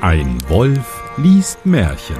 Ein 0.00 0.38
Wolf 0.48 1.02
liest 1.16 1.66
Märchen. 1.66 2.14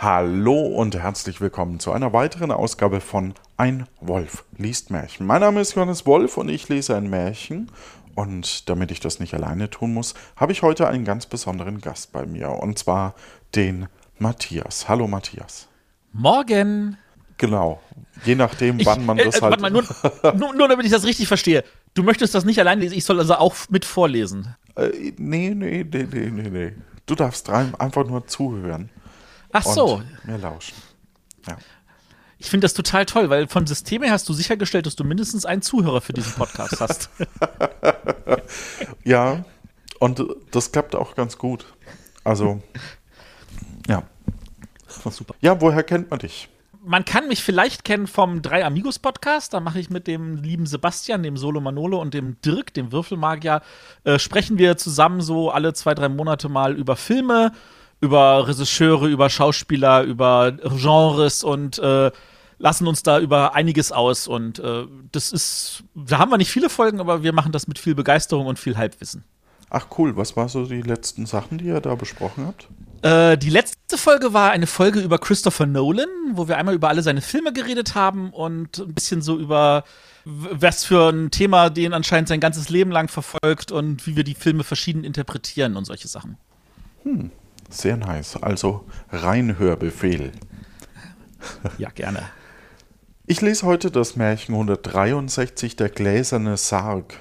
Hallo 0.00 0.54
und 0.54 0.96
herzlich 0.96 1.40
willkommen 1.40 1.80
zu 1.80 1.90
einer 1.90 2.12
weiteren 2.12 2.52
Ausgabe 2.52 3.00
von 3.00 3.34
Ein 3.56 3.88
Wolf 4.00 4.44
liest 4.56 4.92
Märchen. 4.92 5.26
Mein 5.26 5.40
Name 5.40 5.62
ist 5.62 5.74
Johannes 5.74 6.06
Wolf 6.06 6.36
und 6.36 6.48
ich 6.48 6.68
lese 6.68 6.94
ein 6.94 7.10
Märchen. 7.10 7.72
Und 8.14 8.68
damit 8.68 8.92
ich 8.92 9.00
das 9.00 9.18
nicht 9.18 9.34
alleine 9.34 9.68
tun 9.68 9.92
muss, 9.92 10.14
habe 10.36 10.52
ich 10.52 10.62
heute 10.62 10.86
einen 10.86 11.04
ganz 11.04 11.26
besonderen 11.26 11.80
Gast 11.80 12.12
bei 12.12 12.24
mir. 12.24 12.50
Und 12.50 12.78
zwar 12.78 13.16
den 13.56 13.88
Matthias. 14.20 14.88
Hallo 14.88 15.08
Matthias. 15.08 15.66
Morgen. 16.12 16.96
Genau. 17.36 17.80
Je 18.24 18.34
nachdem, 18.34 18.84
wann 18.84 19.06
man 19.06 19.18
äh, 19.18 19.24
das 19.24 19.38
äh, 19.38 19.40
halt. 19.42 19.60
Mal, 19.60 19.70
nur, 19.70 19.84
nur, 20.34 20.54
nur 20.54 20.68
damit 20.68 20.84
ich 20.84 20.92
das 20.92 21.04
richtig 21.04 21.28
verstehe. 21.28 21.64
Du 21.94 22.02
möchtest 22.02 22.34
das 22.34 22.44
nicht 22.44 22.58
allein 22.58 22.80
lesen, 22.80 22.96
ich 22.96 23.04
soll 23.04 23.18
also 23.18 23.34
auch 23.36 23.54
mit 23.70 23.84
vorlesen. 23.84 24.54
Äh, 24.76 25.12
nee, 25.16 25.54
nee, 25.54 25.84
nee, 25.90 26.06
nee, 26.10 26.30
nee, 26.30 26.50
nee. 26.50 26.72
Du 27.06 27.14
darfst 27.14 27.48
rein, 27.48 27.74
einfach 27.76 28.06
nur 28.06 28.26
zuhören. 28.26 28.90
Ach 29.52 29.64
so. 29.64 30.02
Mir 30.24 30.38
lauschen. 30.38 30.76
Ja. 31.48 31.56
Ich 32.38 32.48
finde 32.48 32.64
das 32.64 32.74
total 32.74 33.04
toll, 33.06 33.28
weil 33.30 33.48
vom 33.48 33.66
System 33.66 34.02
her 34.02 34.12
hast 34.12 34.28
du 34.28 34.32
sichergestellt, 34.32 34.86
dass 34.86 34.96
du 34.96 35.04
mindestens 35.04 35.44
einen 35.44 35.60
Zuhörer 35.60 36.00
für 36.00 36.12
diesen 36.12 36.32
Podcast 36.32 36.80
hast. 36.80 37.10
ja, 39.04 39.44
und 39.98 40.24
das 40.50 40.72
klappt 40.72 40.94
auch 40.94 41.14
ganz 41.14 41.36
gut. 41.36 41.66
Also, 42.24 42.62
ja. 43.88 44.04
Super. 44.90 45.34
Ja, 45.40 45.60
woher 45.60 45.82
kennt 45.82 46.10
man 46.10 46.18
dich? 46.18 46.48
Man 46.82 47.04
kann 47.04 47.28
mich 47.28 47.42
vielleicht 47.42 47.84
kennen 47.84 48.06
vom 48.06 48.40
Drei 48.40 48.64
Amigos 48.64 48.98
Podcast. 48.98 49.52
Da 49.52 49.60
mache 49.60 49.78
ich 49.80 49.90
mit 49.90 50.06
dem 50.06 50.36
lieben 50.36 50.64
Sebastian, 50.64 51.22
dem 51.22 51.36
Solo 51.36 51.60
Manolo 51.60 52.00
und 52.00 52.14
dem 52.14 52.40
Dirk, 52.40 52.72
dem 52.72 52.90
Würfelmagier, 52.90 53.60
äh, 54.04 54.18
sprechen 54.18 54.56
wir 54.56 54.78
zusammen 54.78 55.20
so 55.20 55.50
alle 55.50 55.74
zwei, 55.74 55.94
drei 55.94 56.08
Monate 56.08 56.48
mal 56.48 56.74
über 56.74 56.96
Filme, 56.96 57.52
über 58.00 58.48
Regisseure, 58.48 59.08
über 59.08 59.28
Schauspieler, 59.28 60.02
über 60.04 60.52
Genres 60.52 61.44
und 61.44 61.78
äh, 61.78 62.10
lassen 62.60 62.86
uns 62.86 63.02
da 63.02 63.18
über 63.18 63.54
einiges 63.54 63.92
aus. 63.92 64.26
Und 64.26 64.58
äh, 64.58 64.86
das 65.12 65.32
ist, 65.32 65.84
da 65.94 66.18
haben 66.18 66.30
wir 66.30 66.38
nicht 66.38 66.50
viele 66.50 66.70
Folgen, 66.70 67.00
aber 67.00 67.22
wir 67.22 67.32
machen 67.32 67.52
das 67.52 67.66
mit 67.66 67.78
viel 67.78 67.94
Begeisterung 67.94 68.46
und 68.46 68.58
viel 68.58 68.78
Halbwissen. 68.78 69.24
Ach 69.70 69.86
cool, 69.98 70.16
was 70.16 70.36
waren 70.36 70.48
so 70.48 70.66
die 70.66 70.82
letzten 70.82 71.26
Sachen, 71.26 71.58
die 71.58 71.66
ihr 71.66 71.80
da 71.80 71.94
besprochen 71.94 72.46
habt? 72.46 72.68
Äh, 73.02 73.38
die 73.38 73.50
letzte 73.50 73.96
Folge 73.96 74.32
war 74.32 74.50
eine 74.50 74.66
Folge 74.66 75.00
über 75.00 75.18
Christopher 75.18 75.66
Nolan, 75.66 76.08
wo 76.32 76.48
wir 76.48 76.58
einmal 76.58 76.74
über 76.74 76.88
alle 76.88 77.02
seine 77.02 77.22
Filme 77.22 77.52
geredet 77.52 77.94
haben 77.94 78.30
und 78.30 78.78
ein 78.78 78.94
bisschen 78.94 79.22
so 79.22 79.38
über 79.38 79.84
was 80.24 80.84
für 80.84 81.08
ein 81.08 81.30
Thema 81.30 81.70
den 81.70 81.94
anscheinend 81.94 82.28
sein 82.28 82.40
ganzes 82.40 82.68
Leben 82.68 82.90
lang 82.90 83.08
verfolgt 83.08 83.72
und 83.72 84.06
wie 84.06 84.16
wir 84.16 84.24
die 84.24 84.34
Filme 84.34 84.64
verschieden 84.64 85.02
interpretieren 85.02 85.76
und 85.76 85.86
solche 85.86 86.08
Sachen. 86.08 86.36
Hm, 87.04 87.30
sehr 87.70 87.96
nice. 87.96 88.36
Also 88.36 88.84
Reinhörbefehl. 89.10 90.32
Ja, 91.78 91.88
gerne. 91.88 92.22
Ich 93.26 93.40
lese 93.40 93.64
heute 93.64 93.90
das 93.90 94.16
Märchen 94.16 94.54
163, 94.54 95.76
der 95.76 95.88
gläserne 95.88 96.58
Sarg. 96.58 97.20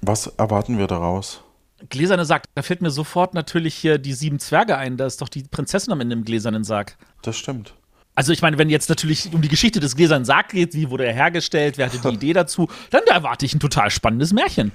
Was 0.00 0.28
erwarten 0.28 0.78
wir 0.78 0.86
daraus? 0.86 1.42
Gläserne 1.88 2.24
Sarg, 2.24 2.44
da 2.54 2.62
fällt 2.62 2.82
mir 2.82 2.90
sofort 2.90 3.34
natürlich 3.34 3.74
hier 3.74 3.98
die 3.98 4.12
sieben 4.12 4.38
Zwerge 4.38 4.76
ein. 4.76 4.96
Da 4.96 5.06
ist 5.06 5.20
doch 5.20 5.28
die 5.28 5.44
Prinzessin 5.44 5.92
am 5.92 6.00
Ende 6.00 6.14
im 6.14 6.24
gläsernen 6.24 6.64
Sarg. 6.64 6.96
Das 7.22 7.36
stimmt. 7.36 7.74
Also 8.14 8.32
ich 8.32 8.42
meine, 8.42 8.58
wenn 8.58 8.68
jetzt 8.68 8.88
natürlich 8.88 9.32
um 9.32 9.42
die 9.42 9.48
Geschichte 9.48 9.78
des 9.78 9.94
gläsernen 9.94 10.24
Sarg 10.24 10.48
geht, 10.48 10.74
wie 10.74 10.90
wurde 10.90 11.06
er 11.06 11.12
hergestellt, 11.12 11.78
wer 11.78 11.86
hatte 11.86 12.00
die 12.00 12.14
Idee 12.14 12.32
dazu, 12.32 12.68
dann 12.90 13.04
erwarte 13.06 13.46
ich 13.46 13.54
ein 13.54 13.60
total 13.60 13.90
spannendes 13.90 14.32
Märchen. 14.32 14.72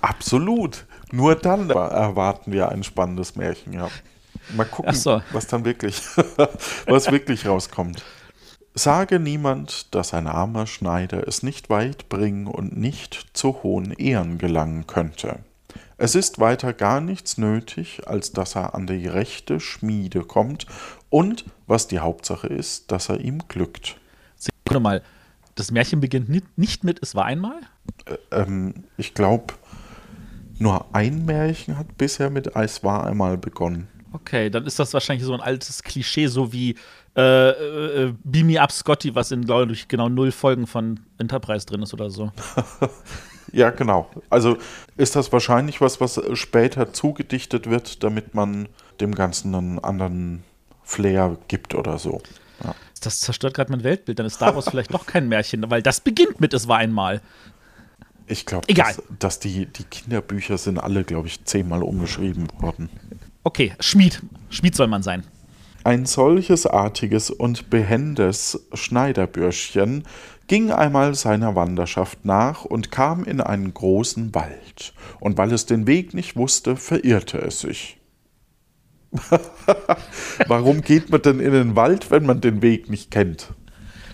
Absolut. 0.00 0.86
Nur 1.12 1.36
dann 1.36 1.70
erwarten 1.70 2.50
wir 2.50 2.68
ein 2.68 2.82
spannendes 2.82 3.36
Märchen, 3.36 3.72
ja. 3.72 3.88
Mal 4.56 4.64
gucken, 4.64 4.94
so. 4.94 5.22
was 5.30 5.46
dann 5.46 5.64
wirklich, 5.64 6.02
was 6.86 7.12
wirklich 7.12 7.46
rauskommt. 7.46 8.02
Sage 8.74 9.20
niemand, 9.20 9.94
dass 9.94 10.14
ein 10.14 10.26
armer 10.26 10.66
Schneider 10.66 11.26
es 11.26 11.42
nicht 11.42 11.70
weit 11.70 12.08
bringen 12.08 12.46
und 12.46 12.76
nicht 12.76 13.28
zu 13.34 13.62
hohen 13.62 13.92
Ehren 13.92 14.38
gelangen 14.38 14.86
könnte. 14.86 15.40
Es 16.02 16.14
ist 16.14 16.40
weiter 16.40 16.72
gar 16.72 17.02
nichts 17.02 17.36
nötig, 17.36 18.00
als 18.06 18.32
dass 18.32 18.56
er 18.56 18.74
an 18.74 18.86
die 18.86 19.06
rechte 19.06 19.60
Schmiede 19.60 20.24
kommt 20.24 20.64
und, 21.10 21.44
was 21.66 21.88
die 21.88 21.98
Hauptsache 21.98 22.46
ist, 22.46 22.90
dass 22.90 23.10
er 23.10 23.20
ihm 23.20 23.42
glückt. 23.48 24.00
Sekunde 24.34 24.80
mal, 24.80 25.02
das 25.56 25.70
Märchen 25.70 26.00
beginnt 26.00 26.30
nicht 26.56 26.84
mit 26.84 27.02
Es 27.02 27.14
war 27.14 27.26
einmal? 27.26 27.60
Äh, 28.06 28.16
ähm, 28.30 28.84
ich 28.96 29.12
glaube, 29.12 29.52
nur 30.58 30.86
ein 30.94 31.26
Märchen 31.26 31.76
hat 31.76 31.98
bisher 31.98 32.30
mit 32.30 32.56
Es 32.56 32.82
war 32.82 33.04
einmal 33.04 33.36
begonnen. 33.36 33.86
Okay, 34.12 34.48
dann 34.48 34.64
ist 34.64 34.78
das 34.78 34.94
wahrscheinlich 34.94 35.26
so 35.26 35.34
ein 35.34 35.42
altes 35.42 35.82
Klischee, 35.82 36.28
so 36.28 36.50
wie 36.50 36.76
äh, 37.14 37.50
äh, 37.50 38.14
Beam 38.24 38.46
Me 38.46 38.58
Up 38.58 38.72
Scotty, 38.72 39.14
was 39.14 39.32
in, 39.32 39.44
glaube 39.44 39.74
ich, 39.74 39.86
genau 39.86 40.08
null 40.08 40.32
Folgen 40.32 40.66
von 40.66 41.00
Enterprise 41.18 41.66
drin 41.66 41.82
ist 41.82 41.92
oder 41.92 42.08
so. 42.08 42.32
ja, 43.52 43.70
genau. 43.70 44.10
Also 44.28 44.56
ist 44.96 45.16
das 45.16 45.32
wahrscheinlich 45.32 45.80
was, 45.80 46.00
was 46.00 46.20
später 46.34 46.92
zugedichtet 46.92 47.68
wird, 47.68 48.02
damit 48.02 48.34
man 48.34 48.68
dem 49.00 49.14
Ganzen 49.14 49.54
einen 49.54 49.78
anderen 49.78 50.44
Flair 50.82 51.36
gibt 51.48 51.74
oder 51.74 51.98
so. 51.98 52.20
Ja. 52.64 52.74
Das 53.00 53.20
zerstört 53.20 53.54
gerade 53.54 53.70
mein 53.72 53.84
Weltbild. 53.84 54.18
Dann 54.18 54.26
ist 54.26 54.34
Star 54.34 54.54
Wars 54.54 54.68
vielleicht 54.68 54.92
doch 54.92 55.06
kein 55.06 55.28
Märchen, 55.28 55.70
weil 55.70 55.82
das 55.82 56.00
beginnt 56.00 56.40
mit 56.40 56.52
Es 56.52 56.68
war 56.68 56.78
einmal. 56.78 57.22
Ich 58.26 58.46
glaube, 58.46 58.72
dass, 58.72 59.02
dass, 59.18 59.38
die, 59.40 59.66
die 59.66 59.84
Kinderbücher 59.84 60.56
sind 60.58 60.78
alle, 60.78 61.04
glaube 61.04 61.26
ich, 61.26 61.44
zehnmal 61.44 61.82
umgeschrieben 61.82 62.46
worden. 62.58 62.88
Okay, 63.42 63.74
Schmied. 63.80 64.22
Schmied 64.50 64.76
soll 64.76 64.86
man 64.86 65.02
sein. 65.02 65.24
Ein 65.82 66.04
solches 66.04 66.66
artiges 66.66 67.30
und 67.30 67.70
behendes 67.70 68.66
Schneiderbürschchen 68.74 70.04
ging 70.46 70.70
einmal 70.72 71.14
seiner 71.14 71.54
Wanderschaft 71.54 72.24
nach 72.24 72.64
und 72.64 72.90
kam 72.90 73.24
in 73.24 73.40
einen 73.40 73.72
großen 73.72 74.34
Wald, 74.34 74.92
und 75.20 75.38
weil 75.38 75.52
es 75.52 75.64
den 75.64 75.86
Weg 75.86 76.12
nicht 76.12 76.36
wusste, 76.36 76.76
verirrte 76.76 77.38
es 77.38 77.60
sich. 77.60 77.98
Warum 80.46 80.82
geht 80.82 81.10
man 81.10 81.22
denn 81.22 81.40
in 81.40 81.52
den 81.52 81.76
Wald, 81.76 82.10
wenn 82.10 82.26
man 82.26 82.40
den 82.40 82.62
Weg 82.62 82.90
nicht 82.90 83.10
kennt? 83.10 83.48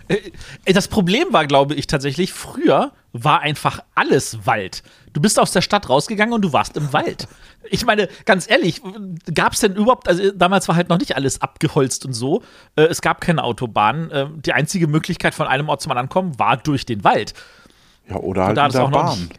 Äh, 0.09 0.72
das 0.72 0.89
Problem 0.89 1.33
war, 1.33 1.47
glaube 1.47 1.75
ich, 1.75 1.87
tatsächlich, 1.87 2.33
früher 2.33 2.93
war 3.12 3.41
einfach 3.41 3.81
alles 3.94 4.47
Wald. 4.47 4.83
Du 5.12 5.21
bist 5.21 5.39
aus 5.39 5.53
der 5.53 5.62
Stadt 5.62 5.89
rausgegangen 5.89 6.34
und 6.34 6.43
du 6.43 6.53
warst 6.53 6.77
im 6.77 6.93
Wald. 6.93 7.28
Ich 7.71 7.87
meine, 7.87 8.09
ganz 8.25 8.49
ehrlich, 8.49 8.83
gab 9.34 9.55
es 9.55 9.61
denn 9.61 9.75
überhaupt, 9.75 10.09
also 10.09 10.31
damals 10.33 10.69
war 10.69 10.77
halt 10.77 10.89
noch 10.89 10.99
nicht 10.99 11.16
alles 11.16 11.41
abgeholzt 11.41 12.05
und 12.05 12.12
so. 12.12 12.43
Äh, 12.77 12.83
es 12.83 13.00
gab 13.00 13.21
keine 13.21 13.43
Autobahn. 13.45 14.11
Äh, 14.11 14.27
die 14.37 14.53
einzige 14.53 14.87
Möglichkeit, 14.87 15.34
von 15.34 15.47
einem 15.47 15.69
Ort 15.69 15.83
zum 15.83 15.93
anderen 15.93 16.09
kommen, 16.09 16.39
war 16.39 16.56
durch 16.56 16.87
den 16.87 17.05
Wald. 17.05 17.34
Ja, 18.09 18.16
oder 18.16 18.47
halt 18.47 18.59
in 18.59 18.72
der 18.72 18.89
Bahn. 18.89 19.31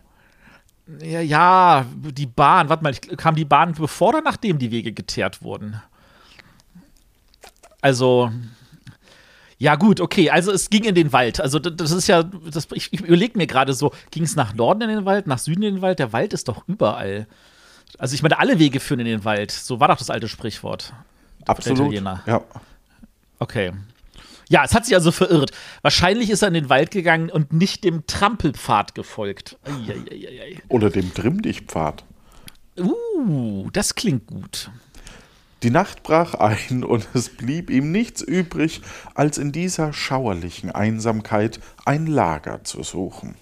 Ja, 1.01 1.19
ja, 1.19 1.85
die 2.01 2.25
Bahn, 2.25 2.69
warte 2.69 2.83
mal, 2.83 2.93
kam 2.93 3.35
die 3.35 3.45
Bahn 3.45 3.73
bevor 3.73 4.09
oder 4.09 4.21
nachdem 4.21 4.57
die 4.57 4.71
Wege 4.71 4.93
geteert 4.93 5.41
wurden? 5.41 5.81
Also, 7.81 8.31
ja, 9.59 9.75
gut, 9.75 10.01
okay. 10.01 10.29
Also 10.29 10.51
es 10.51 10.69
ging 10.69 10.83
in 10.83 10.95
den 10.95 11.13
Wald. 11.13 11.41
Also 11.41 11.57
das 11.57 11.91
ist 11.91 12.07
ja, 12.07 12.23
das, 12.23 12.67
ich, 12.73 12.93
ich 12.93 13.01
überlege 13.01 13.37
mir 13.37 13.47
gerade 13.47 13.73
so, 13.73 13.91
ging 14.11 14.23
es 14.23 14.35
nach 14.35 14.53
Norden 14.53 14.83
in 14.83 14.89
den 14.89 15.05
Wald, 15.05 15.25
nach 15.25 15.39
Süden 15.39 15.63
in 15.63 15.75
den 15.75 15.81
Wald? 15.81 15.99
Der 15.99 16.13
Wald 16.13 16.33
ist 16.33 16.47
doch 16.47 16.63
überall. 16.67 17.27
Also 17.97 18.13
ich 18.13 18.21
meine, 18.21 18.37
alle 18.37 18.59
Wege 18.59 18.79
führen 18.79 18.99
in 18.99 19.07
den 19.07 19.25
Wald. 19.25 19.51
So 19.51 19.79
war 19.79 19.87
doch 19.87 19.97
das 19.97 20.09
alte 20.09 20.27
Sprichwort. 20.27 20.93
Absolut. 21.45 21.93
Ja. 21.93 22.43
Okay. 23.39 23.71
Ja, 24.49 24.63
es 24.63 24.73
hat 24.73 24.85
sich 24.85 24.95
also 24.95 25.11
verirrt. 25.11 25.51
Wahrscheinlich 25.81 26.29
ist 26.29 26.41
er 26.41 26.49
in 26.49 26.53
den 26.53 26.69
Wald 26.69 26.91
gegangen 26.91 27.29
und 27.29 27.51
nicht 27.51 27.83
dem 27.83 28.05
Trampelpfad 28.07 28.95
gefolgt. 28.95 29.57
Eieieiei. 29.63 30.61
Oder 30.69 30.89
dem 30.89 31.13
Trimm-Dich-Pfad. 31.13 32.03
Uh, 32.79 33.69
das 33.73 33.95
klingt 33.95 34.27
gut. 34.27 34.69
Die 35.63 35.71
Nacht 35.71 36.03
brach 36.03 36.35
ein 36.35 36.83
und 36.83 37.07
es 37.15 37.29
blieb 37.29 37.71
ihm 37.71 37.91
nichts 37.91 38.21
übrig, 38.21 38.81
als 39.15 39.39
in 39.39 39.51
dieser 39.51 39.91
schauerlichen 39.91 40.71
Einsamkeit 40.71 41.59
ein 41.83 42.05
Lager 42.05 42.63
zu 42.63 42.83
suchen. 42.83 43.35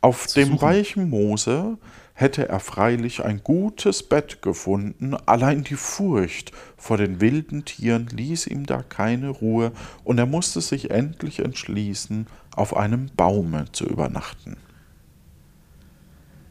Auf 0.00 0.28
zu 0.28 0.38
dem 0.38 0.50
suchen. 0.50 0.62
weichen 0.62 1.10
Moose 1.10 1.78
hätte 2.14 2.48
er 2.48 2.60
freilich 2.60 3.24
ein 3.24 3.42
gutes 3.42 4.04
Bett 4.04 4.40
gefunden, 4.40 5.16
allein 5.26 5.64
die 5.64 5.74
Furcht 5.74 6.52
vor 6.76 6.96
den 6.96 7.20
wilden 7.20 7.64
Tieren 7.64 8.06
ließ 8.06 8.46
ihm 8.46 8.66
da 8.66 8.82
keine 8.82 9.30
Ruhe, 9.30 9.72
und 10.04 10.18
er 10.18 10.26
musste 10.26 10.60
sich 10.60 10.90
endlich 10.90 11.40
entschließen, 11.40 12.28
auf 12.54 12.76
einem 12.76 13.10
Baume 13.16 13.66
zu 13.72 13.84
übernachten. 13.84 14.56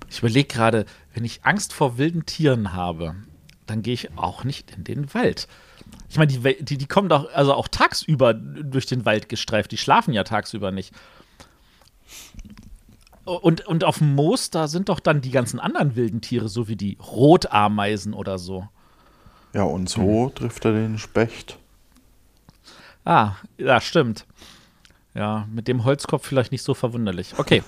Ich 0.09 0.19
überlege 0.19 0.47
gerade, 0.47 0.85
wenn 1.13 1.23
ich 1.23 1.45
Angst 1.45 1.73
vor 1.73 1.97
wilden 1.97 2.25
Tieren 2.25 2.73
habe, 2.73 3.15
dann 3.65 3.81
gehe 3.81 3.93
ich 3.93 4.17
auch 4.17 4.43
nicht 4.43 4.71
in 4.71 4.83
den 4.83 5.13
Wald. 5.13 5.47
Ich 6.09 6.17
meine, 6.17 6.31
die, 6.31 6.63
die, 6.63 6.77
die 6.77 6.87
kommen 6.87 7.09
doch 7.09 7.31
also 7.33 7.53
auch 7.53 7.67
tagsüber 7.67 8.33
durch 8.33 8.85
den 8.85 9.05
Wald 9.05 9.29
gestreift. 9.29 9.71
Die 9.71 9.77
schlafen 9.77 10.13
ja 10.13 10.23
tagsüber 10.23 10.71
nicht. 10.71 10.93
Und, 13.25 13.65
und 13.65 13.83
auf 13.83 13.97
dem 13.97 14.13
Moos, 14.13 14.51
da 14.51 14.67
sind 14.67 14.89
doch 14.89 14.99
dann 14.99 15.21
die 15.21 15.31
ganzen 15.31 15.59
anderen 15.59 15.95
wilden 15.95 16.21
Tiere, 16.21 16.47
so 16.47 16.67
wie 16.67 16.75
die 16.75 16.97
Rotameisen 17.01 18.13
oder 18.13 18.37
so. 18.37 18.67
Ja, 19.53 19.63
und 19.63 19.89
so 19.89 20.27
mhm. 20.27 20.35
trifft 20.35 20.65
er 20.65 20.73
den 20.73 20.99
Specht. 20.99 21.57
Ah, 23.03 23.33
ja, 23.57 23.81
stimmt. 23.81 24.25
Ja, 25.13 25.47
mit 25.51 25.67
dem 25.67 25.85
Holzkopf 25.85 26.27
vielleicht 26.27 26.51
nicht 26.51 26.63
so 26.63 26.73
verwunderlich. 26.73 27.33
Okay. 27.37 27.63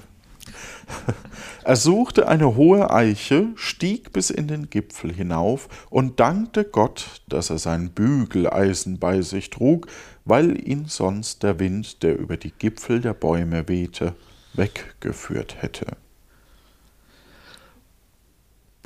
Er 1.64 1.76
suchte 1.76 2.30
eine 2.30 2.56
hohe 2.56 2.92
Eiche, 2.92 3.50
stieg 3.56 4.14
bis 4.14 4.30
in 4.30 4.48
den 4.48 4.70
Gipfel 4.70 5.14
hinauf 5.14 5.68
und 5.90 6.18
dankte 6.18 6.64
Gott, 6.64 7.22
dass 7.28 7.50
er 7.50 7.58
sein 7.58 7.90
Bügeleisen 7.90 9.00
bei 9.00 9.22
sich 9.22 9.50
trug, 9.50 9.88
weil 10.24 10.66
ihn 10.66 10.86
sonst 10.86 11.44
der 11.44 11.60
Wind, 11.60 12.04
der 12.04 12.18
über 12.18 12.38
die 12.38 12.52
Gipfel 12.52 13.02
der 13.02 13.14
Bäume 13.14 13.68
wehte, 13.68 14.16
weggeführt 14.54 15.62
hätte. 15.62 15.88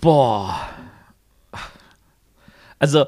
Boah. 0.01 0.59
Also, 2.79 3.05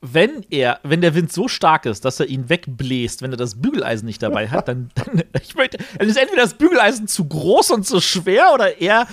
wenn 0.00 0.44
er, 0.50 0.80
wenn 0.82 1.00
der 1.00 1.14
Wind 1.14 1.32
so 1.32 1.48
stark 1.48 1.86
ist, 1.86 2.04
dass 2.04 2.20
er 2.20 2.26
ihn 2.26 2.48
wegbläst, 2.48 3.22
wenn 3.22 3.32
er 3.32 3.36
das 3.36 3.60
Bügeleisen 3.60 4.06
nicht 4.06 4.22
dabei 4.22 4.48
hat, 4.48 4.68
dann, 4.68 4.90
dann, 4.94 5.22
ich 5.42 5.54
möchte, 5.54 5.78
dann 5.98 6.08
ist 6.08 6.16
entweder 6.16 6.42
das 6.42 6.54
Bügeleisen 6.54 7.06
zu 7.06 7.26
groß 7.26 7.70
und 7.72 7.86
zu 7.86 8.00
schwer 8.00 8.52
oder 8.54 8.80
er. 8.80 9.06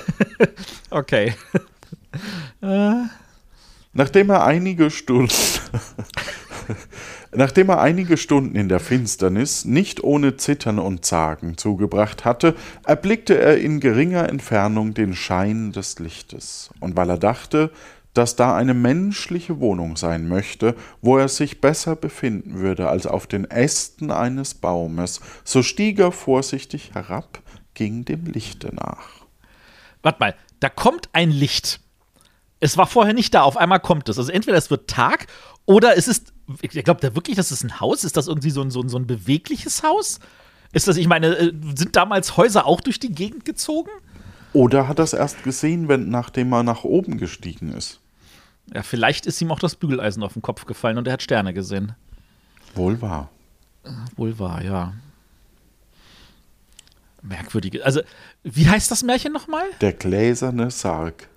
okay. 0.90 1.34
Nachdem 3.92 4.30
er 4.30 4.44
einige 4.44 4.90
Stunden 4.90 5.30
Nachdem 7.34 7.68
er 7.68 7.80
einige 7.80 8.16
Stunden 8.16 8.56
in 8.56 8.68
der 8.68 8.80
Finsternis 8.80 9.64
nicht 9.64 10.02
ohne 10.02 10.36
Zittern 10.36 10.78
und 10.78 11.04
Zagen 11.04 11.58
zugebracht 11.58 12.24
hatte, 12.24 12.54
erblickte 12.84 13.38
er 13.38 13.58
in 13.58 13.80
geringer 13.80 14.28
Entfernung 14.28 14.94
den 14.94 15.14
Schein 15.14 15.72
des 15.72 15.98
Lichtes, 15.98 16.70
und 16.80 16.96
weil 16.96 17.10
er 17.10 17.18
dachte, 17.18 17.70
dass 18.16 18.36
da 18.36 18.56
eine 18.56 18.74
menschliche 18.74 19.60
Wohnung 19.60 19.96
sein 19.96 20.28
möchte, 20.28 20.74
wo 21.02 21.18
er 21.18 21.28
sich 21.28 21.60
besser 21.60 21.96
befinden 21.96 22.58
würde 22.58 22.88
als 22.88 23.06
auf 23.06 23.26
den 23.26 23.44
Ästen 23.44 24.10
eines 24.10 24.54
Baumes, 24.54 25.20
so 25.44 25.62
stieg 25.62 25.98
er 25.98 26.12
vorsichtig 26.12 26.94
herab, 26.94 27.42
ging 27.74 28.04
dem 28.04 28.24
Lichte 28.24 28.74
nach. 28.74 29.26
Warte 30.02 30.18
mal, 30.20 30.34
da 30.60 30.68
kommt 30.68 31.08
ein 31.12 31.30
Licht. 31.30 31.80
Es 32.60 32.78
war 32.78 32.86
vorher 32.86 33.12
nicht 33.12 33.34
da, 33.34 33.42
auf 33.42 33.56
einmal 33.56 33.80
kommt 33.80 34.08
es. 34.08 34.18
Also 34.18 34.32
entweder 34.32 34.56
es 34.56 34.70
wird 34.70 34.88
Tag 34.88 35.26
oder 35.66 35.96
es 35.96 36.08
ist 36.08 36.32
ich 36.62 36.70
glaube 36.84 37.00
da 37.00 37.14
wirklich, 37.14 37.36
das 37.36 37.50
ist 37.50 37.64
ein 37.64 37.80
Haus? 37.80 38.04
Ist 38.04 38.16
das 38.16 38.28
irgendwie 38.28 38.50
so 38.50 38.62
ein, 38.62 38.70
so 38.70 38.80
ein, 38.80 38.88
so 38.88 38.98
ein 38.98 39.06
bewegliches 39.06 39.82
Haus? 39.82 40.20
Ist 40.72 40.88
das, 40.88 40.96
ich 40.96 41.08
meine, 41.08 41.36
äh, 41.36 41.52
sind 41.74 41.96
damals 41.96 42.36
Häuser 42.36 42.66
auch 42.66 42.80
durch 42.80 43.00
die 43.00 43.12
Gegend 43.12 43.44
gezogen? 43.44 43.90
Oder 44.52 44.88
hat 44.88 45.00
er 45.00 45.04
es 45.04 45.12
erst 45.12 45.42
gesehen, 45.42 45.88
wenn, 45.88 46.08
nachdem 46.08 46.52
er 46.52 46.62
nach 46.62 46.84
oben 46.84 47.18
gestiegen 47.18 47.72
ist? 47.72 48.00
Ja, 48.74 48.82
vielleicht 48.82 49.26
ist 49.26 49.40
ihm 49.40 49.50
auch 49.50 49.58
das 49.58 49.76
Bügeleisen 49.76 50.22
auf 50.22 50.32
den 50.32 50.42
Kopf 50.42 50.66
gefallen 50.66 50.98
und 50.98 51.06
er 51.06 51.14
hat 51.14 51.22
Sterne 51.22 51.54
gesehen. 51.54 51.94
Wohl 52.74 53.00
wahr. 53.00 53.30
Wohl 54.16 54.38
wahr, 54.38 54.62
ja. 54.62 54.92
Merkwürdige. 57.22 57.84
Also, 57.84 58.00
wie 58.42 58.68
heißt 58.68 58.90
das 58.90 59.02
Märchen 59.02 59.32
nochmal? 59.32 59.64
Der 59.80 59.92
gläserne 59.92 60.70
Sarg. 60.70 61.28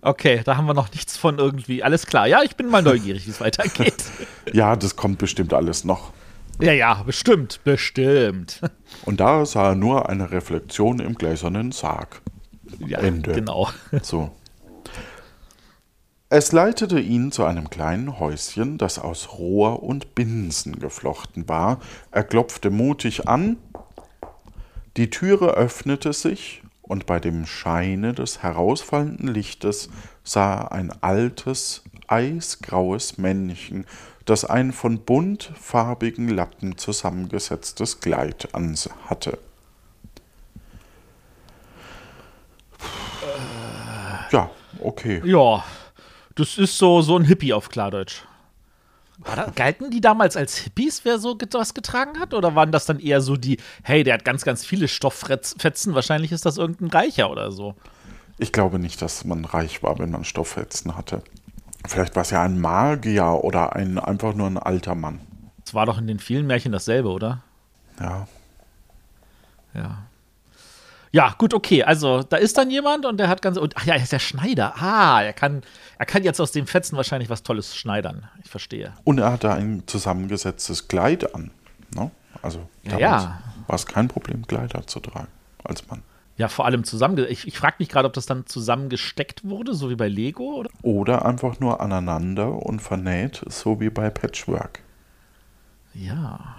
Okay, 0.00 0.42
da 0.44 0.56
haben 0.56 0.66
wir 0.66 0.74
noch 0.74 0.90
nichts 0.92 1.16
von 1.16 1.38
irgendwie. 1.38 1.82
Alles 1.82 2.06
klar. 2.06 2.26
Ja, 2.26 2.42
ich 2.42 2.56
bin 2.56 2.68
mal 2.68 2.82
neugierig, 2.82 3.26
wie 3.26 3.30
es 3.30 3.40
weitergeht. 3.40 4.04
ja, 4.52 4.74
das 4.74 4.96
kommt 4.96 5.18
bestimmt 5.18 5.54
alles 5.54 5.84
noch. 5.84 6.12
Ja, 6.60 6.72
ja, 6.72 7.02
bestimmt, 7.02 7.60
bestimmt. 7.64 8.60
Und 9.04 9.20
da 9.20 9.46
sah 9.46 9.70
er 9.70 9.74
nur 9.74 10.08
eine 10.08 10.30
Reflexion 10.30 10.98
im 11.00 11.14
gläsernen 11.14 11.72
Sarg. 11.72 12.20
Ja, 12.86 12.98
Ende. 12.98 13.32
genau. 13.32 13.70
So. 14.02 14.32
Es 16.34 16.50
leitete 16.50 16.98
ihn 16.98 17.30
zu 17.30 17.44
einem 17.44 17.68
kleinen 17.68 18.18
Häuschen, 18.18 18.78
das 18.78 18.98
aus 18.98 19.34
Rohr 19.34 19.82
und 19.82 20.14
Binsen 20.14 20.78
geflochten 20.78 21.46
war. 21.46 21.78
Er 22.10 22.24
klopfte 22.24 22.70
mutig 22.70 23.28
an. 23.28 23.58
Die 24.96 25.10
Türe 25.10 25.48
öffnete 25.48 26.14
sich 26.14 26.62
und 26.80 27.04
bei 27.04 27.20
dem 27.20 27.44
Scheine 27.44 28.14
des 28.14 28.42
herausfallenden 28.42 29.28
Lichtes 29.28 29.90
sah 30.24 30.54
er 30.54 30.72
ein 30.72 30.90
altes, 31.02 31.82
eisgraues 32.06 33.18
Männchen, 33.18 33.84
das 34.24 34.46
ein 34.46 34.72
von 34.72 35.00
buntfarbigen 35.00 36.30
Lappen 36.30 36.78
zusammengesetztes 36.78 38.00
Kleid 38.00 38.48
hatte. 39.06 39.38
Ja, 44.30 44.50
okay. 44.80 45.20
Ja, 45.26 45.62
das 46.34 46.58
ist 46.58 46.78
so, 46.78 47.02
so 47.02 47.16
ein 47.16 47.24
Hippie 47.24 47.52
auf 47.52 47.68
Klardeutsch. 47.68 48.22
Da, 49.24 49.50
galten 49.54 49.90
die 49.90 50.00
damals 50.00 50.36
als 50.36 50.56
Hippies, 50.56 51.04
wer 51.04 51.18
so 51.18 51.38
was 51.52 51.74
getragen 51.74 52.18
hat? 52.18 52.34
Oder 52.34 52.54
waren 52.54 52.72
das 52.72 52.86
dann 52.86 52.98
eher 52.98 53.20
so 53.20 53.36
die, 53.36 53.58
hey, 53.82 54.02
der 54.02 54.14
hat 54.14 54.24
ganz, 54.24 54.42
ganz 54.44 54.64
viele 54.64 54.88
Stofffetzen, 54.88 55.94
wahrscheinlich 55.94 56.32
ist 56.32 56.44
das 56.44 56.58
irgendein 56.58 56.88
Reicher 56.88 57.30
oder 57.30 57.52
so? 57.52 57.74
Ich 58.38 58.52
glaube 58.52 58.78
nicht, 58.78 59.00
dass 59.00 59.24
man 59.24 59.44
reich 59.44 59.82
war, 59.82 59.98
wenn 59.98 60.10
man 60.10 60.24
Stofffetzen 60.24 60.96
hatte. 60.96 61.22
Vielleicht 61.86 62.16
war 62.16 62.22
es 62.22 62.30
ja 62.30 62.42
ein 62.42 62.60
Magier 62.60 63.44
oder 63.44 63.76
ein, 63.76 63.98
einfach 63.98 64.34
nur 64.34 64.46
ein 64.46 64.58
alter 64.58 64.94
Mann. 64.94 65.20
Es 65.64 65.74
war 65.74 65.86
doch 65.86 65.98
in 65.98 66.06
den 66.06 66.18
vielen 66.18 66.46
Märchen 66.46 66.72
dasselbe, 66.72 67.08
oder? 67.08 67.42
Ja. 68.00 68.26
Ja. 69.74 69.98
Ja, 71.12 71.34
gut, 71.36 71.52
okay. 71.52 71.82
Also, 71.82 72.22
da 72.22 72.38
ist 72.38 72.56
dann 72.56 72.70
jemand 72.70 73.04
und 73.04 73.18
der 73.18 73.28
hat 73.28 73.42
ganz. 73.42 73.58
Und, 73.58 73.76
ach 73.76 73.84
ja, 73.84 73.94
er 73.94 74.02
ist 74.02 74.12
der 74.12 74.18
Schneider. 74.18 74.74
Ah, 74.80 75.22
er 75.22 75.34
kann, 75.34 75.62
er 75.98 76.06
kann 76.06 76.24
jetzt 76.24 76.40
aus 76.40 76.52
dem 76.52 76.66
Fetzen 76.66 76.96
wahrscheinlich 76.96 77.28
was 77.28 77.42
Tolles 77.42 77.76
schneidern. 77.76 78.28
Ich 78.42 78.50
verstehe. 78.50 78.94
Und 79.04 79.18
er 79.18 79.30
hatte 79.30 79.52
ein 79.52 79.82
zusammengesetztes 79.86 80.88
Kleid 80.88 81.34
an. 81.34 81.50
Ne? 81.94 82.10
Also, 82.40 82.66
damals 82.84 83.00
ja. 83.00 83.42
war 83.66 83.76
es 83.76 83.86
kein 83.86 84.08
Problem, 84.08 84.46
Kleider 84.46 84.86
zu 84.86 85.00
tragen 85.00 85.28
als 85.62 85.86
Mann. 85.88 86.02
Ja, 86.38 86.48
vor 86.48 86.64
allem 86.64 86.82
zusammen. 86.84 87.18
Ich, 87.28 87.46
ich 87.46 87.58
frage 87.58 87.76
mich 87.78 87.90
gerade, 87.90 88.08
ob 88.08 88.14
das 88.14 88.24
dann 88.24 88.46
zusammengesteckt 88.46 89.44
wurde, 89.44 89.74
so 89.74 89.90
wie 89.90 89.96
bei 89.96 90.08
Lego, 90.08 90.54
oder? 90.54 90.70
Oder 90.80 91.26
einfach 91.26 91.60
nur 91.60 91.82
aneinander 91.82 92.54
und 92.54 92.80
vernäht, 92.80 93.42
so 93.48 93.80
wie 93.80 93.90
bei 93.90 94.08
Patchwork. 94.08 94.80
Ja. 95.92 96.56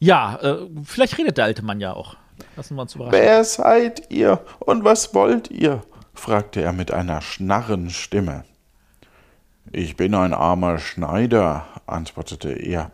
Ja, 0.00 0.36
äh, 0.42 0.66
vielleicht 0.84 1.16
redet 1.16 1.38
der 1.38 1.44
alte 1.44 1.62
Mann 1.62 1.80
ja 1.80 1.92
auch. 1.92 2.16
Lassen 2.56 2.76
wir 2.76 2.82
uns. 2.82 2.98
Wer 2.98 3.44
seid 3.44 4.10
ihr 4.10 4.40
und 4.58 4.84
was 4.84 5.14
wollt 5.14 5.50
ihr? 5.50 5.82
fragte 6.14 6.60
er 6.62 6.72
mit 6.72 6.90
einer 6.90 7.20
schnarren 7.20 7.90
Stimme. 7.90 8.44
Ich 9.70 9.96
bin 9.96 10.14
ein 10.14 10.32
armer 10.32 10.78
Schneider, 10.78 11.66
antwortete 11.86 12.50
er, 12.50 12.90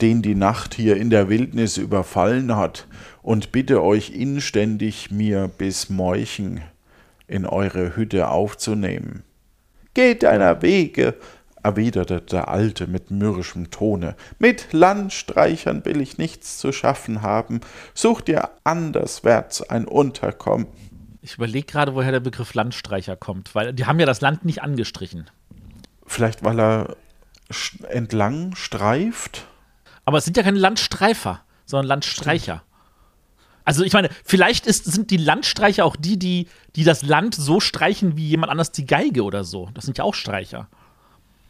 den 0.00 0.22
die 0.22 0.34
Nacht 0.34 0.74
hier 0.74 0.96
in 0.96 1.08
der 1.08 1.28
Wildnis 1.28 1.76
überfallen 1.76 2.56
hat, 2.56 2.86
und 3.22 3.52
bitte 3.52 3.82
euch 3.82 4.10
inständig, 4.10 5.10
mir 5.10 5.48
bis 5.48 5.88
Morchen 5.88 6.60
in 7.26 7.46
eure 7.46 7.96
Hütte 7.96 8.28
aufzunehmen. 8.28 9.22
Geht 9.94 10.24
deiner 10.24 10.62
Wege, 10.62 11.14
erwiderte 11.66 12.20
der 12.20 12.46
Alte 12.46 12.86
mit 12.86 13.10
mürrischem 13.10 13.72
Tone, 13.72 14.14
mit 14.38 14.72
Landstreichern 14.72 15.84
will 15.84 16.00
ich 16.00 16.16
nichts 16.16 16.58
zu 16.58 16.70
schaffen 16.70 17.22
haben, 17.22 17.60
such 17.92 18.20
dir 18.20 18.50
anderswärts 18.62 19.62
ein 19.62 19.84
Unterkommen. 19.84 20.68
Ich 21.22 21.34
überlege 21.34 21.66
gerade, 21.66 21.96
woher 21.96 22.12
der 22.12 22.20
Begriff 22.20 22.54
Landstreicher 22.54 23.16
kommt, 23.16 23.56
weil 23.56 23.72
die 23.72 23.84
haben 23.84 23.98
ja 23.98 24.06
das 24.06 24.20
Land 24.20 24.44
nicht 24.44 24.62
angestrichen. 24.62 25.28
Vielleicht, 26.06 26.44
weil 26.44 26.60
er 26.60 26.96
entlang 27.88 28.54
streift? 28.54 29.48
Aber 30.04 30.18
es 30.18 30.24
sind 30.24 30.36
ja 30.36 30.44
keine 30.44 30.60
Landstreifer, 30.60 31.40
sondern 31.64 31.88
Landstreicher. 31.88 32.62
Also 33.64 33.82
ich 33.82 33.92
meine, 33.92 34.10
vielleicht 34.24 34.68
ist, 34.68 34.84
sind 34.84 35.10
die 35.10 35.16
Landstreicher 35.16 35.84
auch 35.84 35.96
die, 35.96 36.16
die, 36.16 36.46
die 36.76 36.84
das 36.84 37.02
Land 37.02 37.34
so 37.34 37.58
streichen 37.58 38.16
wie 38.16 38.28
jemand 38.28 38.52
anders 38.52 38.70
die 38.70 38.86
Geige 38.86 39.24
oder 39.24 39.42
so. 39.42 39.68
Das 39.74 39.84
sind 39.84 39.98
ja 39.98 40.04
auch 40.04 40.14
Streicher. 40.14 40.68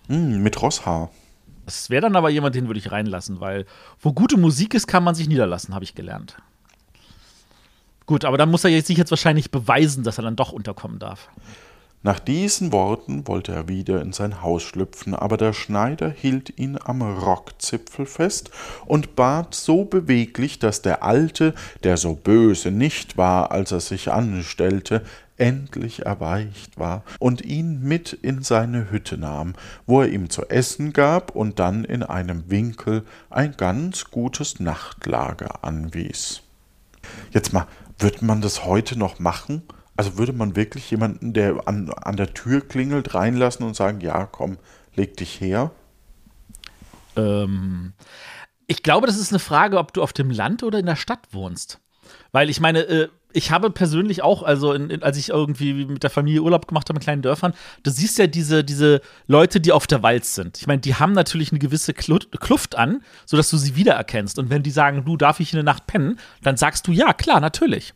Mm, 0.08 0.42
mit 0.42 0.60
Rosshaar. 0.60 1.10
Das 1.64 1.90
wäre 1.90 2.02
dann 2.02 2.16
aber 2.16 2.30
jemand, 2.30 2.54
den 2.54 2.68
würde 2.68 2.78
ich 2.78 2.92
reinlassen, 2.92 3.40
weil 3.40 3.66
wo 4.00 4.12
gute 4.12 4.36
Musik 4.36 4.74
ist, 4.74 4.86
kann 4.86 5.02
man 5.02 5.14
sich 5.14 5.28
niederlassen, 5.28 5.74
habe 5.74 5.84
ich 5.84 5.94
gelernt. 5.94 6.36
Gut, 8.06 8.24
aber 8.24 8.38
dann 8.38 8.50
muss 8.50 8.64
er 8.64 8.82
sich 8.82 8.96
jetzt 8.96 9.10
wahrscheinlich 9.10 9.50
beweisen, 9.50 10.04
dass 10.04 10.18
er 10.18 10.24
dann 10.24 10.36
doch 10.36 10.52
unterkommen 10.52 11.00
darf. 11.00 11.28
Nach 12.06 12.20
diesen 12.20 12.70
Worten 12.70 13.26
wollte 13.26 13.50
er 13.50 13.66
wieder 13.66 14.00
in 14.00 14.12
sein 14.12 14.40
Haus 14.40 14.62
schlüpfen, 14.62 15.12
aber 15.12 15.36
der 15.36 15.52
Schneider 15.52 16.08
hielt 16.08 16.56
ihn 16.56 16.78
am 16.80 17.02
Rockzipfel 17.02 18.06
fest 18.06 18.52
und 18.84 19.16
bat 19.16 19.56
so 19.56 19.84
beweglich, 19.84 20.60
dass 20.60 20.82
der 20.82 21.02
Alte, 21.02 21.52
der 21.82 21.96
so 21.96 22.14
böse 22.14 22.70
nicht 22.70 23.16
war, 23.16 23.50
als 23.50 23.72
er 23.72 23.80
sich 23.80 24.12
anstellte, 24.12 25.02
endlich 25.36 26.06
erweicht 26.06 26.78
war 26.78 27.04
und 27.18 27.42
ihn 27.42 27.82
mit 27.82 28.12
in 28.12 28.42
seine 28.42 28.90
Hütte 28.90 29.18
nahm, 29.18 29.54
wo 29.86 30.02
er 30.02 30.08
ihm 30.08 30.30
zu 30.30 30.48
essen 30.48 30.92
gab 30.92 31.34
und 31.34 31.58
dann 31.58 31.84
in 31.84 32.02
einem 32.02 32.50
Winkel 32.50 33.04
ein 33.30 33.56
ganz 33.56 34.10
gutes 34.10 34.60
Nachtlager 34.60 35.64
anwies. 35.64 36.42
Jetzt 37.32 37.52
mal, 37.52 37.66
wird 37.98 38.22
man 38.22 38.40
das 38.40 38.64
heute 38.64 38.98
noch 38.98 39.18
machen? 39.18 39.62
Also 39.96 40.18
würde 40.18 40.32
man 40.32 40.56
wirklich 40.56 40.90
jemanden, 40.90 41.32
der 41.32 41.66
an, 41.66 41.90
an 41.90 42.16
der 42.16 42.34
Tür 42.34 42.66
klingelt, 42.66 43.14
reinlassen 43.14 43.64
und 43.64 43.74
sagen, 43.74 44.00
ja, 44.00 44.26
komm, 44.26 44.58
leg 44.94 45.16
dich 45.16 45.40
her? 45.40 45.70
Ähm, 47.16 47.94
ich 48.66 48.82
glaube, 48.82 49.06
das 49.06 49.16
ist 49.16 49.32
eine 49.32 49.38
Frage, 49.38 49.78
ob 49.78 49.94
du 49.94 50.02
auf 50.02 50.12
dem 50.12 50.30
Land 50.30 50.62
oder 50.62 50.78
in 50.78 50.86
der 50.86 50.96
Stadt 50.96 51.28
wohnst. 51.32 51.80
Weil 52.32 52.50
ich 52.50 52.60
meine, 52.60 52.80
äh, 52.80 53.08
ich 53.36 53.50
habe 53.50 53.70
persönlich 53.70 54.22
auch, 54.22 54.42
also 54.42 54.72
in, 54.72 54.88
in, 54.88 55.02
als 55.02 55.18
ich 55.18 55.28
irgendwie 55.28 55.84
mit 55.84 56.02
der 56.02 56.10
Familie 56.10 56.42
Urlaub 56.42 56.66
gemacht 56.66 56.88
habe 56.88 56.98
in 56.98 57.02
kleinen 57.02 57.20
Dörfern, 57.20 57.52
du 57.82 57.90
siehst 57.90 58.18
ja 58.18 58.26
diese, 58.26 58.64
diese 58.64 59.02
Leute, 59.26 59.60
die 59.60 59.72
auf 59.72 59.86
der 59.86 60.02
Walz 60.02 60.34
sind. 60.34 60.56
Ich 60.58 60.66
meine, 60.66 60.80
die 60.80 60.94
haben 60.94 61.12
natürlich 61.12 61.52
eine 61.52 61.58
gewisse 61.58 61.92
Kluft 61.92 62.76
an, 62.76 63.02
sodass 63.26 63.50
du 63.50 63.58
sie 63.58 63.76
wiedererkennst. 63.76 64.38
Und 64.38 64.48
wenn 64.48 64.62
die 64.62 64.70
sagen, 64.70 65.04
du, 65.04 65.18
darf 65.18 65.40
ich 65.40 65.52
in 65.52 65.58
der 65.58 65.64
Nacht 65.64 65.86
pennen, 65.86 66.18
dann 66.42 66.56
sagst 66.56 66.86
du, 66.86 66.92
ja, 66.92 67.12
klar, 67.12 67.40
natürlich. 67.40 67.92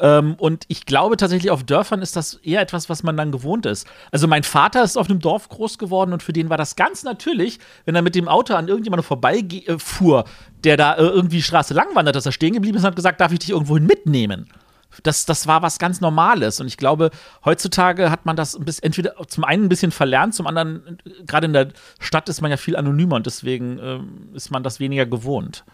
Ähm, 0.00 0.34
und 0.38 0.64
ich 0.68 0.86
glaube 0.86 1.16
tatsächlich, 1.16 1.50
auf 1.50 1.62
Dörfern 1.62 2.00
ist 2.00 2.16
das 2.16 2.34
eher 2.34 2.62
etwas, 2.62 2.88
was 2.88 3.02
man 3.02 3.16
dann 3.16 3.30
gewohnt 3.30 3.66
ist. 3.66 3.86
Also 4.10 4.26
mein 4.26 4.42
Vater 4.42 4.82
ist 4.82 4.96
auf 4.96 5.10
einem 5.10 5.20
Dorf 5.20 5.48
groß 5.50 5.76
geworden 5.78 6.12
und 6.12 6.22
für 6.22 6.32
den 6.32 6.48
war 6.48 6.56
das 6.56 6.74
ganz 6.74 7.04
natürlich, 7.04 7.58
wenn 7.84 7.94
er 7.94 8.02
mit 8.02 8.14
dem 8.14 8.26
Auto 8.26 8.54
an 8.54 8.68
irgendjemandem 8.68 9.04
vorbeifuhr, 9.04 10.24
der 10.64 10.78
da 10.78 10.94
äh, 10.94 11.02
irgendwie 11.02 11.36
die 11.36 11.42
Straße 11.42 11.74
lang 11.74 11.94
wandert, 11.94 12.16
dass 12.16 12.26
er 12.26 12.32
stehen 12.32 12.54
geblieben 12.54 12.78
ist 12.78 12.82
und 12.82 12.88
hat 12.88 12.96
gesagt, 12.96 13.20
darf 13.20 13.32
ich 13.32 13.40
dich 13.40 13.50
irgendwohin 13.50 13.86
mitnehmen? 13.86 14.48
Das, 15.02 15.24
das 15.24 15.46
war 15.46 15.62
was 15.62 15.78
ganz 15.78 16.00
Normales. 16.00 16.60
Und 16.60 16.66
ich 16.66 16.76
glaube, 16.76 17.10
heutzutage 17.44 18.10
hat 18.10 18.26
man 18.26 18.36
das 18.36 18.58
bisschen, 18.58 18.84
entweder 18.84 19.14
zum 19.28 19.44
einen 19.44 19.64
ein 19.66 19.68
bisschen 19.68 19.92
verlernt, 19.92 20.34
zum 20.34 20.46
anderen, 20.46 20.98
gerade 21.26 21.46
in 21.46 21.52
der 21.52 21.68
Stadt 22.00 22.28
ist 22.28 22.40
man 22.40 22.50
ja 22.50 22.56
viel 22.56 22.74
anonymer 22.74 23.16
und 23.16 23.26
deswegen 23.26 23.78
ähm, 23.80 24.30
ist 24.34 24.50
man 24.50 24.62
das 24.62 24.80
weniger 24.80 25.06
gewohnt. 25.06 25.64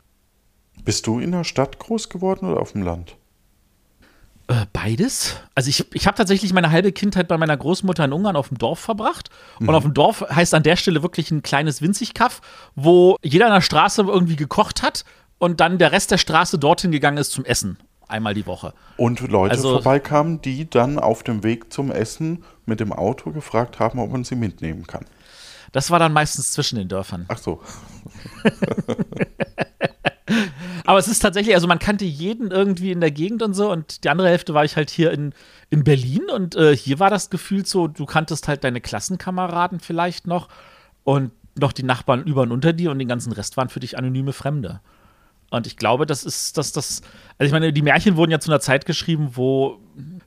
Bist 0.85 1.07
du 1.07 1.19
in 1.19 1.33
der 1.33 1.45
Stadt 1.45 1.79
groß 1.79 2.11
geworden 2.11 2.51
oder 2.51 2.61
auf 2.61 2.73
dem 2.73 2.83
Land? 2.83 3.17
Äh, 4.49 4.67
beides. 4.73 5.37
Also 5.57 5.71
ich, 5.71 5.93
ich 5.93 6.07
habe 6.07 6.17
tatsächlich 6.17 6.53
meine 6.53 6.71
halbe 6.71 6.93
Kindheit 6.93 7.27
bei 7.27 7.37
meiner 7.37 7.57
Großmutter 7.57 8.05
in 8.05 8.13
Ungarn 8.13 8.37
auf 8.37 8.49
dem 8.49 8.59
Dorf 8.59 8.79
verbracht. 8.79 9.31
Mhm. 9.59 9.69
Und 9.69 9.75
auf 9.75 9.83
dem 9.83 9.95
Dorf 9.95 10.25
heißt 10.31 10.55
an 10.55 10.63
der 10.63 10.77
Stelle 10.77 11.03
wirklich 11.03 11.31
ein 11.31 11.43
kleines 11.43 11.83
Winzigkaff, 11.83 12.41
wo 12.77 13.17
jeder 13.23 13.47
an 13.47 13.53
der 13.53 13.61
Straße 13.61 14.03
irgendwie 14.03 14.37
gekocht 14.37 14.83
hat 14.83 15.05
und 15.39 15.61
dann 15.61 15.79
der 15.79 15.91
Rest 15.91 16.13
der 16.13 16.19
Straße 16.19 16.59
dorthin 16.59 16.93
gegangen 16.93 17.19
ist 17.19 17.33
zum 17.33 17.45
Essen. 17.45 17.79
Einmal 18.09 18.35
die 18.35 18.47
Woche. 18.47 18.73
Und 18.97 19.21
Leute 19.21 19.57
also, 19.57 19.71
vorbeikamen, 19.71 20.41
die 20.41 20.71
dann 20.71 21.01
auf 21.01 21.25
dem 21.25 21.43
Weg 21.43 21.73
zum 21.73 21.91
Essen 21.91 22.45
mit 22.65 22.79
dem 22.79 22.93
Auto 22.93 23.33
gefragt 23.33 23.81
haben, 23.81 23.99
ob 23.99 24.13
man 24.13 24.23
sie 24.23 24.37
mitnehmen 24.37 24.87
kann. 24.87 25.05
Das 25.73 25.91
war 25.91 25.99
dann 25.99 26.13
meistens 26.13 26.53
zwischen 26.53 26.77
den 26.77 26.87
Dörfern. 26.87 27.25
Ach 27.27 27.39
so. 27.39 27.61
Aber 30.87 30.99
es 30.99 31.09
ist 31.09 31.19
tatsächlich, 31.19 31.55
also 31.55 31.67
man 31.67 31.81
kannte 31.81 32.05
jeden 32.05 32.51
irgendwie 32.51 32.93
in 32.93 33.01
der 33.01 33.11
Gegend 33.11 33.43
und 33.43 33.55
so 33.55 33.71
und 33.71 34.05
die 34.05 34.09
andere 34.09 34.29
Hälfte 34.29 34.55
war 34.55 34.65
ich 34.65 34.77
halt 34.77 34.89
hier 34.89 35.11
in, 35.11 35.35
in 35.69 35.83
Berlin 35.83 36.23
und 36.33 36.55
äh, 36.55 36.77
hier 36.77 37.01
war 37.01 37.11
das 37.11 37.29
Gefühl 37.29 37.67
so, 37.67 37.89
du 37.89 38.07
kanntest 38.07 38.47
halt 38.47 38.63
deine 38.63 38.81
Klassenkameraden 38.81 39.81
vielleicht 39.81 40.27
noch 40.27 40.49
und 41.03 41.33
noch 41.59 41.73
die 41.73 41.83
Nachbarn 41.83 42.23
über 42.25 42.43
und 42.43 42.53
unter 42.53 42.73
dir 42.73 42.91
und 42.91 42.99
den 42.99 43.09
ganzen 43.09 43.33
Rest 43.33 43.57
waren 43.57 43.69
für 43.69 43.81
dich 43.81 43.99
anonyme 43.99 44.33
Fremde. 44.33 44.81
Und 45.51 45.67
ich 45.67 45.77
glaube, 45.77 46.07
das 46.07 46.25
ist, 46.25 46.59
dass 46.59 46.73
das, 46.73 47.03
also 47.39 47.47
ich 47.47 47.53
meine, 47.53 47.73
die 47.73 47.83
Märchen 47.83 48.17
wurden 48.17 48.31
ja 48.31 48.41
zu 48.41 48.51
einer 48.51 48.61
Zeit 48.61 48.85
geschrieben, 48.85 49.31
wo 49.35 49.79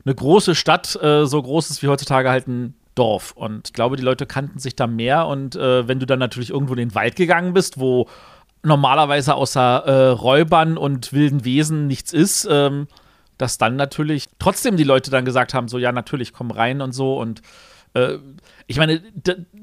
eine 0.06 0.16
große 0.16 0.56
Stadt 0.56 0.96
äh, 1.02 1.26
so 1.26 1.42
groß 1.42 1.70
ist 1.70 1.84
wie 1.84 1.88
heutzutage 1.88 2.30
halt 2.30 2.48
ein 2.48 2.74
Dorf. 2.96 3.34
Und 3.34 3.70
ich 3.70 3.74
glaube, 3.74 3.96
die 3.96 4.04
Leute 4.04 4.26
kannten 4.26 4.60
sich 4.60 4.76
da 4.76 4.88
mehr. 4.88 5.28
Und 5.28 5.56
äh, 5.56 5.88
wenn 5.88 6.00
du 6.00 6.06
dann 6.06 6.20
natürlich 6.20 6.50
irgendwo 6.50 6.74
in 6.74 6.80
den 6.80 6.96
Wald 6.96 7.16
gegangen 7.16 7.54
bist, 7.54 7.80
wo 7.80 8.08
normalerweise 8.64 9.36
außer 9.36 9.86
äh, 9.86 10.08
Räubern 10.10 10.78
und 10.78 11.14
wilden 11.14 11.46
Wesen 11.46 11.88
nichts 11.88 12.14
ist, 12.14 12.48
ähm, 12.50 12.88
dass 13.38 13.58
dann 13.58 13.76
natürlich 13.76 14.30
trotzdem 14.40 14.76
die 14.76 14.84
Leute 14.84 15.12
dann 15.12 15.26
gesagt 15.26 15.54
haben, 15.54 15.68
so 15.68 15.78
ja, 15.78 15.92
natürlich, 15.92 16.34
komm 16.34 16.52
rein 16.52 16.82
und 16.82 16.92
so 16.92 17.20
und 17.20 17.42
äh, 17.94 18.18
ich 18.68 18.78
meine, 18.78 19.02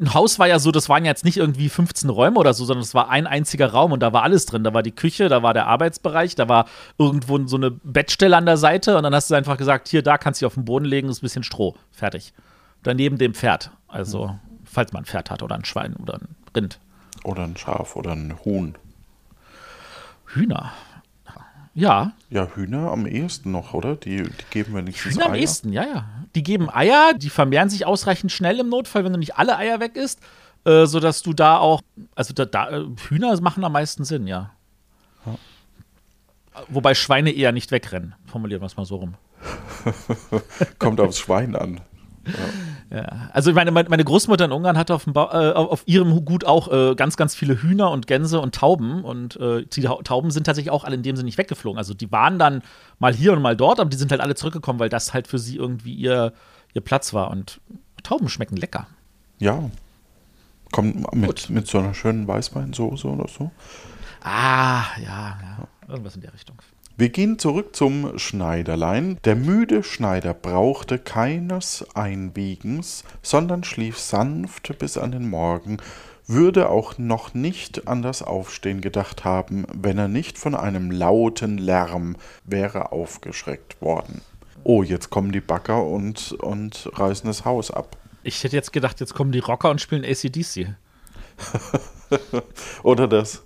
ein 0.01 0.15
Haus 0.15 0.39
war 0.39 0.49
ja 0.49 0.59
so, 0.59 0.73
das 0.73 0.89
waren 0.89 1.05
ja 1.05 1.11
jetzt 1.13 1.25
nicht 1.25 1.37
irgendwie 1.37 1.69
15 1.69 2.11
Räume 2.11 2.39
oder 2.39 2.55
so, 2.55 2.65
sondern 2.65 2.83
es 2.83 2.93
war 2.93 3.09
ein 3.09 3.27
einziger 3.27 3.71
Raum 3.71 3.93
und 3.93 4.01
da 4.01 4.13
war 4.13 4.25
alles 4.25 4.47
drin. 4.47 4.65
Da 4.65 4.75
war 4.75 4.83
die 4.83 4.95
Küche, 4.95 5.29
da 5.29 5.45
war 5.45 5.55
der 5.55 5.69
Arbeitsbereich, 5.69 6.35
da 6.35 6.49
war 6.49 6.67
irgendwo 6.99 7.39
so 7.47 7.57
eine 7.57 7.71
Bettstelle 7.71 8.37
an 8.37 8.47
der 8.47 8.57
Seite 8.57 8.97
und 8.97 9.05
dann 9.05 9.15
hast 9.15 9.31
du 9.31 9.37
einfach 9.37 9.57
gesagt, 9.57 9.87
hier, 9.87 10.03
da 10.03 10.19
kannst 10.19 10.41
du 10.41 10.45
dich 10.45 10.47
auf 10.49 10.55
den 10.55 10.65
Boden 10.65 10.87
legen, 10.87 11.09
ist 11.09 11.19
ein 11.19 11.27
bisschen 11.27 11.45
Stroh. 11.45 11.77
Fertig. 11.93 12.33
Daneben 12.83 13.17
dem 13.17 13.35
Pferd. 13.35 13.71
Also, 13.87 14.27
mhm. 14.27 14.41
falls 14.65 14.93
man 14.93 15.03
ein 15.03 15.07
Pferd 15.07 15.31
hat 15.31 15.43
oder 15.43 15.55
ein 15.55 15.65
Schwein 15.65 15.95
oder 15.95 16.15
ein 16.15 16.35
Rind. 16.57 16.81
Oder 17.23 17.45
ein 17.45 17.57
Schaf 17.57 17.95
oder 17.95 18.11
ein 18.11 18.35
Huhn. 18.45 18.77
Hühner. 20.27 20.73
Ja. 21.75 22.13
Ja, 22.31 22.49
Hühner 22.55 22.91
am 22.91 23.07
ehesten 23.07 23.53
noch, 23.53 23.75
oder? 23.75 23.97
Die, 23.97 24.23
die 24.23 24.31
geben 24.51 24.75
wenigstens 24.75 25.13
Hühner 25.13 25.27
Eier. 25.27 25.31
am 25.31 25.35
ehesten, 25.35 25.73
ja, 25.73 25.85
ja. 25.85 26.09
Die 26.35 26.43
geben 26.43 26.71
Eier, 26.71 27.13
die 27.15 27.29
vermehren 27.29 27.69
sich 27.69 27.85
ausreichend 27.85 28.33
schnell 28.33 28.59
im 28.61 28.71
Notfall, 28.71 29.05
wenn 29.05 29.13
du 29.13 29.19
nicht 29.19 29.37
alle 29.37 29.59
Eier 29.59 29.79
weg 29.79 29.95
isst, 29.95 30.21
äh, 30.65 30.87
sodass 30.87 31.23
du 31.23 31.35
da 31.35 31.59
auch, 31.59 31.83
also 32.15 32.33
da, 32.33 32.47
da, 32.47 32.83
Hühner 33.09 33.39
machen 33.43 33.63
am 33.63 33.73
meisten 33.73 34.05
Sinn, 34.05 34.27
ja. 34.27 34.53
ja. 35.27 35.35
Wobei 36.69 36.95
Schweine 36.95 37.31
eher 37.31 37.53
nicht 37.53 37.71
wegrennen, 37.71 38.15
formulieren 38.25 38.63
wir 38.63 38.67
es 38.67 38.77
mal 38.79 38.87
so 38.87 38.97
rum. 38.97 39.15
Kommt 40.79 40.99
aufs 40.99 41.19
Schwein 41.19 41.55
an. 41.55 41.83
Ja. 42.91 42.97
ja. 42.99 43.31
Also 43.33 43.53
meine, 43.53 43.71
meine 43.71 44.05
Großmutter 44.05 44.45
in 44.47 44.53
Ungarn 44.53 44.77
hatte 44.77 44.95
auf, 44.95 45.07
äh, 45.07 45.19
auf 45.21 45.83
ihrem 45.87 46.25
Gut 46.25 46.45
auch 46.45 46.73
äh, 46.73 46.95
ganz, 46.95 47.17
ganz 47.17 47.35
viele 47.35 47.63
Hühner 47.63 47.91
und 47.91 48.07
Gänse 48.07 48.41
und 48.41 48.55
Tauben. 48.55 49.05
Und 49.05 49.37
äh, 49.37 49.65
die 49.67 49.83
Tauben 49.83 50.31
sind 50.31 50.45
tatsächlich 50.45 50.71
auch 50.71 50.85
alle 50.85 50.97
in 50.97 51.03
dem 51.03 51.17
Sinne 51.17 51.27
nicht 51.27 51.39
weggeflogen. 51.39 51.79
Also 51.79 51.95
die 51.95 52.11
waren 52.13 52.39
dann 52.39 52.63
mal 52.99 53.15
hier 53.15 53.33
und 53.33 53.43
mal 53.43 53.57
dort, 53.57 53.81
aber 53.81 53.91
die 53.91 53.97
sind 53.97 54.11
halt 54.11 54.21
alle 54.21 54.35
zurückgekommen, 54.35 54.79
weil 54.79 54.89
das 54.89 55.15
halt 55.15 55.29
für 55.29 55.39
sie 55.39 55.57
irgendwie 55.57 55.95
ihr, 55.95 56.33
ihr 56.75 56.81
Platz 56.81 57.13
war. 57.13 57.31
Und 57.31 57.61
Tauben 58.03 58.29
schmecken 58.29 58.57
lecker. 58.57 58.87
Ja. 59.39 59.71
Kommt 60.73 61.15
mit, 61.15 61.49
mit 61.51 61.67
so 61.67 61.79
einer 61.79 61.95
schönen 61.95 62.27
Weißweinsoße 62.27 63.07
oder 63.07 63.29
so. 63.29 63.51
Ah, 64.23 64.85
ja, 65.01 65.39
ja. 65.41 65.69
Irgendwas 65.89 66.17
in 66.17 66.23
der 66.23 66.35
Richtung. 66.35 66.57
Wir 66.99 67.11
gehen 67.11 67.39
zurück 67.39 67.77
zum 67.77 68.19
Schneiderlein. 68.19 69.19
Der 69.27 69.37
müde 69.37 69.83
Schneider 69.83 70.33
brauchte 70.33 70.99
keines 70.99 71.85
Einbiegens, 71.95 73.05
sondern 73.21 73.65
schlief 73.65 73.99
sanft 73.99 74.79
bis 74.79 74.97
an 74.97 75.13
den 75.13 75.29
Morgen, 75.29 75.77
würde 76.27 76.71
auch 76.71 76.97
noch 76.97 77.35
nicht 77.35 77.87
an 77.87 78.01
das 78.01 78.23
Aufstehen 78.23 78.81
gedacht 78.81 79.27
haben, 79.27 79.67
wenn 79.75 79.99
er 79.99 80.09
nicht 80.09 80.39
von 80.39 80.55
einem 80.55 80.91
lauten 80.91 81.59
Lärm 81.59 82.17
wäre 82.45 82.93
aufgeschreckt 82.93 83.83
worden. 83.83 84.23
Oh, 84.65 84.83
jetzt 84.83 85.11
kommen 85.11 85.33
die 85.33 85.43
Bagger 85.43 85.85
und, 85.85 86.33
und 86.33 86.89
reißen 86.95 87.27
das 87.27 87.45
Haus 87.45 87.71
ab. 87.71 87.99
Ich 88.23 88.43
hätte 88.43 88.57
jetzt 88.57 88.73
gedacht, 88.73 89.01
jetzt 89.01 89.13
kommen 89.13 89.33
die 89.33 89.41
Rocker 89.41 89.69
und 89.69 89.83
spielen 89.83 90.03
ACDC. 90.03 90.75
Oder 92.83 93.07
das. 93.07 93.43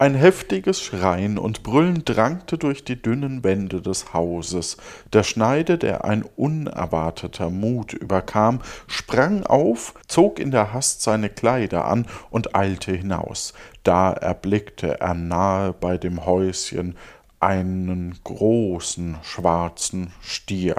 Ein 0.00 0.14
heftiges 0.14 0.80
Schreien 0.80 1.38
und 1.38 1.64
Brüllen 1.64 2.04
drangte 2.04 2.56
durch 2.56 2.84
die 2.84 3.02
dünnen 3.02 3.42
Wände 3.42 3.82
des 3.82 4.14
Hauses. 4.14 4.76
Der 5.12 5.24
Schneider, 5.24 5.76
der 5.76 6.04
ein 6.04 6.24
unerwarteter 6.36 7.50
Mut 7.50 7.94
überkam, 7.94 8.60
sprang 8.86 9.44
auf, 9.44 9.94
zog 10.06 10.38
in 10.38 10.52
der 10.52 10.72
Hast 10.72 11.02
seine 11.02 11.28
Kleider 11.28 11.86
an 11.86 12.06
und 12.30 12.54
eilte 12.54 12.92
hinaus. 12.92 13.54
Da 13.82 14.12
erblickte 14.12 15.00
er 15.00 15.14
nahe 15.14 15.72
bei 15.72 15.98
dem 15.98 16.24
Häuschen 16.24 16.96
einen 17.40 18.20
großen 18.22 19.16
schwarzen 19.24 20.12
Stier 20.20 20.76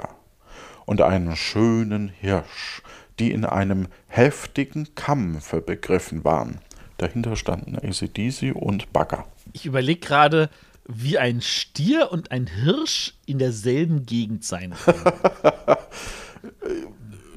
und 0.86 1.02
einen 1.02 1.36
schönen 1.36 2.08
Hirsch, 2.08 2.80
die 3.18 3.32
in 3.32 3.44
einem 3.44 3.88
heftigen 4.06 4.94
Kampfe 4.94 5.60
begriffen 5.60 6.24
waren. 6.24 6.60
Dahinter 7.00 7.34
standen 7.34 7.76
ACDC 7.76 8.54
und 8.54 8.92
Bagger. 8.92 9.24
Ich 9.54 9.64
überlege 9.64 10.00
gerade, 10.00 10.50
wie 10.86 11.16
ein 11.16 11.40
Stier 11.40 12.12
und 12.12 12.30
ein 12.30 12.46
Hirsch 12.46 13.14
in 13.24 13.38
derselben 13.38 14.04
Gegend 14.04 14.44
sein 14.44 14.74
können. 14.84 15.04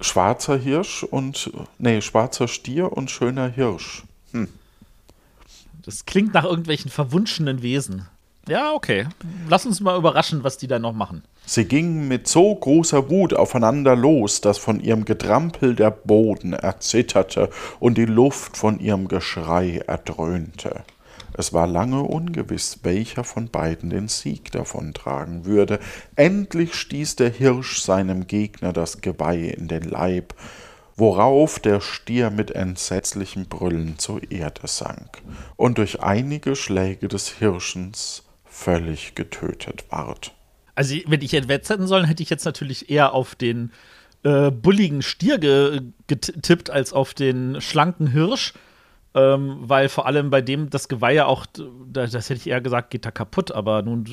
schwarzer 0.01 0.57
Hirsch 0.57 1.03
und, 1.03 1.49
nee, 1.77 2.01
schwarzer 2.01 2.49
Stier 2.49 2.91
und 2.91 3.09
schöner 3.09 3.47
Hirsch. 3.47 4.03
Hm. 4.31 4.49
Das 5.83 6.05
klingt 6.05 6.33
nach 6.33 6.43
irgendwelchen 6.43 6.91
verwunschenen 6.91 7.61
Wesen. 7.61 8.07
Ja, 8.49 8.73
okay. 8.73 9.07
Lass 9.47 9.65
uns 9.65 9.79
mal 9.79 9.97
überraschen, 9.97 10.43
was 10.43 10.57
die 10.57 10.67
da 10.67 10.77
noch 10.77 10.93
machen. 10.93 11.23
Sie 11.45 11.65
gingen 11.65 12.07
mit 12.07 12.27
so 12.27 12.55
großer 12.55 13.09
Wut 13.09 13.33
aufeinander 13.33 13.95
los, 13.95 14.39
dass 14.39 14.57
von 14.57 14.79
ihrem 14.79 15.03
Getrampel 15.03 15.75
der 15.75 15.91
Boden 15.91 16.53
erzitterte 16.53 17.49
und 17.79 17.97
die 17.97 18.05
Luft 18.05 18.55
von 18.55 18.79
ihrem 18.79 19.09
Geschrei 19.09 19.83
erdröhnte. 19.85 20.83
Es 21.35 21.51
war 21.51 21.67
lange 21.67 22.03
ungewiss, 22.03 22.79
welcher 22.83 23.23
von 23.23 23.49
beiden 23.49 23.89
den 23.89 24.07
Sieg 24.07 24.51
davontragen 24.51 25.45
würde. 25.45 25.79
Endlich 26.15 26.75
stieß 26.75 27.17
der 27.17 27.29
Hirsch 27.29 27.81
seinem 27.81 28.27
Gegner 28.27 28.71
das 28.71 29.01
Geweih 29.01 29.49
in 29.49 29.67
den 29.67 29.83
Leib, 29.83 30.35
worauf 30.95 31.59
der 31.59 31.81
Stier 31.81 32.29
mit 32.29 32.51
entsetzlichem 32.51 33.47
Brüllen 33.47 33.97
zur 33.97 34.31
Erde 34.31 34.67
sank 34.67 35.21
und 35.55 35.79
durch 35.79 36.01
einige 36.01 36.55
Schläge 36.55 37.07
des 37.07 37.29
Hirschens 37.29 38.23
völlig 38.45 39.15
getötet 39.15 39.85
ward. 39.89 40.33
Also, 40.75 40.95
wenn 41.07 41.21
ich 41.21 41.33
hätte 41.33 41.47
wetten 41.47 41.87
sollen, 41.87 42.05
hätte 42.05 42.23
ich 42.23 42.29
jetzt 42.29 42.45
natürlich 42.45 42.89
eher 42.89 43.13
auf 43.13 43.35
den 43.35 43.71
äh, 44.23 44.51
bulligen 44.51 45.01
Stier 45.01 45.37
ge 45.37 45.81
getippt 46.07 46.69
als 46.69 46.93
auf 46.93 47.13
den 47.13 47.61
schlanken 47.61 48.07
Hirsch. 48.07 48.53
Ähm, 49.15 49.57
weil 49.61 49.89
vor 49.89 50.07
allem 50.07 50.31
bei 50.31 50.41
dem 50.41 50.71
das 50.71 50.87
Geweih 50.87 51.13
ja 51.13 51.25
auch, 51.27 51.45
das, 51.87 52.13
hätte 52.13 52.33
ich 52.33 52.47
eher 52.47 52.61
gesagt, 52.61 52.89
geht 52.89 53.05
da 53.05 53.11
kaputt, 53.11 53.51
aber 53.51 53.83
nun 53.83 54.05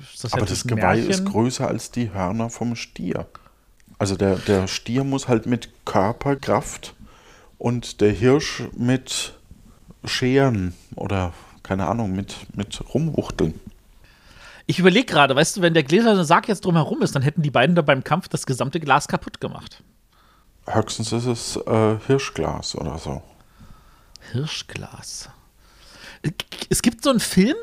ist 0.00 0.22
das 0.22 0.30
ja 0.30 0.38
Aber 0.38 0.46
das 0.46 0.64
Geweih 0.64 0.98
Märchen. 0.98 1.10
ist 1.10 1.24
größer 1.24 1.66
als 1.66 1.90
die 1.90 2.12
Hörner 2.12 2.50
vom 2.50 2.76
Stier. 2.76 3.26
Also 3.98 4.14
der, 4.14 4.36
der 4.36 4.68
Stier 4.68 5.02
muss 5.02 5.26
halt 5.26 5.46
mit 5.46 5.70
Körperkraft 5.84 6.94
und 7.58 8.00
der 8.00 8.12
Hirsch 8.12 8.62
mit 8.76 9.34
Scheren 10.04 10.74
oder 10.94 11.32
keine 11.64 11.86
Ahnung, 11.86 12.12
mit, 12.12 12.36
mit 12.54 12.80
Rumwuchteln. 12.94 13.58
Ich 14.66 14.78
überlege 14.78 15.06
gerade, 15.06 15.36
weißt 15.36 15.56
du, 15.58 15.62
wenn 15.62 15.74
der 15.74 15.82
gläserne 15.82 16.24
Sarg 16.24 16.48
jetzt 16.48 16.64
drumherum 16.64 17.02
ist, 17.02 17.14
dann 17.14 17.22
hätten 17.22 17.42
die 17.42 17.50
beiden 17.50 17.76
da 17.76 17.82
beim 17.82 18.02
Kampf 18.02 18.28
das 18.28 18.46
gesamte 18.46 18.80
Glas 18.80 19.08
kaputt 19.08 19.40
gemacht. 19.40 19.82
Höchstens 20.66 21.12
ist 21.12 21.26
es 21.26 21.56
äh, 21.66 21.98
Hirschglas 22.06 22.74
oder 22.74 22.96
so. 22.96 23.22
Hirschglas. 24.32 25.28
Es 26.70 26.80
gibt 26.80 27.04
so 27.04 27.10
einen 27.10 27.20
Film 27.20 27.56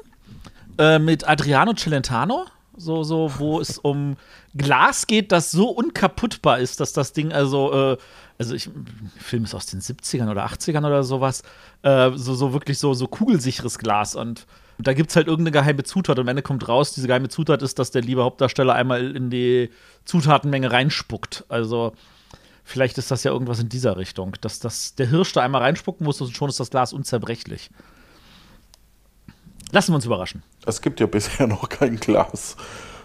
äh, 0.78 1.00
mit 1.00 1.28
Adriano 1.28 1.74
Celentano, 1.74 2.46
so, 2.78 3.04
so, 3.04 3.32
wo 3.38 3.60
es 3.60 3.80
um 3.80 4.18
Glas 4.56 5.08
geht, 5.08 5.32
das 5.32 5.52
so 5.52 5.70
unkaputtbar 5.70 6.60
ist, 6.60 6.80
dass 6.80 6.94
das 6.94 7.14
Ding 7.14 7.34
also, 7.34 7.74
äh, 7.94 7.98
also 8.38 8.54
ich, 8.54 8.70
Film 9.18 9.46
ist 9.46 9.56
aus 9.56 9.66
den 9.66 9.82
70ern 9.82 10.30
oder 10.30 10.46
80ern 10.46 10.86
oder 10.86 11.04
sowas, 11.04 11.42
äh, 11.82 12.12
so, 12.16 12.36
so 12.36 12.54
wirklich 12.54 12.78
so, 12.78 12.94
so 12.94 13.08
kugelsicheres 13.08 13.80
Glas 13.80 14.16
und 14.16 14.46
da 14.88 14.94
gibt 14.94 15.10
es 15.10 15.16
halt 15.16 15.28
irgendeine 15.28 15.52
geheime 15.52 15.84
Zutat 15.84 16.18
und 16.18 16.24
am 16.24 16.28
Ende 16.28 16.42
kommt 16.42 16.68
raus, 16.68 16.94
diese 16.94 17.08
geheime 17.08 17.30
Zutat 17.30 17.62
ist, 17.62 17.80
dass 17.80 17.92
der 17.92 18.02
liebe 18.02 18.24
Hauptdarsteller 18.24 18.74
einmal 18.74 19.16
in 19.16 19.30
die 19.30 19.70
Zutatenmenge 20.06 20.72
reinspuckt. 20.72 21.46
Also 21.50 21.94
vielleicht 22.64 22.98
ist 22.98 23.12
das 23.12 23.24
ja 23.24 23.32
irgendwas 23.32 23.60
in 23.60 23.70
dieser 23.70 23.98
Richtung, 23.98 24.36
dass, 24.42 24.60
dass 24.60 24.96
der 24.96 25.08
Hirsch 25.08 25.34
da 25.34 25.42
einmal 25.42 25.62
reinspucken 25.62 26.06
muss 26.06 26.22
und 26.22 26.36
schon 26.36 26.50
ist 26.50 26.60
das 26.60 26.70
Glas 26.70 26.94
unzerbrechlich. 26.94 27.70
Lassen 29.72 29.92
wir 29.92 29.96
uns 29.96 30.06
überraschen. 30.06 30.44
Es 30.66 30.82
gibt 30.82 31.00
ja 31.00 31.06
bisher 31.06 31.48
noch 31.48 31.70
kein 31.70 31.98
Glas. 31.98 32.56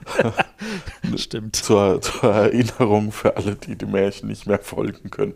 Stimmt. 1.17 1.57
Zur, 1.57 2.01
zur, 2.01 2.33
Erinnerung 2.33 3.13
für 3.13 3.37
alle, 3.37 3.57
die 3.57 3.77
die 3.77 3.87
Märchen 3.87 4.29
nicht 4.29 4.47
mehr 4.47 4.61
folgen 4.61 5.11
können. 5.11 5.35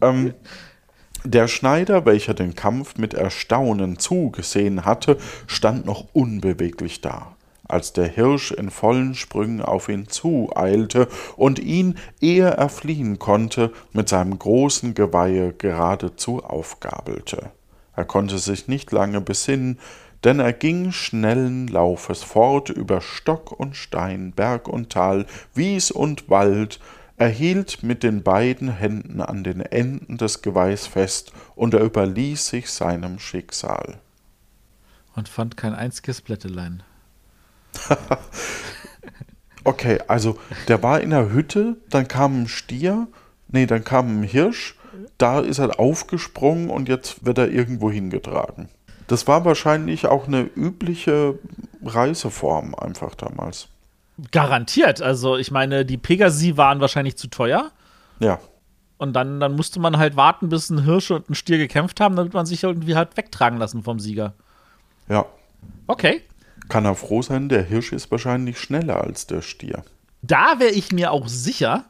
Ähm, 0.00 0.34
der 1.24 1.48
Schneider, 1.48 2.04
welcher 2.04 2.34
den 2.34 2.54
Kampf 2.54 2.96
mit 2.96 3.14
Erstaunen 3.14 3.98
zugesehen 3.98 4.84
hatte, 4.84 5.18
stand 5.46 5.86
noch 5.86 6.06
unbeweglich 6.12 7.00
da, 7.00 7.36
als 7.68 7.92
der 7.92 8.08
Hirsch 8.08 8.50
in 8.50 8.70
vollen 8.70 9.14
Sprüngen 9.14 9.62
auf 9.62 9.88
ihn 9.88 10.08
zueilte 10.08 11.08
und 11.36 11.58
ihn, 11.58 11.96
ehe 12.20 12.48
er 12.48 12.68
fliehen 12.68 13.18
konnte, 13.18 13.72
mit 13.92 14.08
seinem 14.08 14.38
großen 14.38 14.94
Geweihe 14.94 15.52
geradezu 15.52 16.42
aufgabelte. 16.42 17.50
Er 17.94 18.04
konnte 18.04 18.38
sich 18.38 18.68
nicht 18.68 18.90
lange 18.90 19.20
besinnen, 19.20 19.78
denn 20.24 20.38
er 20.38 20.52
ging 20.52 20.92
schnellen 20.92 21.68
Laufes 21.68 22.22
fort 22.22 22.70
über 22.70 23.00
Stock 23.00 23.52
und 23.52 23.76
Stein, 23.76 24.32
Berg 24.32 24.68
und 24.68 24.90
Tal, 24.90 25.26
Wies 25.54 25.90
und 25.90 26.30
Wald, 26.30 26.78
er 27.22 27.28
hielt 27.28 27.84
mit 27.84 28.02
den 28.02 28.24
beiden 28.24 28.68
Händen 28.68 29.20
an 29.20 29.44
den 29.44 29.60
Enden 29.60 30.18
des 30.18 30.42
Geweihs 30.42 30.88
fest, 30.88 31.32
und 31.54 31.72
er 31.72 31.84
überließ 31.84 32.48
sich 32.48 32.68
seinem 32.68 33.20
Schicksal. 33.20 34.00
Und 35.14 35.28
fand 35.28 35.56
kein 35.56 35.72
einziges 35.72 36.20
Blättelein. 36.20 36.82
okay, 39.64 40.00
also 40.08 40.36
der 40.66 40.82
war 40.82 41.00
in 41.00 41.10
der 41.10 41.30
Hütte, 41.30 41.76
dann 41.90 42.08
kam 42.08 42.42
ein 42.42 42.48
Stier, 42.48 43.06
nee, 43.46 43.66
dann 43.66 43.84
kam 43.84 44.20
ein 44.20 44.24
Hirsch, 44.24 44.76
da 45.16 45.38
ist 45.38 45.60
er 45.60 45.78
aufgesprungen 45.78 46.70
und 46.70 46.88
jetzt 46.88 47.24
wird 47.24 47.38
er 47.38 47.52
irgendwo 47.52 47.88
hingetragen. 47.88 48.68
Das 49.06 49.28
war 49.28 49.44
wahrscheinlich 49.44 50.06
auch 50.06 50.26
eine 50.26 50.42
übliche 50.42 51.38
Reiseform 51.84 52.74
einfach 52.74 53.14
damals. 53.14 53.68
Garantiert. 54.30 55.00
Also, 55.00 55.36
ich 55.36 55.50
meine, 55.50 55.84
die 55.84 55.98
Pegasi 55.98 56.56
waren 56.56 56.80
wahrscheinlich 56.80 57.16
zu 57.16 57.28
teuer. 57.28 57.70
Ja. 58.20 58.38
Und 58.98 59.14
dann, 59.14 59.40
dann 59.40 59.56
musste 59.56 59.80
man 59.80 59.98
halt 59.98 60.16
warten, 60.16 60.48
bis 60.48 60.70
ein 60.70 60.84
Hirsch 60.84 61.10
und 61.10 61.28
ein 61.28 61.34
Stier 61.34 61.58
gekämpft 61.58 62.00
haben, 62.00 62.14
damit 62.14 62.34
man 62.34 62.46
sich 62.46 62.62
irgendwie 62.62 62.94
halt 62.94 63.16
wegtragen 63.16 63.58
lassen 63.58 63.82
vom 63.82 63.98
Sieger. 63.98 64.34
Ja. 65.08 65.26
Okay. 65.86 66.22
Kann 66.68 66.84
er 66.84 66.94
froh 66.94 67.22
sein, 67.22 67.48
der 67.48 67.62
Hirsch 67.62 67.92
ist 67.92 68.10
wahrscheinlich 68.10 68.60
schneller 68.60 69.02
als 69.02 69.26
der 69.26 69.42
Stier. 69.42 69.82
Da 70.22 70.58
wäre 70.58 70.70
ich 70.70 70.92
mir 70.92 71.10
auch 71.10 71.26
sicher. 71.26 71.86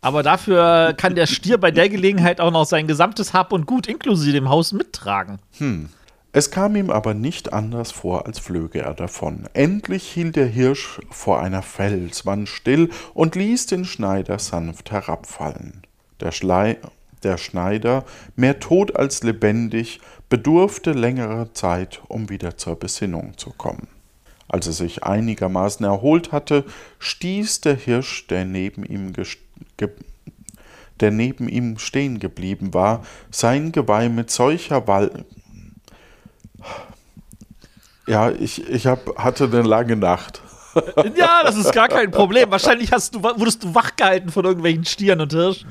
Aber 0.00 0.22
dafür 0.22 0.94
kann 0.96 1.14
der 1.14 1.26
Stier 1.26 1.58
bei 1.58 1.70
der 1.70 1.88
Gelegenheit 1.88 2.40
auch 2.40 2.50
noch 2.50 2.64
sein 2.64 2.86
gesamtes 2.86 3.34
Hab 3.34 3.52
und 3.52 3.66
Gut 3.66 3.86
inklusive 3.86 4.32
dem 4.32 4.48
Haus 4.48 4.72
mittragen. 4.72 5.40
Hm. 5.58 5.88
Es 6.36 6.50
kam 6.50 6.76
ihm 6.76 6.90
aber 6.90 7.14
nicht 7.14 7.54
anders 7.54 7.92
vor, 7.92 8.26
als 8.26 8.38
flöge 8.38 8.80
er 8.80 8.92
davon. 8.92 9.48
Endlich 9.54 10.06
hielt 10.06 10.36
der 10.36 10.46
Hirsch 10.46 11.00
vor 11.08 11.40
einer 11.40 11.62
Felswand 11.62 12.46
still 12.50 12.90
und 13.14 13.36
ließ 13.36 13.64
den 13.64 13.86
Schneider 13.86 14.38
sanft 14.38 14.90
herabfallen. 14.90 15.80
Der, 16.20 16.32
Schlei 16.32 16.76
der 17.22 17.38
Schneider, 17.38 18.04
mehr 18.34 18.60
tot 18.60 18.96
als 18.96 19.22
lebendig, 19.22 20.00
bedurfte 20.28 20.92
längerer 20.92 21.54
Zeit, 21.54 22.02
um 22.06 22.28
wieder 22.28 22.58
zur 22.58 22.78
Besinnung 22.78 23.38
zu 23.38 23.52
kommen. 23.52 23.88
Als 24.46 24.66
er 24.66 24.74
sich 24.74 25.04
einigermaßen 25.04 25.86
erholt 25.86 26.32
hatte, 26.32 26.66
stieß 26.98 27.62
der 27.62 27.76
Hirsch, 27.76 28.26
der 28.26 28.44
neben 28.44 28.84
ihm 28.84 29.14
der 31.00 31.10
neben 31.10 31.48
ihm 31.48 31.78
stehen 31.78 32.18
geblieben 32.18 32.74
war, 32.74 33.06
sein 33.30 33.72
Geweih 33.72 34.10
mit 34.10 34.30
solcher 34.30 34.86
Wal 34.86 35.24
ja, 38.06 38.30
ich, 38.30 38.68
ich 38.68 38.86
hab, 38.86 39.18
hatte 39.18 39.44
eine 39.44 39.62
lange 39.62 39.96
Nacht. 39.96 40.42
ja, 41.16 41.42
das 41.42 41.56
ist 41.56 41.72
gar 41.72 41.88
kein 41.88 42.10
Problem. 42.10 42.50
Wahrscheinlich 42.50 42.92
hast 42.92 43.14
du, 43.14 43.22
wurdest 43.22 43.64
du 43.64 43.74
wachgehalten 43.74 44.30
von 44.30 44.44
irgendwelchen 44.44 44.84
Stieren 44.84 45.20
und 45.20 45.32
Hirschen. 45.32 45.68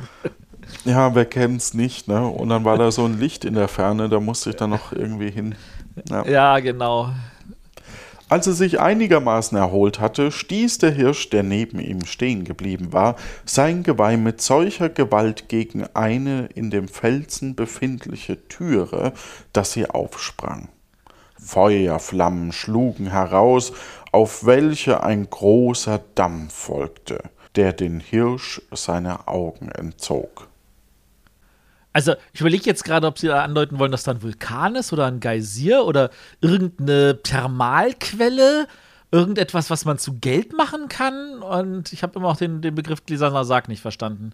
Ja, 0.83 1.13
wer 1.13 1.25
kennt's 1.25 1.73
nicht, 1.73 2.07
ne? 2.07 2.25
Und 2.27 2.49
dann 2.49 2.65
war 2.65 2.77
da 2.77 2.91
so 2.91 3.05
ein 3.05 3.19
Licht 3.19 3.45
in 3.45 3.53
der 3.53 3.67
Ferne, 3.67 4.09
da 4.09 4.19
musste 4.19 4.49
ich 4.49 4.55
dann 4.55 4.71
noch 4.71 4.91
irgendwie 4.91 5.29
hin. 5.29 5.55
Ja, 6.09 6.25
ja 6.25 6.59
genau. 6.59 7.11
Als 8.27 8.47
er 8.47 8.53
sich 8.53 8.79
einigermaßen 8.79 9.55
erholt 9.55 9.99
hatte, 9.99 10.31
stieß 10.31 10.79
der 10.79 10.91
Hirsch, 10.91 11.29
der 11.29 11.43
neben 11.43 11.79
ihm 11.79 12.05
stehen 12.05 12.43
geblieben 12.43 12.91
war, 12.91 13.15
sein 13.45 13.83
Geweih 13.83 14.17
mit 14.17 14.41
solcher 14.41 14.89
Gewalt 14.89 15.47
gegen 15.47 15.85
eine 15.93 16.47
in 16.55 16.71
dem 16.71 16.87
Felsen 16.87 17.55
befindliche 17.55 18.47
Türe, 18.47 19.13
dass 19.53 19.73
sie 19.73 19.87
aufsprang. 19.87 20.69
Feuerflammen 21.45 22.51
schlugen 22.51 23.07
heraus, 23.07 23.71
auf 24.11 24.45
welche 24.45 25.03
ein 25.03 25.29
großer 25.29 26.01
Dampf 26.15 26.53
folgte, 26.53 27.21
der 27.55 27.73
den 27.73 27.99
Hirsch 27.99 28.61
seine 28.71 29.27
Augen 29.27 29.69
entzog. 29.69 30.47
Also, 31.93 32.13
ich 32.33 32.41
überlege 32.41 32.65
jetzt 32.65 32.83
gerade, 32.83 33.07
ob 33.07 33.17
Sie 33.19 33.27
da 33.27 33.43
andeuten 33.43 33.79
wollen, 33.79 33.91
dass 33.91 34.03
da 34.03 34.11
ein 34.11 34.21
Vulkan 34.21 34.75
ist 34.75 34.91
oder 34.91 35.05
ein 35.05 35.21
Geysir 35.21 35.85
oder 35.85 36.09
irgendeine 36.41 37.21
Thermalquelle, 37.23 38.67
irgendetwas, 39.11 39.69
was 39.69 39.85
man 39.85 39.97
zu 39.97 40.19
Geld 40.19 40.51
machen 40.51 40.89
kann. 40.89 41.41
Und 41.41 41.93
ich 41.93 42.03
habe 42.03 42.19
immer 42.19 42.27
auch 42.27 42.37
den, 42.37 42.61
den 42.61 42.75
Begriff 42.75 43.05
Gläserner 43.05 43.45
Sarg 43.45 43.69
nicht 43.69 43.81
verstanden. 43.81 44.33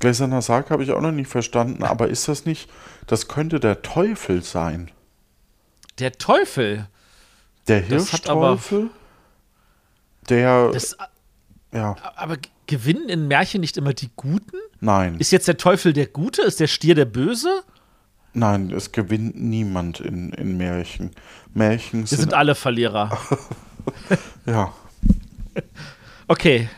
Gläserner 0.00 0.40
Sarg 0.40 0.70
habe 0.70 0.82
ich 0.82 0.92
auch 0.92 1.02
noch 1.02 1.12
nicht 1.12 1.28
verstanden, 1.28 1.82
aber 1.82 2.08
ist 2.08 2.28
das 2.28 2.46
nicht, 2.46 2.70
das 3.06 3.28
könnte 3.28 3.60
der 3.60 3.82
Teufel 3.82 4.42
sein? 4.42 4.90
Der 5.98 6.12
Teufel. 6.12 6.88
Der 7.68 7.80
Hirschteufel? 7.80 8.90
Der. 10.28 10.70
Das, 10.70 10.96
ja. 11.72 11.96
Aber 12.16 12.36
gewinnen 12.66 13.08
in 13.08 13.28
Märchen 13.28 13.60
nicht 13.60 13.76
immer 13.76 13.94
die 13.94 14.10
Guten? 14.16 14.56
Nein. 14.80 15.18
Ist 15.18 15.32
jetzt 15.32 15.48
der 15.48 15.56
Teufel 15.56 15.92
der 15.92 16.06
Gute? 16.06 16.42
Ist 16.42 16.60
der 16.60 16.66
Stier 16.66 16.94
der 16.94 17.04
Böse? 17.04 17.62
Nein, 18.32 18.70
es 18.70 18.90
gewinnt 18.90 19.40
niemand 19.40 20.00
in, 20.00 20.32
in 20.32 20.56
Märchen. 20.56 21.12
Märchen 21.52 22.06
sind. 22.06 22.18
Wir 22.18 22.22
sind 22.24 22.34
alle 22.34 22.54
Verlierer. 22.54 23.16
ja. 24.46 24.72
Okay. 26.26 26.70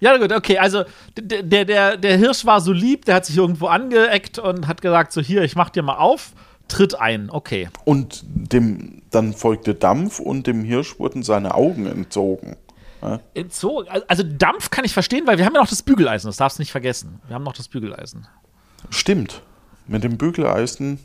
Ja, 0.00 0.18
gut, 0.18 0.32
okay. 0.32 0.58
Also 0.58 0.84
der, 1.16 1.64
der, 1.64 1.96
der 1.96 2.18
Hirsch 2.18 2.44
war 2.44 2.60
so 2.60 2.72
lieb, 2.72 3.06
der 3.06 3.14
hat 3.14 3.24
sich 3.24 3.38
irgendwo 3.38 3.68
angeeckt 3.68 4.38
und 4.38 4.68
hat 4.68 4.82
gesagt: 4.82 5.12
So, 5.12 5.22
hier, 5.22 5.44
ich 5.44 5.56
mach 5.56 5.70
dir 5.70 5.82
mal 5.82 5.94
auf, 5.94 6.32
tritt 6.72 6.98
ein, 7.00 7.30
okay. 7.30 7.68
Und 7.84 8.24
dem, 8.26 9.02
dann 9.10 9.32
folgte 9.32 9.74
Dampf 9.74 10.18
und 10.18 10.46
dem 10.46 10.64
Hirsch 10.64 10.98
wurden 10.98 11.22
seine 11.22 11.54
Augen 11.54 11.86
entzogen. 11.86 12.56
Entzogen. 13.34 13.88
Also 14.06 14.22
Dampf 14.22 14.70
kann 14.70 14.84
ich 14.84 14.92
verstehen, 14.92 15.26
weil 15.26 15.36
wir 15.38 15.44
haben 15.44 15.54
ja 15.54 15.60
noch 15.60 15.68
das 15.68 15.82
Bügeleisen, 15.82 16.28
das 16.28 16.36
darfst 16.36 16.58
du 16.58 16.62
nicht 16.62 16.70
vergessen. 16.70 17.20
Wir 17.26 17.34
haben 17.34 17.42
noch 17.42 17.52
das 17.52 17.66
Bügeleisen. 17.68 18.26
Stimmt. 18.90 19.42
Mit 19.88 20.04
dem 20.04 20.18
Bügeleisen. 20.18 21.00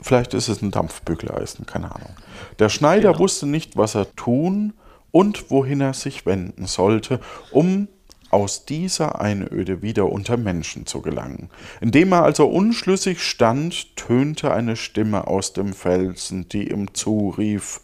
Vielleicht 0.00 0.34
ist 0.34 0.48
es 0.48 0.62
ein 0.62 0.70
Dampfbügeleisen, 0.70 1.66
keine 1.66 1.94
Ahnung. 1.94 2.10
Der 2.58 2.68
Schneider 2.70 3.10
Genau. 3.12 3.20
wusste 3.20 3.46
nicht, 3.46 3.76
was 3.76 3.94
er 3.94 4.12
tun 4.16 4.72
und 5.10 5.50
wohin 5.50 5.80
er 5.80 5.92
sich 5.94 6.24
wenden 6.26 6.66
sollte, 6.66 7.20
um 7.50 7.88
aus 8.32 8.64
dieser 8.64 9.20
Einöde 9.20 9.82
wieder 9.82 10.10
unter 10.10 10.36
Menschen 10.36 10.86
zu 10.86 11.02
gelangen. 11.02 11.50
Indem 11.80 12.12
er 12.12 12.24
also 12.24 12.46
unschlüssig 12.46 13.22
stand, 13.22 13.96
tönte 13.96 14.52
eine 14.52 14.76
Stimme 14.76 15.26
aus 15.26 15.52
dem 15.52 15.72
Felsen, 15.72 16.48
die 16.48 16.70
ihm 16.70 16.94
zurief 16.94 17.80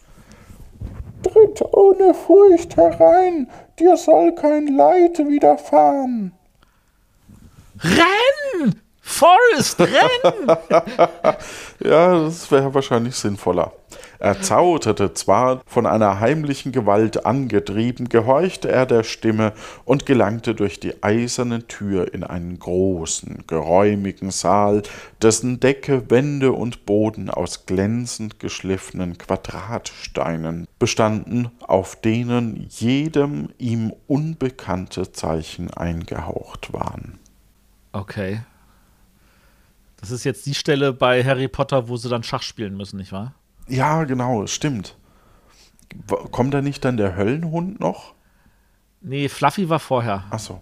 Tritt 1.23 1.63
ohne 1.73 2.15
Furcht 2.15 2.77
herein, 2.77 3.51
dir 3.79 3.97
soll 3.97 4.35
kein 4.35 4.69
Leid 4.69 5.19
widerfahren. 5.19 6.33
Renn! 7.83 8.81
Forrest, 9.01 9.81
renn! 9.81 10.57
Ja, 11.85 12.23
das 12.23 12.51
wäre 12.51 12.73
wahrscheinlich 12.75 13.15
sinnvoller. 13.15 13.73
Er 14.21 14.43
zauderte 14.43 15.15
zwar, 15.15 15.61
von 15.67 15.87
einer 15.87 16.19
heimlichen 16.19 16.73
Gewalt 16.73 17.25
angetrieben, 17.25 18.09
gehorchte 18.09 18.69
er 18.69 18.85
der 18.85 19.05
Stimme 19.05 19.53
und 19.85 20.07
gelangte 20.07 20.57
durch 20.57 20.81
die 20.81 21.05
eiserne 21.05 21.69
Tür 21.69 22.13
in 22.13 22.25
einen 22.25 22.59
großen, 22.59 23.45
geräumigen 23.47 24.33
Saal, 24.33 24.83
dessen 25.23 25.61
Decke, 25.61 26.11
Wände 26.11 26.53
und 26.53 26.85
Boden 26.85 27.31
aus 27.31 27.67
glänzend 27.67 28.41
geschliffenen 28.41 29.19
Quadratsteinen 29.19 30.67
bestanden, 30.81 31.53
auf 31.61 31.95
denen 31.95 32.67
jedem 32.71 33.51
ihm 33.59 33.93
unbekannte 34.09 35.13
Zeichen 35.13 35.73
eingehaucht 35.73 36.73
waren. 36.73 37.21
Okay. 37.93 38.41
Das 40.01 40.11
ist 40.11 40.25
jetzt 40.25 40.47
die 40.47 40.55
Stelle 40.55 40.93
bei 40.93 41.25
Harry 41.25 41.49
Potter, 41.49 41.89
wo 41.89 41.97
sie 41.97 42.09
dann 42.09 42.25
Schach 42.25 42.43
spielen 42.43 42.77
müssen, 42.77 42.97
nicht 42.97 43.13
wahr? 43.13 43.35
Ja, 43.69 44.05
genau, 44.05 44.43
es 44.43 44.53
stimmt. 44.53 44.97
Kommt 46.31 46.55
da 46.55 46.63
nicht 46.63 46.85
dann 46.85 46.97
der 46.97 47.17
Höllenhund 47.17 47.81
noch? 47.81 48.15
Nee, 49.01 49.29
Fluffy 49.29 49.69
war 49.69 49.79
vorher. 49.79 50.25
Achso. 50.31 50.61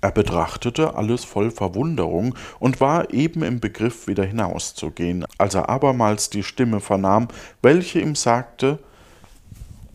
Er 0.00 0.10
betrachtete 0.10 0.94
alles 0.94 1.24
voll 1.24 1.50
Verwunderung 1.50 2.34
und 2.58 2.80
war 2.80 3.12
eben 3.12 3.42
im 3.42 3.60
Begriff, 3.60 4.06
wieder 4.06 4.24
hinauszugehen, 4.24 5.24
als 5.38 5.54
er 5.54 5.68
abermals 5.68 6.30
die 6.30 6.42
Stimme 6.42 6.80
vernahm, 6.80 7.28
welche 7.62 8.00
ihm 8.00 8.14
sagte, 8.14 8.78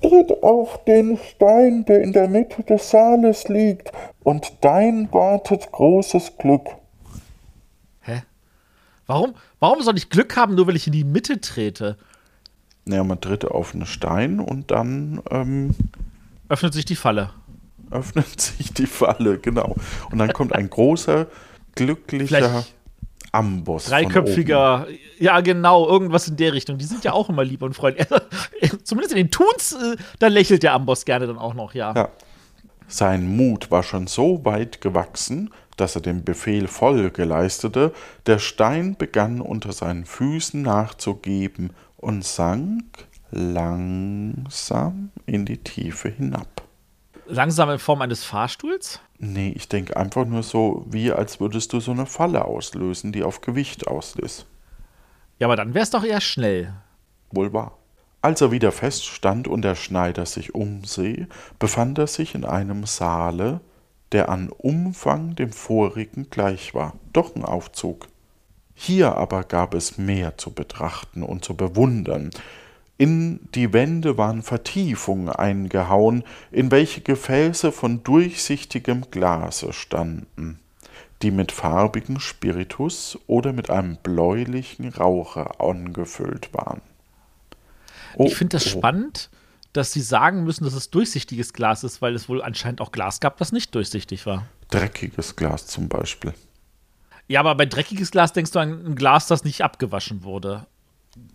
Tritt 0.02 0.32
auf 0.42 0.84
den 0.86 1.18
Stein, 1.18 1.86
der 1.86 2.02
in 2.02 2.12
der 2.12 2.28
Mitte 2.28 2.64
des 2.64 2.90
Saales 2.90 3.48
liegt, 3.50 3.92
und 4.24 4.52
dein 4.62 5.08
wartet 5.14 5.72
großes 5.72 6.38
Glück. 6.40 6.68
Hä? 8.02 8.24
Warum, 9.06 9.36
warum 9.60 9.82
soll 9.84 9.98
ich 9.98 10.10
Glück 10.10 10.36
haben, 10.36 10.56
nur 10.56 10.66
weil 10.66 10.76
ich 10.76 10.88
in 10.88 10.94
die 10.94 11.04
Mitte 11.04 11.40
trete? 11.40 11.98
Naja, 12.92 13.06
man 13.06 13.22
tritt 13.22 13.46
auf 13.46 13.74
einen 13.74 13.86
Stein 13.86 14.42
und 14.42 14.70
dann 14.70 15.22
ähm, 15.32 15.74
Öffnet 16.50 16.74
sich 16.74 16.84
die 16.84 16.98
Falle. 16.98 17.30
öffnet 17.90 18.42
sich 18.42 18.74
die 18.74 18.86
Falle, 18.86 19.38
genau. 19.38 19.78
Und 20.12 20.18
dann 20.18 20.34
kommt 20.34 20.54
ein 20.54 20.70
großer, 20.70 21.28
glücklicher 21.76 22.28
Vielleicht 22.28 22.76
Amboss. 23.32 23.86
Dreiköpfiger, 23.86 24.88
ja 25.18 25.40
genau, 25.40 25.88
irgendwas 25.88 26.28
in 26.28 26.36
der 26.36 26.52
Richtung. 26.52 26.78
Die 26.78 26.84
sind 26.84 27.06
ja 27.06 27.14
auch 27.14 27.30
immer 27.30 27.46
lieb 27.46 27.62
und 27.62 27.74
freundlich. 27.74 28.08
Zumindest 28.84 29.16
in 29.16 29.24
den 29.26 29.32
Toons, 29.32 29.72
äh, 29.72 29.96
da 30.20 30.28
lächelt 30.28 30.64
der 30.64 30.74
Amboss 30.74 31.06
gerne 31.06 31.28
dann 31.28 31.38
auch 31.38 31.54
noch, 31.54 31.74
ja. 31.74 31.94
Ja. 31.96 32.10
Sein 32.90 33.38
Mut 33.38 33.72
war 33.72 33.84
schon 33.84 34.08
so 34.08 34.44
weit 34.44 34.82
gewachsen, 34.82 35.50
dass 35.78 35.96
er 35.96 36.02
dem 36.02 36.26
Befehl 36.26 36.68
Folge 36.68 37.24
leistete. 37.24 37.94
Der 38.26 38.40
Stein 38.40 38.98
begann 38.98 39.40
unter 39.40 39.72
seinen 39.72 40.04
Füßen 40.04 40.62
nachzugeben 40.62 41.72
und 42.02 42.24
sank 42.26 42.84
langsam 43.32 45.12
in 45.26 45.46
die 45.46 45.58
Tiefe 45.58 46.10
hinab. 46.10 46.64
Langsam 47.28 47.70
in 47.70 47.80
Form 47.80 48.02
eines 48.02 48.24
Fahrstuhls? 48.24 49.00
Nee, 49.18 49.54
ich 49.56 49.70
denke 49.70 49.96
einfach 49.96 50.26
nur 50.26 50.44
so, 50.44 50.86
wie 50.90 51.12
als 51.12 51.40
würdest 51.40 51.72
du 51.72 51.80
so 51.80 51.92
eine 51.92 52.06
Falle 52.06 52.46
auslösen, 52.46 53.12
die 53.12 53.24
auf 53.24 53.42
Gewicht 53.42 53.88
auslöst. 53.88 54.48
Ja, 55.40 55.48
aber 55.48 55.56
dann 55.56 55.74
wär's 55.74 55.92
doch 55.92 56.04
eher 56.04 56.22
schnell. 56.22 56.74
Wohl 57.32 57.54
wahr. 57.54 57.78
Als 58.22 58.42
er 58.42 58.52
wieder 58.52 58.72
feststand 58.72 59.48
und 59.48 59.64
der 59.64 59.76
Schneider 59.76 60.26
sich 60.26 60.54
umseh, 60.54 61.28
befand 61.58 61.98
er 61.98 62.08
sich 62.08 62.36
in 62.36 62.46
einem 62.46 62.86
Saale, 62.86 63.62
der 64.12 64.30
an 64.30 64.50
Umfang 64.50 65.36
dem 65.36 65.52
vorigen 65.52 66.30
gleich 66.30 66.76
war, 66.76 66.94
doch 67.14 67.36
ein 67.36 67.46
Aufzug. 67.46 68.08
Hier 68.84 69.16
aber 69.16 69.44
gab 69.44 69.76
es 69.76 70.00
mehr 70.00 70.40
zu 70.40 70.50
betrachten 70.50 71.22
und 71.22 71.46
zu 71.46 71.56
bewundern. 71.56 72.32
In 72.98 73.40
die 73.54 73.74
Wände 73.74 74.18
waren 74.18 74.42
Vertiefungen 74.42 75.30
eingehauen, 75.30 76.24
in 76.50 76.72
welche 76.72 77.02
Gefäße 77.02 77.72
von 77.72 78.04
durchsichtigem 78.04 79.12
Glase 79.12 79.72
standen, 79.72 80.60
die 81.22 81.30
mit 81.30 81.52
farbigem 81.52 82.20
Spiritus 82.20 83.20
oder 83.28 83.54
mit 83.54 83.70
einem 83.70 83.98
bläulichen 83.98 84.90
Rauche 84.90 85.60
angefüllt 85.60 86.52
waren. 86.52 86.82
Oh, 88.16 88.26
ich 88.26 88.36
finde 88.36 88.58
das 88.58 88.66
oh. 88.66 88.80
spannend, 88.80 89.30
dass 89.74 89.94
sie 89.94 90.02
sagen 90.02 90.44
müssen, 90.44 90.64
dass 90.64 90.74
es 90.74 90.90
durchsichtiges 90.90 91.54
Glas 91.54 91.84
ist, 91.84 92.02
weil 92.02 92.16
es 92.16 92.28
wohl 92.28 92.42
anscheinend 92.42 92.82
auch 92.82 92.92
Glas 92.92 93.20
gab, 93.20 93.38
das 93.38 93.52
nicht 93.52 93.76
durchsichtig 93.76 94.26
war. 94.26 94.48
Dreckiges 94.72 95.36
Glas 95.36 95.68
zum 95.68 95.88
Beispiel. 95.88 96.34
Ja, 97.32 97.40
aber 97.40 97.56
bei 97.56 97.66
dreckiges 97.66 98.12
Glas 98.12 98.34
denkst 98.34 98.52
du 98.52 98.60
an 98.60 98.86
ein 98.86 98.96
Glas, 98.96 99.28
das 99.28 99.46
nicht 99.46 99.64
abgewaschen 99.64 100.24
wurde. 100.24 100.68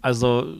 Also, 0.02 0.54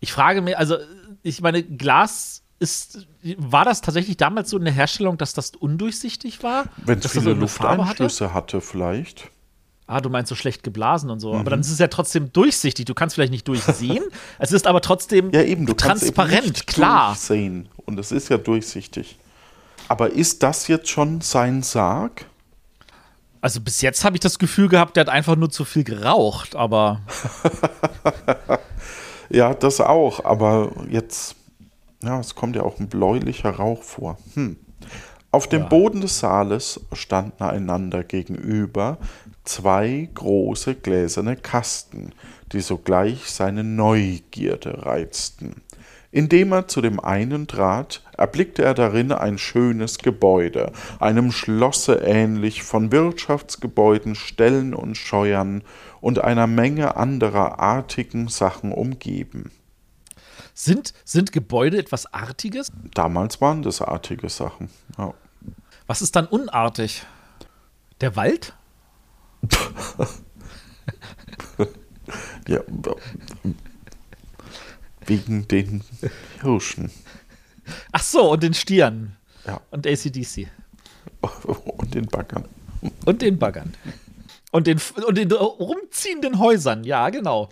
ich 0.00 0.12
frage 0.12 0.42
mich, 0.42 0.58
also, 0.58 0.76
ich 1.22 1.40
meine, 1.40 1.62
Glas 1.62 2.42
ist, 2.58 3.06
war 3.38 3.64
das 3.64 3.80
tatsächlich 3.80 4.16
damals 4.16 4.50
so 4.50 4.58
in 4.58 4.64
der 4.64 4.74
Herstellung, 4.74 5.18
dass 5.18 5.34
das 5.34 5.50
undurchsichtig 5.50 6.42
war? 6.42 6.64
Wenn 6.78 6.98
es 6.98 7.12
viele 7.12 7.46
Farbe 7.46 7.86
hatte? 7.86 8.34
Hatte, 8.34 8.60
vielleicht. 8.60 9.30
Ah, 9.86 10.00
du 10.00 10.10
meinst 10.10 10.30
so 10.30 10.34
schlecht 10.34 10.64
geblasen 10.64 11.10
und 11.10 11.20
so. 11.20 11.32
Mhm. 11.32 11.40
Aber 11.40 11.50
dann 11.50 11.60
ist 11.60 11.70
es 11.70 11.78
ja 11.78 11.86
trotzdem 11.86 12.32
durchsichtig. 12.32 12.86
Du 12.86 12.94
kannst 12.94 13.14
vielleicht 13.14 13.30
nicht 13.30 13.46
durchsehen. 13.46 14.02
es 14.40 14.50
ist 14.50 14.66
aber 14.66 14.80
trotzdem 14.80 15.30
Ja, 15.30 15.42
eben, 15.42 15.66
du 15.66 15.74
transparent, 15.74 16.16
kannst 16.16 16.44
eben 16.44 16.52
nicht 16.54 16.66
klar. 16.66 17.08
durchsehen. 17.10 17.68
Und 17.84 18.00
es 18.00 18.10
ist 18.10 18.30
ja 18.30 18.38
durchsichtig. 18.38 19.16
Aber 19.86 20.10
ist 20.10 20.42
das 20.42 20.66
jetzt 20.66 20.88
schon 20.88 21.20
sein 21.20 21.62
Sarg? 21.62 22.26
Also 23.40 23.60
bis 23.60 23.80
jetzt 23.80 24.04
habe 24.04 24.16
ich 24.16 24.20
das 24.20 24.38
Gefühl 24.38 24.68
gehabt, 24.68 24.96
der 24.96 25.02
hat 25.02 25.08
einfach 25.08 25.36
nur 25.36 25.50
zu 25.50 25.64
viel 25.64 25.84
geraucht, 25.84 26.56
aber 26.56 27.00
Ja, 29.28 29.54
das 29.54 29.80
auch. 29.80 30.24
Aber 30.24 30.72
jetzt, 30.88 31.36
ja, 32.02 32.20
es 32.20 32.34
kommt 32.34 32.56
ja 32.56 32.62
auch 32.62 32.78
ein 32.78 32.88
bläulicher 32.88 33.50
Rauch 33.50 33.82
vor. 33.82 34.18
Hm. 34.34 34.56
Auf 35.30 35.48
dem 35.48 35.62
Ja. 35.62 35.68
Boden 35.68 36.00
des 36.00 36.18
Saales 36.20 36.80
standen 36.92 37.42
einander 37.42 38.04
gegenüber 38.04 38.98
zwei 39.44 40.08
große 40.14 40.76
gläserne 40.76 41.36
Kasten, 41.36 42.12
die 42.52 42.60
sogleich 42.60 43.30
seine 43.30 43.64
Neugierde 43.64 44.86
reizten. 44.86 45.62
Indem 46.16 46.52
er 46.52 46.66
zu 46.66 46.80
dem 46.80 46.98
einen 46.98 47.46
trat, 47.46 48.02
erblickte 48.16 48.62
er 48.64 48.72
darin 48.72 49.12
ein 49.12 49.36
schönes 49.36 49.98
Gebäude, 49.98 50.72
einem 50.98 51.30
Schlosse 51.30 51.96
ähnlich, 51.96 52.62
von 52.62 52.90
Wirtschaftsgebäuden, 52.90 54.14
Ställen 54.14 54.72
und 54.72 54.96
Scheuern 54.96 55.62
und 56.00 56.24
einer 56.24 56.46
Menge 56.46 56.96
anderer 56.96 57.58
artigen 57.58 58.28
Sachen 58.28 58.72
umgeben. 58.72 59.50
sind, 60.54 60.94
sind 61.04 61.32
Gebäude 61.32 61.76
etwas 61.76 62.10
Artiges? 62.14 62.72
Damals 62.94 63.42
waren 63.42 63.60
das 63.60 63.82
artige 63.82 64.30
Sachen. 64.30 64.70
Ja. 64.96 65.12
Was 65.86 66.00
ist 66.00 66.16
dann 66.16 66.24
unartig? 66.24 67.04
Der 68.00 68.16
Wald? 68.16 68.54
Ja, 72.48 72.60
wegen 75.06 75.48
den 75.48 75.82
Hirschen. 76.40 76.90
Ach 77.92 78.02
so, 78.02 78.32
und 78.32 78.42
den 78.42 78.54
Stieren. 78.54 79.16
Ja. 79.46 79.60
Und 79.70 79.86
ACDC. 79.86 80.48
Und 81.78 81.94
den 81.94 82.06
Baggern. 82.06 82.44
Und 83.04 83.22
den 83.22 83.38
Baggern. 83.38 83.74
Und 84.52 84.66
den, 84.66 84.80
und 85.06 85.18
den 85.18 85.32
rumziehenden 85.32 86.38
Häusern, 86.38 86.84
ja, 86.84 87.10
genau. 87.10 87.48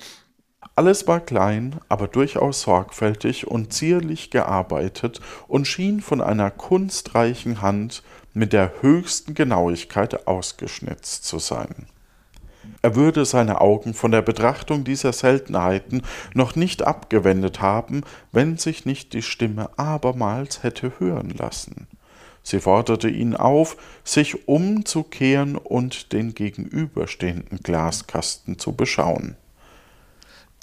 Alles 0.76 1.06
war 1.06 1.20
klein, 1.20 1.80
aber 1.88 2.08
durchaus 2.08 2.62
sorgfältig 2.62 3.46
und 3.46 3.72
zierlich 3.72 4.30
gearbeitet 4.30 5.20
und 5.46 5.68
schien 5.68 6.00
von 6.00 6.20
einer 6.20 6.50
kunstreichen 6.50 7.62
Hand 7.62 8.02
mit 8.32 8.52
der 8.52 8.72
höchsten 8.80 9.34
Genauigkeit 9.34 10.26
ausgeschnitzt 10.26 11.24
zu 11.24 11.38
sein. 11.38 11.86
Er 12.84 12.96
würde 12.96 13.24
seine 13.24 13.62
Augen 13.62 13.94
von 13.94 14.10
der 14.10 14.20
Betrachtung 14.20 14.84
dieser 14.84 15.14
Seltenheiten 15.14 16.02
noch 16.34 16.54
nicht 16.54 16.82
abgewendet 16.82 17.62
haben, 17.62 18.02
wenn 18.30 18.58
sich 18.58 18.84
nicht 18.84 19.14
die 19.14 19.22
Stimme 19.22 19.70
abermals 19.78 20.62
hätte 20.62 20.92
hören 20.98 21.30
lassen. 21.30 21.86
Sie 22.42 22.60
forderte 22.60 23.08
ihn 23.08 23.36
auf, 23.36 23.78
sich 24.04 24.46
umzukehren 24.46 25.56
und 25.56 26.12
den 26.12 26.34
gegenüberstehenden 26.34 27.60
Glaskasten 27.62 28.58
zu 28.58 28.72
beschauen. 28.72 29.36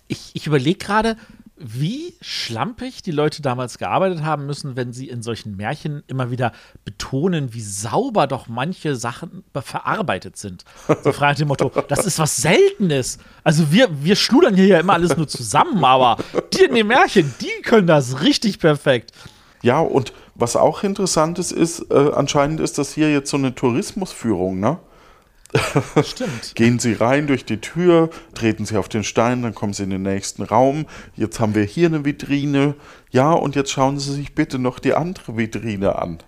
Ich, 0.07 0.29
ich 0.35 0.45
überlege 0.45 0.77
gerade, 0.77 1.17
wie 1.63 2.13
schlampig 2.21 3.01
die 3.01 3.11
Leute 3.11 3.41
damals 3.41 3.77
gearbeitet 3.77 4.23
haben 4.23 4.45
müssen, 4.45 4.75
wenn 4.75 4.93
sie 4.93 5.09
in 5.09 5.21
solchen 5.21 5.55
Märchen 5.55 6.03
immer 6.07 6.31
wieder 6.31 6.51
betonen, 6.85 7.53
wie 7.53 7.61
sauber 7.61 8.27
doch 8.27 8.47
manche 8.47 8.95
Sachen 8.95 9.43
verarbeitet 9.53 10.37
sind. 10.37 10.65
So 11.03 11.11
frei 11.11 11.31
nach 11.31 11.37
dem 11.37 11.47
Motto, 11.47 11.71
das 11.87 12.05
ist 12.05 12.19
was 12.19 12.37
Seltenes. 12.37 13.19
Also 13.43 13.71
wir, 13.71 13.89
wir 14.03 14.15
schludern 14.15 14.55
hier 14.55 14.67
ja 14.67 14.79
immer 14.79 14.93
alles 14.93 15.15
nur 15.15 15.27
zusammen, 15.27 15.83
aber 15.83 16.17
die 16.53 16.65
in 16.65 16.75
den 16.75 16.87
Märchen, 16.87 17.33
die 17.41 17.61
können 17.63 17.87
das 17.87 18.21
richtig 18.21 18.59
perfekt. 18.59 19.11
Ja, 19.61 19.79
und 19.79 20.13
was 20.35 20.55
auch 20.55 20.83
interessant 20.83 21.37
ist, 21.39 21.51
ist, 21.51 21.91
äh, 21.91 22.11
anscheinend 22.13 22.59
ist 22.59 22.77
das 22.77 22.93
hier 22.93 23.11
jetzt 23.11 23.29
so 23.29 23.37
eine 23.37 23.53
Tourismusführung, 23.53 24.59
ne? 24.59 24.79
Stimmt. 26.03 26.55
Gehen 26.55 26.79
Sie 26.79 26.93
rein 26.93 27.27
durch 27.27 27.45
die 27.45 27.59
Tür, 27.59 28.09
treten 28.33 28.65
Sie 28.65 28.77
auf 28.77 28.87
den 28.87 29.03
Stein, 29.03 29.41
dann 29.41 29.53
kommen 29.53 29.73
Sie 29.73 29.83
in 29.83 29.89
den 29.89 30.01
nächsten 30.01 30.43
Raum. 30.43 30.85
Jetzt 31.15 31.39
haben 31.39 31.55
wir 31.55 31.63
hier 31.63 31.87
eine 31.87 32.05
Vitrine. 32.05 32.75
Ja, 33.09 33.31
und 33.33 33.55
jetzt 33.55 33.71
schauen 33.71 33.99
Sie 33.99 34.13
sich 34.13 34.33
bitte 34.33 34.59
noch 34.59 34.79
die 34.79 34.93
andere 34.93 35.37
Vitrine 35.37 35.97
an. 35.97 36.19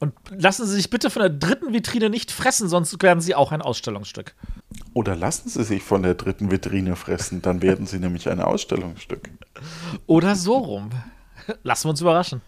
Und 0.00 0.14
lassen 0.30 0.66
Sie 0.66 0.74
sich 0.74 0.90
bitte 0.90 1.10
von 1.10 1.20
der 1.20 1.30
dritten 1.30 1.72
Vitrine 1.72 2.08
nicht 2.08 2.30
fressen, 2.30 2.68
sonst 2.68 3.02
werden 3.02 3.20
Sie 3.20 3.34
auch 3.34 3.52
ein 3.52 3.62
Ausstellungsstück. 3.62 4.34
Oder 4.94 5.16
lassen 5.16 5.48
Sie 5.48 5.64
sich 5.64 5.82
von 5.82 6.02
der 6.02 6.14
dritten 6.14 6.50
Vitrine 6.50 6.96
fressen, 6.96 7.42
dann 7.42 7.62
werden 7.62 7.86
Sie 7.86 7.98
nämlich 7.98 8.28
ein 8.28 8.40
Ausstellungsstück. 8.40 9.28
Oder 10.06 10.36
so 10.36 10.56
rum. 10.56 10.90
Lassen 11.64 11.86
wir 11.86 11.90
uns 11.90 12.00
überraschen. 12.00 12.42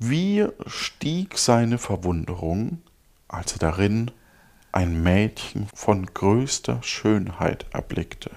Wie 0.00 0.46
stieg 0.66 1.38
seine 1.38 1.78
Verwunderung, 1.78 2.78
als 3.28 3.52
er 3.52 3.58
darin 3.58 4.10
ein 4.72 5.02
Mädchen 5.02 5.66
von 5.74 6.06
größter 6.06 6.82
Schönheit 6.82 7.66
erblickte. 7.72 8.30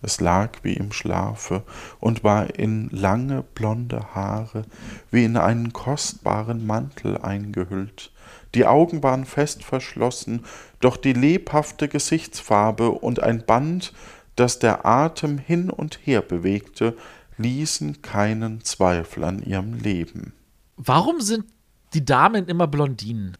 Es 0.00 0.20
lag 0.20 0.58
wie 0.62 0.74
im 0.74 0.92
Schlafe 0.92 1.64
und 1.98 2.22
war 2.22 2.54
in 2.56 2.88
lange 2.90 3.42
blonde 3.42 4.14
Haare 4.14 4.62
wie 5.10 5.24
in 5.24 5.36
einen 5.36 5.72
kostbaren 5.72 6.66
Mantel 6.66 7.18
eingehüllt. 7.18 8.12
Die 8.54 8.64
Augen 8.64 9.02
waren 9.02 9.24
fest 9.24 9.64
verschlossen, 9.64 10.44
doch 10.80 10.96
die 10.96 11.12
lebhafte 11.12 11.88
Gesichtsfarbe 11.88 12.90
und 12.90 13.20
ein 13.20 13.44
Band, 13.44 13.92
das 14.36 14.60
der 14.60 14.86
Atem 14.86 15.36
hin 15.36 15.68
und 15.68 15.98
her 16.04 16.22
bewegte, 16.22 16.96
ließen 17.36 18.00
keinen 18.02 18.62
Zweifel 18.62 19.24
an 19.24 19.42
ihrem 19.42 19.74
Leben. 19.74 20.32
Warum 20.76 21.20
sind 21.20 21.44
die 21.92 22.04
Damen 22.04 22.46
immer 22.46 22.68
Blondinen? 22.68 23.36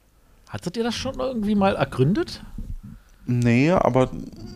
Hattet 0.48 0.76
ihr 0.76 0.84
das 0.84 0.94
schon 0.94 1.18
irgendwie 1.20 1.54
mal 1.54 1.76
ergründet? 1.76 2.42
Nee, 3.30 3.70
aber 3.72 4.08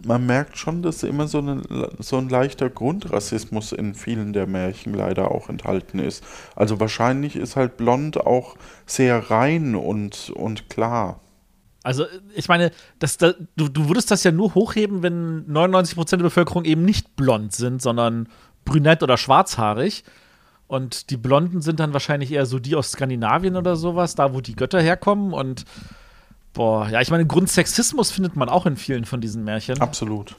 man 0.07 0.25
merkt 0.25 0.57
schon, 0.57 0.83
dass 0.83 1.03
immer 1.03 1.29
so, 1.29 1.39
eine, 1.39 1.61
so 1.99 2.17
ein 2.17 2.31
leichter 2.31 2.71
Grundrassismus 2.71 3.73
in 3.73 3.95
vielen 3.95 4.33
der 4.33 4.47
Märchen 4.47 4.95
leider 4.95 5.31
auch 5.31 5.51
enthalten 5.51 5.99
ist. 5.99 6.25
Also 6.57 6.81
wahrscheinlich 6.81 7.37
ist 7.37 7.55
halt 7.55 7.77
blond 7.77 8.19
auch 8.19 8.57
sehr 8.87 9.31
rein 9.31 9.75
und, 9.75 10.31
und 10.31 10.71
klar. 10.71 11.21
Also 11.83 12.07
ich 12.35 12.49
meine, 12.49 12.71
das, 12.99 13.19
das, 13.19 13.35
du, 13.57 13.69
du 13.69 13.89
würdest 13.89 14.11
das 14.11 14.25
ja 14.25 14.33
nur 14.33 14.55
hochheben, 14.55 15.03
wenn 15.03 15.45
99% 15.47 16.09
der 16.09 16.17
Bevölkerung 16.19 16.65
eben 16.65 16.87
nicht 16.87 17.15
blond 17.15 17.53
sind, 17.53 17.83
sondern 17.83 18.27
brünett 18.65 19.03
oder 19.03 19.19
schwarzhaarig. 19.19 20.03
Und 20.67 21.11
die 21.11 21.17
Blonden 21.17 21.61
sind 21.61 21.81
dann 21.81 21.93
wahrscheinlich 21.93 22.33
eher 22.33 22.47
so 22.47 22.59
die 22.59 22.77
aus 22.77 22.93
Skandinavien 22.93 23.57
oder 23.57 23.77
sowas, 23.77 24.15
da 24.15 24.33
wo 24.33 24.41
die 24.41 24.57
Götter 24.57 24.81
herkommen. 24.81 25.33
Und 25.33 25.65
boah, 26.55 26.89
ja, 26.89 27.01
ich 27.01 27.11
meine, 27.11 27.27
Grundsexismus 27.27 28.11
findet 28.11 28.37
man 28.37 28.49
auch 28.49 28.67
in 28.67 28.77
vielen 28.77 29.05
von 29.05 29.21
diesen 29.21 29.45
Märchen. 29.45 29.81
Absolut. 29.81 30.35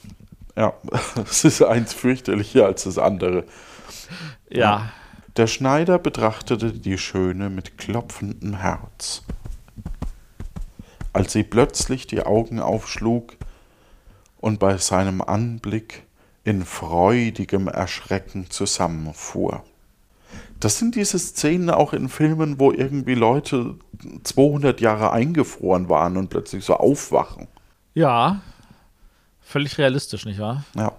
Ja, 0.55 0.73
es 1.29 1.43
ist 1.43 1.61
eins 1.61 1.93
fürchterlicher 1.93 2.65
als 2.65 2.83
das 2.83 2.97
andere. 2.97 3.45
Ja. 4.49 4.91
Der 5.37 5.47
Schneider 5.47 5.97
betrachtete 5.97 6.71
die 6.71 6.97
Schöne 6.97 7.49
mit 7.49 7.77
klopfendem 7.77 8.55
Herz. 8.57 9.23
Als 11.11 11.33
sie 11.33 11.43
plötzlich 11.43 12.07
die 12.07 12.23
Augen 12.23 12.59
aufschlug 12.59 13.35
und 14.37 14.59
bei 14.59 14.77
seinem 14.77 15.21
Anblick 15.21 16.03
in 16.43 16.65
freudigem 16.65 17.67
Erschrecken 17.67 18.49
zusammenfuhr. 18.49 19.63
Das 20.63 20.79
sind 20.79 20.95
diese 20.95 21.19
Szenen 21.19 21.69
auch 21.69 21.91
in 21.91 22.07
Filmen, 22.07 22.59
wo 22.59 22.71
irgendwie 22.71 23.15
Leute 23.15 23.75
200 24.23 24.79
Jahre 24.79 25.11
eingefroren 25.11 25.89
waren 25.89 26.15
und 26.15 26.29
plötzlich 26.29 26.63
so 26.63 26.75
aufwachen. 26.75 27.47
Ja, 27.93 28.41
völlig 29.41 29.77
realistisch, 29.77 30.25
nicht 30.25 30.39
wahr? 30.39 30.63
Ja. 30.75 30.93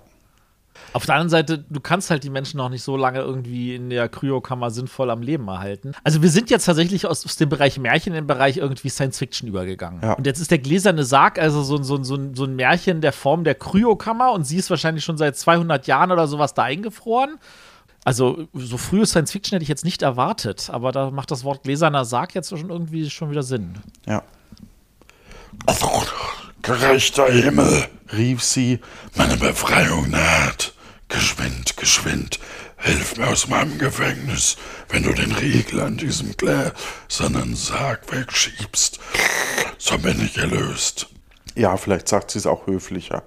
Auf 0.93 1.07
der 1.07 1.15
anderen 1.15 1.31
Seite, 1.31 1.59
du 1.59 1.81
kannst 1.81 2.11
halt 2.11 2.25
die 2.25 2.31
Menschen 2.31 2.59
noch 2.59 2.69
nicht 2.69 2.83
so 2.83 2.97
lange 2.97 3.21
irgendwie 3.21 3.75
in 3.75 3.91
der 3.91 4.09
Kryokammer 4.09 4.71
sinnvoll 4.71 5.11
am 5.11 5.23
Leben 5.23 5.49
erhalten. 5.49 5.93
Also 6.05 6.23
wir 6.23 6.29
sind 6.29 6.51
jetzt 6.51 6.67
tatsächlich 6.67 7.07
aus, 7.07 7.25
aus 7.25 7.37
dem 7.37 7.49
Bereich 7.49 7.79
Märchen 7.79 8.13
in 8.13 8.23
den 8.23 8.27
Bereich 8.27 8.59
irgendwie 8.59 8.91
Science 8.91 9.19
Fiction 9.19 9.49
übergegangen. 9.49 10.01
Ja. 10.03 10.13
Und 10.13 10.27
jetzt 10.27 10.41
ist 10.41 10.51
der 10.51 10.59
gläserne 10.59 11.05
Sarg 11.05 11.39
also 11.39 11.63
so, 11.63 11.83
so, 11.83 12.03
so, 12.05 12.19
so 12.35 12.45
ein 12.45 12.55
Märchen 12.55 13.01
der 13.01 13.13
Form 13.13 13.45
der 13.45 13.55
Kryokammer 13.55 14.33
und 14.33 14.45
sie 14.45 14.59
ist 14.59 14.71
wahrscheinlich 14.71 15.05
schon 15.05 15.17
seit 15.17 15.37
200 15.37 15.87
Jahren 15.87 16.13
oder 16.13 16.29
sowas 16.29 16.55
da 16.55 16.65
eingefroren. 16.65 17.39
Also 18.05 18.47
so 18.53 18.77
frühe 18.77 19.07
Science 19.07 19.33
Fiction 19.33 19.57
hätte 19.57 19.63
ich 19.63 19.69
jetzt 19.69 19.85
nicht 19.85 20.03
erwartet, 20.03 20.69
aber 20.71 20.93
da 20.93 21.11
macht 21.11 21.31
das 21.31 21.43
Wort 21.43 21.63
gläserner 21.63 22.05
Sarg 22.05 22.35
jetzt 22.35 22.51
schon 22.51 22.69
irgendwie 22.69 23.09
schon 23.09 23.31
wieder 23.31 23.43
Sinn. 23.43 23.79
Ja. 24.07 24.23
Gerechter 26.61 27.27
Himmel, 27.27 27.89
rief 28.13 28.43
sie, 28.43 28.81
meine 29.17 29.37
Befreiung 29.37 30.11
naht. 30.11 30.75
Geschwind, 31.09 31.77
geschwind, 31.77 32.41
hilf 32.79 33.17
mir 33.17 33.29
aus 33.29 33.49
meinem 33.49 33.79
Gefängnis, 33.79 34.57
wenn 34.89 35.03
du 35.03 35.13
den 35.13 35.33
Riegel 35.33 35.81
an 35.81 35.97
diesem 35.97 36.37
gläsernen 36.37 37.55
Sarg 37.55 38.11
wegschiebst, 38.11 38.99
so 39.79 39.99
bin 39.99 40.25
ich 40.25 40.39
erlöst. 40.39 41.09
Ja, 41.55 41.77
vielleicht 41.77 42.09
sagt 42.09 42.31
sie 42.31 42.39
es 42.39 42.47
auch 42.47 42.67
höflicher. 42.67 43.23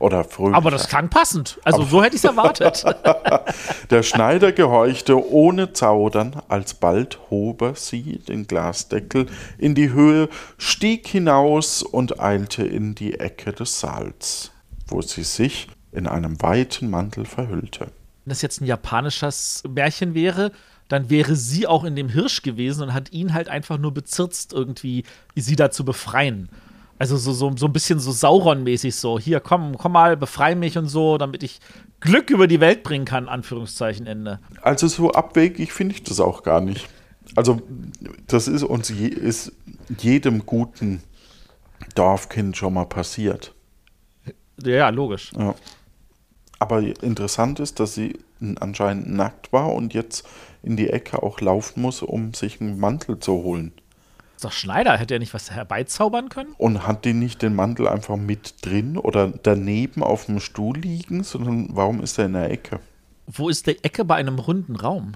Oder 0.00 0.24
fröhlicher. 0.24 0.56
Aber 0.56 0.70
das 0.70 0.88
klang 0.88 1.10
passend. 1.10 1.60
Also 1.62 1.82
so 1.82 2.02
hätte 2.02 2.16
ich 2.16 2.24
es 2.24 2.24
erwartet. 2.24 2.84
Der 3.90 4.02
Schneider 4.02 4.50
gehorchte 4.50 5.30
ohne 5.30 5.74
Zaudern, 5.74 6.40
alsbald 6.48 7.18
hob 7.28 7.60
er 7.60 7.74
sie, 7.74 8.18
den 8.26 8.46
Glasdeckel, 8.46 9.26
in 9.58 9.74
die 9.74 9.92
Höhe, 9.92 10.30
stieg 10.56 11.06
hinaus 11.06 11.82
und 11.82 12.18
eilte 12.18 12.64
in 12.64 12.94
die 12.94 13.20
Ecke 13.20 13.52
des 13.52 13.78
Saals, 13.78 14.52
wo 14.88 15.02
sie 15.02 15.22
sich 15.22 15.68
in 15.92 16.06
einem 16.06 16.40
weiten 16.40 16.88
Mantel 16.88 17.26
verhüllte. 17.26 17.88
Wenn 18.24 18.30
das 18.30 18.40
jetzt 18.40 18.62
ein 18.62 18.66
japanisches 18.66 19.62
Märchen 19.68 20.14
wäre, 20.14 20.52
dann 20.88 21.10
wäre 21.10 21.36
sie 21.36 21.66
auch 21.66 21.84
in 21.84 21.94
dem 21.94 22.08
Hirsch 22.08 22.40
gewesen 22.40 22.84
und 22.84 22.94
hat 22.94 23.12
ihn 23.12 23.34
halt 23.34 23.48
einfach 23.50 23.76
nur 23.76 23.92
bezirzt, 23.92 24.54
irgendwie 24.54 25.04
sie 25.36 25.56
da 25.56 25.70
zu 25.70 25.84
befreien. 25.84 26.48
Also 27.00 27.16
so, 27.16 27.32
so, 27.32 27.50
so 27.56 27.64
ein 27.64 27.72
bisschen 27.72 27.98
so 27.98 28.10
Sauron-mäßig 28.10 28.94
so. 28.94 29.18
Hier, 29.18 29.40
komm, 29.40 29.78
komm 29.78 29.92
mal, 29.92 30.18
befrei 30.18 30.54
mich 30.54 30.76
und 30.76 30.86
so, 30.86 31.16
damit 31.16 31.42
ich 31.42 31.58
Glück 32.00 32.28
über 32.28 32.46
die 32.46 32.60
Welt 32.60 32.82
bringen 32.82 33.06
kann, 33.06 33.26
Anführungszeichen, 33.26 34.06
Ende. 34.06 34.38
Also 34.60 34.86
so 34.86 35.10
abwegig 35.10 35.72
finde 35.72 35.94
ich 35.94 36.02
das 36.02 36.20
auch 36.20 36.42
gar 36.42 36.60
nicht. 36.60 36.90
Also 37.36 37.62
das 38.26 38.48
ist 38.48 38.64
uns 38.64 38.90
je, 38.90 39.06
ist 39.06 39.52
jedem 39.96 40.44
guten 40.44 41.02
Dorfkind 41.94 42.58
schon 42.58 42.74
mal 42.74 42.84
passiert. 42.84 43.54
Ja, 44.62 44.90
logisch. 44.90 45.32
Ja. 45.38 45.54
Aber 46.58 46.82
interessant 46.82 47.60
ist, 47.60 47.80
dass 47.80 47.94
sie 47.94 48.18
anscheinend 48.60 49.10
nackt 49.10 49.54
war 49.54 49.72
und 49.72 49.94
jetzt 49.94 50.28
in 50.62 50.76
die 50.76 50.90
Ecke 50.90 51.22
auch 51.22 51.40
laufen 51.40 51.80
muss, 51.80 52.02
um 52.02 52.34
sich 52.34 52.60
einen 52.60 52.78
Mantel 52.78 53.18
zu 53.20 53.32
holen. 53.32 53.72
Ist 54.40 54.44
doch 54.46 54.52
Schneider, 54.52 54.96
hätte 54.96 55.12
er 55.12 55.20
nicht 55.20 55.34
was 55.34 55.50
herbeizaubern 55.50 56.30
können? 56.30 56.54
Und 56.56 56.86
hat 56.86 57.04
die 57.04 57.12
nicht 57.12 57.42
den 57.42 57.54
Mantel 57.54 57.86
einfach 57.86 58.16
mit 58.16 58.54
drin 58.64 58.96
oder 58.96 59.28
daneben 59.42 60.02
auf 60.02 60.24
dem 60.24 60.40
Stuhl 60.40 60.78
liegen, 60.78 61.24
sondern 61.24 61.68
warum 61.72 62.00
ist 62.00 62.18
er 62.18 62.24
in 62.24 62.32
der 62.32 62.50
Ecke? 62.50 62.80
Wo 63.26 63.50
ist 63.50 63.66
die 63.66 63.84
Ecke 63.84 64.02
bei 64.02 64.14
einem 64.14 64.38
runden 64.38 64.76
Raum? 64.76 65.12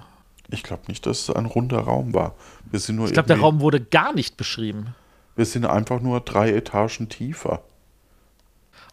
Ich 0.51 0.63
glaube 0.63 0.83
nicht, 0.89 1.07
dass 1.07 1.21
es 1.21 1.31
ein 1.31 1.47
runder 1.47 1.79
Raum 1.79 2.13
war. 2.13 2.35
Wir 2.71 2.79
sind 2.79 2.97
nur 2.97 3.07
Ich 3.07 3.15
glaube, 3.15 3.29
der 3.29 3.41
Raum 3.41 3.61
wurde 3.61 3.81
gar 3.81 4.13
nicht 4.13 4.37
beschrieben. 4.37 4.95
Wir 5.37 5.47
sind 5.47 5.65
einfach 5.65 6.03
nur 6.03 6.21
drei 6.21 6.53
Etagen 6.53 7.09
tiefer. 7.09 7.63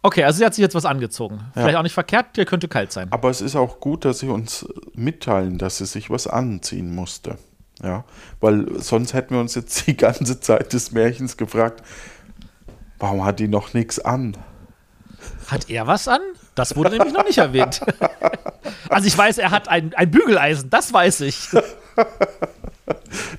Okay, 0.00 0.24
also 0.24 0.38
sie 0.38 0.46
hat 0.46 0.54
sich 0.54 0.62
jetzt 0.62 0.74
was 0.74 0.86
angezogen. 0.86 1.40
Vielleicht 1.52 1.74
Ja. 1.74 1.78
auch 1.78 1.82
nicht 1.82 1.92
verkehrt, 1.92 2.38
der 2.38 2.46
könnte 2.46 2.68
kalt 2.68 2.90
sein. 2.90 3.12
Aber 3.12 3.28
es 3.28 3.42
ist 3.42 3.54
auch 3.54 3.80
gut, 3.80 4.06
dass 4.06 4.20
sie 4.20 4.28
uns 4.28 4.66
mitteilen, 4.94 5.58
dass 5.58 5.76
sie 5.76 5.84
sich 5.84 6.08
was 6.08 6.26
anziehen 6.26 6.94
musste. 6.94 7.36
Ja, 7.82 8.04
weil 8.40 8.80
sonst 8.80 9.14
hätten 9.14 9.34
wir 9.34 9.40
uns 9.40 9.54
jetzt 9.54 9.86
die 9.86 9.96
ganze 9.96 10.40
Zeit 10.40 10.72
des 10.72 10.92
Märchens 10.92 11.36
gefragt, 11.36 11.82
warum 12.98 13.24
hat 13.24 13.40
die 13.40 13.48
noch 13.48 13.74
nichts 13.74 13.98
an? 13.98 14.36
Hat 15.48 15.68
er 15.70 15.86
was 15.86 16.08
an? 16.08 16.20
Das 16.54 16.76
wurde 16.76 16.90
nämlich 16.90 17.12
noch 17.12 17.24
nicht 17.24 17.38
erwähnt. 17.38 17.80
Also 18.88 19.08
ich 19.08 19.16
weiß, 19.16 19.38
er 19.38 19.50
hat 19.50 19.68
ein, 19.68 19.94
ein 19.94 20.10
Bügeleisen, 20.10 20.68
das 20.68 20.92
weiß 20.92 21.22
ich. 21.22 21.48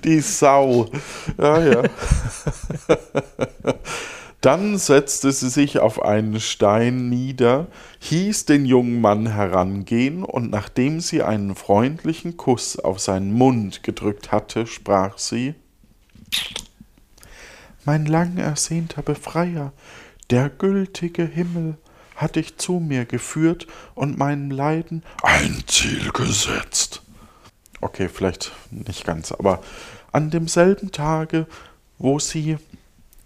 Die 0.04 0.20
Sau. 0.20 0.90
Ja, 1.38 1.60
ja. 1.60 1.84
Dann 4.44 4.78
setzte 4.78 5.32
sie 5.32 5.50
sich 5.50 5.80
auf 5.80 6.04
einen 6.04 6.42
Stein 6.42 7.08
nieder, 7.08 7.68
hieß 8.00 8.44
den 8.44 8.66
jungen 8.66 9.00
Mann 9.00 9.26
herangehen, 9.26 10.22
und 10.22 10.52
nachdem 10.52 11.00
sie 11.00 11.24
einen 11.24 11.56
freundlichen 11.56 12.36
Kuss 12.36 12.78
auf 12.78 13.00
seinen 13.00 13.32
Mund 13.32 13.84
gedrückt 13.84 14.34
hatte, 14.34 14.68
sprach 14.68 15.18
sie 15.18 15.56
Mein 17.86 18.06
lang 18.06 18.36
ersehnter 18.36 19.02
Befreier, 19.02 19.72
der 20.30 20.50
gültige 20.50 21.24
Himmel 21.24 21.78
hat 22.18 22.36
dich 22.36 22.58
zu 22.58 22.82
mir 22.82 23.06
geführt 23.06 23.66
und 23.96 24.18
meinem 24.18 24.52
Leiden 24.52 25.04
ein 25.22 25.64
Ziel 25.68 26.12
gesetzt. 26.12 27.02
Okay, 27.80 28.10
vielleicht 28.10 28.52
nicht 28.72 29.06
ganz, 29.06 29.32
aber 29.32 29.64
an 30.12 30.32
demselben 30.32 30.92
Tage, 30.92 31.48
wo 31.98 32.20
sie 32.20 32.58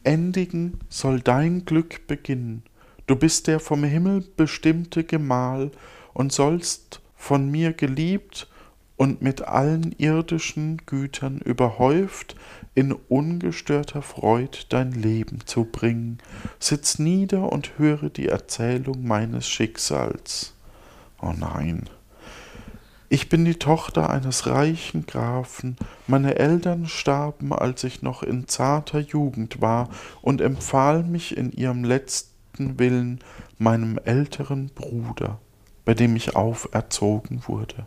endigen, 0.08 0.80
soll 0.88 1.20
dein 1.20 1.66
Glück 1.66 2.08
beginnen. 2.08 2.64
Du 3.08 3.16
bist 3.16 3.48
der 3.48 3.60
vom 3.60 3.84
Himmel 3.84 4.24
bestimmte 4.38 5.04
Gemahl 5.04 5.72
und 6.14 6.32
sollst 6.32 7.02
von 7.16 7.52
mir 7.52 7.74
geliebt 7.74 8.48
und 8.96 9.22
mit 9.22 9.42
allen 9.42 9.92
irdischen 9.98 10.82
Gütern 10.86 11.40
überhäuft 11.40 12.36
in 12.74 12.94
ungestörter 12.94 14.02
Freud 14.02 14.66
dein 14.70 14.94
Leben 14.94 15.40
zu 15.46 15.66
bringen. 15.66 16.20
Sitz 16.58 17.00
nieder 17.00 17.52
und 17.52 17.78
höre 17.78 18.10
die 18.10 18.28
Erzählung 18.28 19.06
meines 19.06 19.48
Schicksals. 19.48 20.54
Oh 21.22 21.34
nein. 21.38 21.90
Ich 23.10 23.30
bin 23.30 23.46
die 23.46 23.56
Tochter 23.56 24.10
eines 24.10 24.48
reichen 24.48 25.06
Grafen, 25.06 25.78
meine 26.08 26.36
Eltern 26.36 26.88
starben, 26.88 27.54
als 27.54 27.86
ich 27.86 28.02
noch 28.02 28.22
in 28.22 28.50
zarter 28.50 29.00
Jugend 29.00 29.62
war, 29.62 29.90
und 30.22 30.42
empfahl 30.42 31.04
mich 31.04 31.38
in 31.38 31.54
ihrem 31.54 31.86
letzten 31.86 32.80
Willen 32.80 33.20
meinem 33.60 33.98
älteren 34.04 34.70
Bruder, 34.76 35.40
bei 35.86 35.94
dem 35.94 36.18
ich 36.18 36.36
auferzogen 36.36 37.44
wurde. 37.48 37.86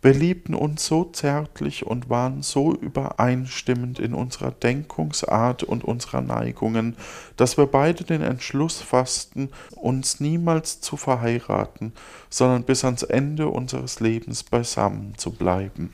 Wir 0.00 0.14
liebten 0.14 0.54
uns 0.54 0.86
so 0.86 1.04
zärtlich 1.04 1.84
und 1.84 2.08
waren 2.08 2.42
so 2.42 2.72
übereinstimmend 2.72 3.98
in 3.98 4.14
unserer 4.14 4.52
Denkungsart 4.52 5.64
und 5.64 5.82
unserer 5.82 6.20
Neigungen, 6.20 6.96
dass 7.36 7.56
wir 7.58 7.66
beide 7.66 8.04
den 8.04 8.22
Entschluss 8.22 8.80
fassten, 8.80 9.50
uns 9.74 10.20
niemals 10.20 10.80
zu 10.80 10.96
verheiraten, 10.96 11.92
sondern 12.30 12.62
bis 12.62 12.84
ans 12.84 13.02
Ende 13.02 13.48
unseres 13.48 13.98
Lebens 13.98 14.44
beisammen 14.44 15.14
zu 15.16 15.32
bleiben. 15.32 15.92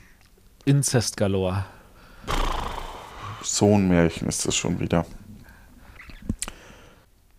Inzest 0.66 1.16
galore. 1.16 1.64
So 3.42 3.74
ein 3.74 3.88
Märchen 3.88 4.28
ist 4.28 4.46
es 4.46 4.54
schon 4.54 4.80
wieder. 4.80 5.06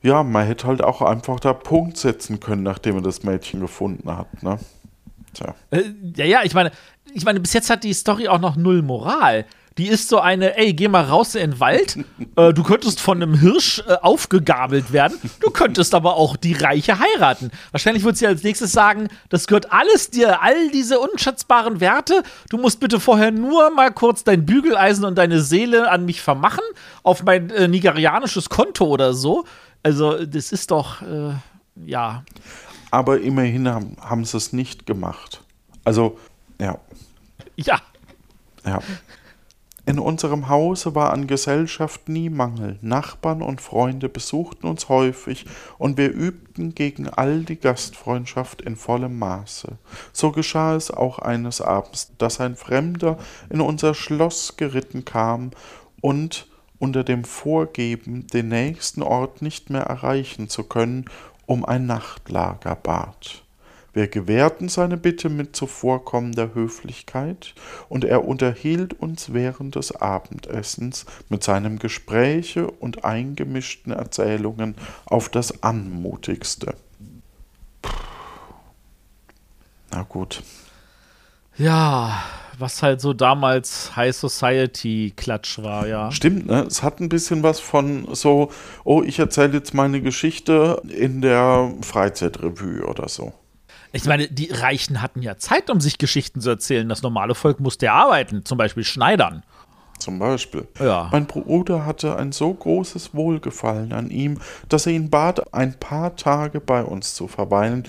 Ja, 0.01 0.23
man 0.23 0.45
hätte 0.45 0.67
halt 0.67 0.83
auch 0.83 1.01
einfach 1.01 1.39
da 1.39 1.53
Punkt 1.53 1.97
setzen 1.97 2.39
können, 2.39 2.63
nachdem 2.63 2.95
er 2.95 3.01
das 3.01 3.23
Mädchen 3.23 3.59
gefunden 3.59 4.15
hat, 4.15 4.43
ne? 4.43 4.59
Tja. 5.35 5.53
Äh, 5.69 5.83
ja, 6.15 6.25
ja, 6.25 6.43
ich 6.43 6.53
meine, 6.53 6.71
ich 7.13 7.25
meine, 7.25 7.39
bis 7.39 7.53
jetzt 7.53 7.69
hat 7.69 7.83
die 7.83 7.93
Story 7.93 8.27
auch 8.27 8.39
noch 8.39 8.55
null 8.55 8.81
Moral. 8.81 9.45
Die 9.77 9.87
ist 9.87 10.07
so 10.07 10.19
eine, 10.19 10.57
ey, 10.57 10.73
geh 10.73 10.87
mal 10.87 11.03
raus 11.03 11.35
in 11.35 11.51
den 11.51 11.59
Wald. 11.59 11.97
äh, 12.37 12.53
du 12.53 12.63
könntest 12.63 13.01
von 13.01 13.21
einem 13.21 13.37
Hirsch 13.37 13.83
äh, 13.85 13.95
aufgegabelt 14.01 14.93
werden. 14.93 15.17
Du 15.41 15.49
könntest 15.49 15.93
aber 15.93 16.15
auch 16.15 16.37
die 16.37 16.53
Reiche 16.53 16.97
heiraten. 16.97 17.51
Wahrscheinlich 17.71 18.05
wird 18.05 18.15
sie 18.15 18.25
als 18.25 18.43
nächstes 18.43 18.71
sagen, 18.71 19.09
das 19.27 19.47
gehört 19.47 19.73
alles 19.73 20.09
dir, 20.09 20.41
all 20.41 20.69
diese 20.69 20.99
unschätzbaren 20.99 21.81
Werte. 21.81 22.23
Du 22.49 22.57
musst 22.57 22.79
bitte 22.79 23.01
vorher 23.01 23.31
nur 23.31 23.69
mal 23.71 23.91
kurz 23.91 24.23
dein 24.23 24.45
Bügeleisen 24.45 25.03
und 25.03 25.17
deine 25.17 25.41
Seele 25.41 25.91
an 25.91 26.05
mich 26.05 26.21
vermachen, 26.21 26.63
auf 27.03 27.23
mein 27.23 27.49
äh, 27.49 27.67
nigerianisches 27.67 28.49
Konto 28.49 28.85
oder 28.85 29.13
so. 29.13 29.43
Also, 29.83 30.25
das 30.25 30.53
ist 30.53 30.71
doch, 30.71 31.01
äh, 31.01 31.33
ja. 31.85 32.23
Aber 32.95 33.19
immerhin 33.19 33.67
haben, 33.67 33.97
haben 33.99 34.23
sie 34.23 34.37
es 34.37 34.53
nicht 34.53 34.85
gemacht. 34.85 35.43
Also, 35.83 36.17
ja, 36.61 36.79
Ja. 37.57 37.81
ja. 38.65 38.79
In 39.85 39.99
unserem 39.99 40.47
Hause 40.47 40.95
war 40.95 41.11
an 41.11 41.27
Gesellschaft 41.27 42.07
nie 42.07 42.29
Mangel. 42.29 42.79
Nachbarn 42.81 43.41
und 43.41 43.59
Freunde 43.59 44.07
besuchten 44.07 44.65
uns 44.65 44.87
häufig 44.87 45.45
und 45.77 45.97
wir 45.97 46.09
übten 46.09 46.73
gegen 46.73 47.09
all 47.09 47.43
die 47.43 47.59
Gastfreundschaft 47.59 48.61
in 48.61 48.77
vollem 48.77 49.19
Maße. 49.19 49.77
So 50.13 50.31
geschah 50.31 50.77
es 50.77 50.89
auch 50.89 51.19
eines 51.19 51.59
Abends, 51.59 52.13
dass 52.17 52.39
ein 52.39 52.55
Fremder 52.55 53.17
in 53.49 53.59
unser 53.59 53.93
Schloss 53.93 54.55
geritten 54.55 55.03
kam 55.03 55.51
und 55.99 56.47
unter 56.79 57.03
dem 57.03 57.25
Vorgeben, 57.25 58.27
den 58.27 58.47
nächsten 58.47 59.03
Ort 59.03 59.41
nicht 59.41 59.69
mehr 59.69 59.83
erreichen 59.83 60.47
zu 60.47 60.63
können, 60.63 61.09
um 61.45 61.65
ein 61.65 61.85
Nachtlager 61.85 62.75
bat. 62.75 63.43
Wir 63.93 64.09
gewährten 64.09 64.67
seine 64.67 64.97
Bitte 64.97 65.29
mit 65.29 65.55
zuvorkommender 65.55 66.53
Höflichkeit, 66.53 67.55
und 67.87 68.03
er 68.03 68.27
unterhielt 68.27 68.93
uns 68.99 69.31
während 69.31 69.75
des 69.75 69.95
Abendessens 69.95 71.05
mit 71.29 71.45
seinem 71.45 71.79
Gespräche 71.79 72.69
und 72.69 73.05
eingemischten 73.05 73.93
Erzählungen 73.93 74.75
auf 75.05 75.29
das 75.29 75.63
Anmutigste. 75.63 76.75
Na 79.91 80.03
gut. 80.03 80.43
Ja, 81.57 82.21
was 82.59 82.81
halt 82.83 83.01
so 83.01 83.13
damals 83.13 83.95
High 83.95 84.15
Society 84.15 85.13
Klatsch 85.15 85.59
war, 85.59 85.87
ja. 85.87 86.11
Stimmt, 86.11 86.47
ne? 86.47 86.63
Es 86.67 86.83
hat 86.83 86.99
ein 86.99 87.09
bisschen 87.09 87.43
was 87.43 87.59
von 87.59 88.13
so, 88.13 88.51
oh, 88.83 89.03
ich 89.03 89.19
erzähle 89.19 89.53
jetzt 89.53 89.73
meine 89.73 90.01
Geschichte 90.01 90.81
in 90.87 91.21
der 91.21 91.73
Freizeitrevue 91.81 92.85
oder 92.85 93.09
so. 93.09 93.33
Ich 93.91 94.05
meine, 94.05 94.27
die 94.27 94.51
Reichen 94.51 95.01
hatten 95.01 95.21
ja 95.21 95.37
Zeit, 95.37 95.69
um 95.69 95.79
sich 95.79 95.97
Geschichten 95.97 96.41
zu 96.41 96.49
erzählen. 96.49 96.89
Das 96.89 97.01
normale 97.01 97.33
Volk 97.33 97.61
musste 97.61 97.85
ja 97.85 97.93
arbeiten, 97.93 98.43
zum 98.43 98.57
Beispiel 98.57 98.83
Schneidern. 98.83 99.43
Zum 99.99 100.19
Beispiel. 100.19 100.67
Ja. 100.79 101.07
Mein 101.13 101.25
Bruder 101.25 101.85
hatte 101.85 102.17
ein 102.17 102.33
so 102.33 102.53
großes 102.53 103.13
Wohlgefallen 103.13 103.93
an 103.93 104.09
ihm, 104.09 104.39
dass 104.67 104.85
er 104.85 104.91
ihn 104.91 105.09
bat, 105.09 105.53
ein 105.53 105.79
paar 105.79 106.17
Tage 106.17 106.59
bei 106.59 106.83
uns 106.83 107.15
zu 107.15 107.29
verweilen, 107.29 107.87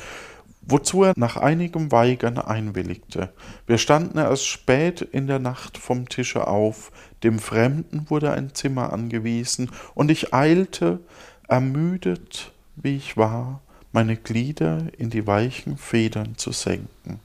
wozu 0.66 1.04
er 1.04 1.14
nach 1.16 1.36
einigem 1.36 1.92
Weigern 1.92 2.38
einwilligte. 2.38 3.32
Wir 3.66 3.78
standen 3.78 4.18
erst 4.18 4.46
spät 4.46 5.00
in 5.00 5.26
der 5.26 5.38
Nacht 5.38 5.78
vom 5.78 6.08
Tische 6.08 6.46
auf, 6.46 6.92
dem 7.22 7.38
Fremden 7.38 8.10
wurde 8.10 8.32
ein 8.32 8.54
Zimmer 8.54 8.92
angewiesen, 8.92 9.70
und 9.94 10.10
ich 10.10 10.34
eilte, 10.34 11.00
ermüdet 11.48 12.52
wie 12.76 12.96
ich 12.96 13.16
war, 13.16 13.62
meine 13.92 14.16
Glieder 14.16 14.82
in 14.98 15.10
die 15.10 15.26
weichen 15.26 15.78
Federn 15.78 16.36
zu 16.36 16.52
senken. 16.52 17.20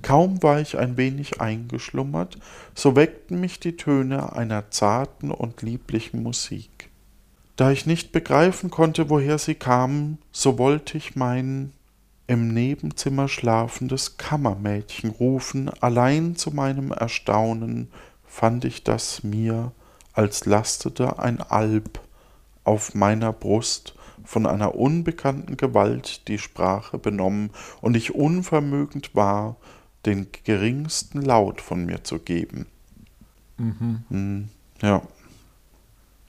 Kaum 0.00 0.42
war 0.42 0.60
ich 0.60 0.78
ein 0.78 0.96
wenig 0.96 1.40
eingeschlummert, 1.40 2.38
so 2.74 2.96
weckten 2.96 3.40
mich 3.40 3.60
die 3.60 3.76
Töne 3.76 4.32
einer 4.32 4.70
zarten 4.70 5.30
und 5.30 5.62
lieblichen 5.62 6.22
Musik. 6.22 6.88
Da 7.56 7.72
ich 7.72 7.86
nicht 7.86 8.12
begreifen 8.12 8.70
konnte, 8.70 9.10
woher 9.10 9.38
sie 9.38 9.56
kamen, 9.56 10.18
so 10.30 10.58
wollte 10.58 10.96
ich 10.96 11.16
mein 11.16 11.72
im 12.28 12.48
Nebenzimmer 12.48 13.26
schlafendes 13.26 14.18
Kammermädchen 14.18 15.10
rufen, 15.10 15.70
allein 15.80 16.36
zu 16.36 16.50
meinem 16.50 16.92
Erstaunen 16.92 17.90
fand 18.26 18.66
ich 18.66 18.84
das 18.84 19.24
mir, 19.24 19.72
als 20.12 20.44
lastete 20.44 21.18
ein 21.18 21.40
Alp 21.40 22.00
auf 22.64 22.94
meiner 22.94 23.32
Brust, 23.32 23.94
von 24.24 24.46
einer 24.46 24.74
unbekannten 24.74 25.56
Gewalt 25.56 26.28
die 26.28 26.38
Sprache 26.38 26.98
benommen, 26.98 27.50
und 27.80 27.96
ich 27.96 28.14
unvermögend 28.14 29.14
war, 29.14 29.56
den 30.04 30.26
geringsten 30.44 31.22
Laut 31.22 31.62
von 31.62 31.86
mir 31.86 32.04
zu 32.04 32.18
geben. 32.18 32.66
Mhm. 33.56 34.50
Ja. 34.82 35.00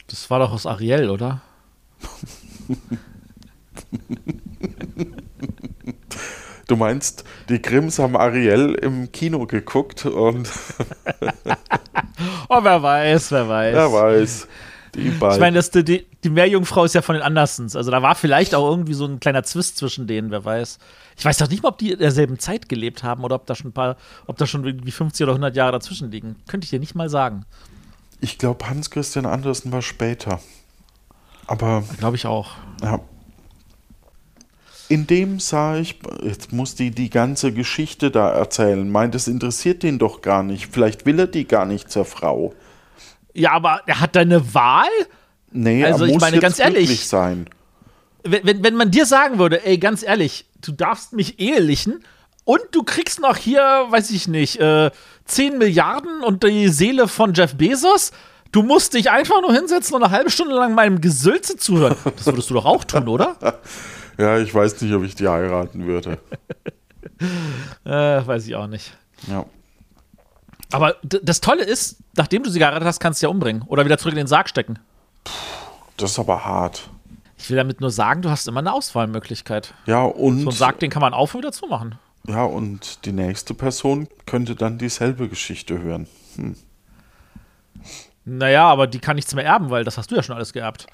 Das 0.07 0.30
war 0.30 0.39
doch 0.39 0.53
aus 0.53 0.65
Ariel, 0.65 1.09
oder? 1.09 1.41
Du 6.70 6.76
meinst, 6.78 7.24
die 7.49 7.61
Grimms 7.61 7.99
haben 7.99 8.15
Ariel 8.15 8.76
im 8.76 9.11
Kino 9.11 9.45
geguckt 9.47 10.05
und 10.05 10.47
Oh, 12.49 12.59
wer 12.61 12.82
weiß, 12.84 13.32
wer 13.32 13.47
weiß. 13.49 13.76
wer 13.76 13.91
weiß. 13.91 14.47
Die 14.95 15.09
beiden. 15.11 15.36
Ich 15.36 15.39
meine, 15.39 15.55
das, 15.57 15.70
die, 15.72 16.05
die 16.24 16.30
Meerjungfrau 16.30 16.84
ist 16.84 16.95
ja 16.95 17.01
von 17.01 17.15
den 17.15 17.22
Andersons. 17.22 17.76
Also 17.76 17.91
da 17.91 18.01
war 18.01 18.15
vielleicht 18.15 18.55
auch 18.55 18.70
irgendwie 18.70 18.93
so 18.93 19.05
ein 19.05 19.20
kleiner 19.20 19.43
Zwist 19.43 19.78
zwischen 19.78 20.07
denen, 20.07 20.32
wer 20.32 20.43
weiß. 20.45 20.80
Ich 21.17 21.26
weiß 21.26 21.38
doch 21.38 21.49
nicht 21.49 21.61
mal, 21.63 21.70
ob 21.70 21.78
die 21.78 21.91
in 21.91 21.99
derselben 21.99 22.39
Zeit 22.39 22.70
gelebt 22.70 23.03
haben 23.03 23.24
oder 23.24 23.36
ob 23.36 23.45
da 23.45 23.53
schon 23.55 23.70
ein 23.70 23.74
paar, 23.74 23.97
ob 24.26 24.38
da 24.38 24.47
schon 24.47 24.65
irgendwie 24.65 24.91
50 24.91 25.24
oder 25.24 25.34
100 25.34 25.55
Jahre 25.55 25.74
dazwischen 25.74 26.09
liegen. 26.11 26.36
Könnte 26.47 26.65
ich 26.65 26.72
dir 26.72 26.80
nicht 26.80 26.95
mal 26.95 27.09
sagen. 27.09 27.45
ich 28.22 28.38
glaube, 28.38 28.67
Hans 28.67 28.89
Christian 28.89 29.26
Andersen 29.26 29.72
war 29.72 29.82
später. 29.82 30.39
Aber 31.47 31.84
Glaube 31.99 32.15
ich 32.15 32.26
auch. 32.26 32.51
Ja. 32.82 32.99
In 34.89 35.05
dem 35.05 35.39
sah 35.39 35.77
ich, 35.77 35.99
jetzt 36.23 36.51
muss 36.51 36.73
die 36.75 36.89
die 36.89 37.09
ganze 37.11 37.53
Geschichte 37.53 38.09
da 38.09 38.31
erzählen. 38.31 38.89
Meint, 38.89 39.13
das 39.13 39.27
interessiert 39.27 39.83
den 39.83 39.99
doch 39.99 40.21
gar 40.21 40.41
nicht. 40.41 40.67
Vielleicht 40.71 41.05
will 41.05 41.19
er 41.19 41.27
die 41.27 41.47
gar 41.47 41.65
nicht 41.65 41.91
zur 41.91 42.05
Frau. 42.05 42.53
Ja, 43.33 43.51
aber 43.51 43.81
er 43.85 43.99
hat 43.99 44.15
da 44.15 44.21
eine 44.21 44.53
Wahl? 44.55 44.87
Nee, 45.51 45.85
Also, 45.85 46.05
er 46.05 46.07
ich 46.07 46.13
muss 46.15 46.21
meine, 46.21 46.37
jetzt 46.37 46.41
ganz 46.41 46.59
ehrlich, 46.59 47.07
sein. 47.07 47.47
Wenn, 48.23 48.43
wenn, 48.45 48.63
wenn 48.63 48.75
man 48.75 48.89
dir 48.89 49.05
sagen 49.05 49.37
würde, 49.37 49.63
ey, 49.63 49.77
ganz 49.77 50.01
ehrlich, 50.03 50.45
du 50.61 50.71
darfst 50.71 51.13
mich 51.13 51.39
ehelichen 51.39 52.03
und 52.43 52.61
du 52.71 52.81
kriegst 52.83 53.21
noch 53.21 53.37
hier, 53.37 53.61
weiß 53.89 54.09
ich 54.09 54.27
nicht, 54.27 54.59
äh, 54.59 54.89
10 55.25 55.59
Milliarden 55.59 56.23
und 56.23 56.43
die 56.43 56.67
Seele 56.69 57.07
von 57.07 57.35
Jeff 57.35 57.55
Bezos, 57.55 58.11
du 58.51 58.63
musst 58.63 58.95
dich 58.95 59.11
einfach 59.11 59.41
nur 59.41 59.53
hinsetzen 59.53 59.95
und 59.95 60.03
eine 60.03 60.11
halbe 60.11 60.31
Stunde 60.31 60.55
lang 60.55 60.73
meinem 60.73 60.99
Gesülze 60.99 61.57
zuhören. 61.57 61.95
Das 62.17 62.25
würdest 62.25 62.49
du 62.49 62.55
doch 62.55 62.65
auch 62.65 62.83
tun, 62.83 63.07
oder? 63.07 63.37
Ja, 64.20 64.38
ich 64.38 64.53
weiß 64.53 64.82
nicht, 64.82 64.93
ob 64.93 65.03
ich 65.03 65.15
die 65.15 65.28
heiraten 65.28 65.86
würde. 65.88 66.17
Äh, 67.86 68.26
weiß 68.26 68.47
ich 68.47 68.55
auch 68.55 68.67
nicht. 68.67 68.97
Ja. 69.28 69.45
Aber 70.72 70.95
das 71.01 71.41
Tolle 71.41 71.63
ist, 71.63 71.97
nachdem 72.15 72.43
du 72.43 72.49
sie 72.49 72.59
geheiratet 72.59 72.88
hast, 72.88 72.99
kannst 72.99 73.17
du 73.17 73.22
sie 73.22 73.26
ja 73.26 73.30
umbringen 73.30 73.63
oder 73.63 73.84
wieder 73.84 73.97
zurück 73.97 74.13
in 74.13 74.17
den 74.20 74.28
Sarg 74.28 74.47
stecken. 74.47 74.80
Das 75.97 76.11
ist 76.11 76.20
aber 76.20 76.45
hart. 76.45 76.89
Ich 77.38 77.49
will 77.49 77.57
damit 77.57 77.82
nur 77.82 77.91
sagen, 77.91 78.22
du 78.22 78.30
hast 78.30 78.47
immer 78.47 78.59
eine 78.59 78.72
Auswahlmöglichkeit. 78.72 79.74
Ja, 79.86 80.03
und, 80.03 80.41
So 80.41 80.49
ein 80.49 80.55
Sarg, 80.55 80.80
den 80.80 80.89
kann 80.89 81.01
man 81.01 81.13
auf 81.13 81.34
und 81.36 81.41
wieder 81.41 81.51
zumachen. 81.51 81.95
ja, 82.28 82.43
und 82.43 83.05
die 83.05 83.11
nächste 83.11 83.53
Person 83.53 84.07
könnte 84.26 84.55
dann 84.55 84.78
dieselbe 84.78 85.28
Geschichte 85.28 85.80
hören. 85.80 86.07
Naja, 88.26 88.65
aber 88.67 88.88
die 88.88 88.99
kann 88.99 89.15
nichts 89.15 89.34
mehr 89.36 89.45
erben, 89.45 89.70
weil 89.72 89.84
das 89.84 89.97
hast 89.97 90.11
du 90.11 90.15
ja 90.15 90.24
schon 90.24 90.36
alles 90.36 90.53
geerbt. 90.53 90.88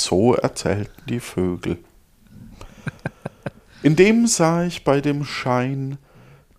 So 0.00 0.34
erzählten 0.34 1.02
die 1.08 1.18
Vögel. 1.18 1.76
Indem 3.82 4.28
sah 4.28 4.64
ich 4.64 4.84
bei 4.84 5.00
dem 5.00 5.24
Schein 5.24 5.98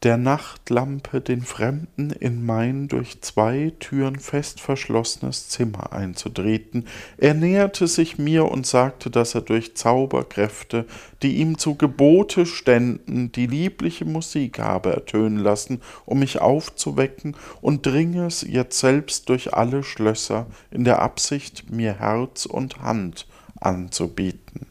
der 0.04 0.18
Nachtlampe 0.18 1.20
den 1.20 1.42
Fremden 1.42 2.12
in 2.12 2.46
mein 2.46 2.88
durch 2.88 3.22
zwei 3.22 3.74
Türen 3.80 4.18
fest 4.18 4.62
verschlossenes 4.62 5.50
Zimmer 5.50 5.92
einzutreten. 5.92 6.86
Er 7.18 7.34
näherte 7.34 7.88
sich 7.88 8.18
mir 8.18 8.46
und 8.46 8.66
sagte, 8.66 9.10
dass 9.10 9.36
er 9.36 9.42
durch 9.42 9.76
Zauberkräfte, 9.76 10.86
die 11.22 11.38
ihm 11.38 11.58
zu 11.58 11.76
Gebote 11.76 12.46
ständen, 12.46 13.32
die 13.34 13.48
liebliche 13.48 14.06
Musik 14.06 14.60
habe 14.60 14.94
ertönen 14.94 15.40
lassen, 15.40 15.82
um 16.06 16.20
mich 16.20 16.40
aufzuwecken, 16.40 17.36
und 17.60 17.86
dringe 17.86 18.26
es 18.26 18.42
jetzt 18.42 18.80
selbst 18.80 19.28
durch 19.28 19.54
alle 19.54 19.84
Schlösser 19.84 20.48
in 20.72 20.86
der 20.86 21.02
Absicht, 21.02 21.70
mir 21.72 22.00
Herz 22.00 22.46
und 22.46 22.82
Hand 22.82 23.28
anzubieten. 23.60 24.68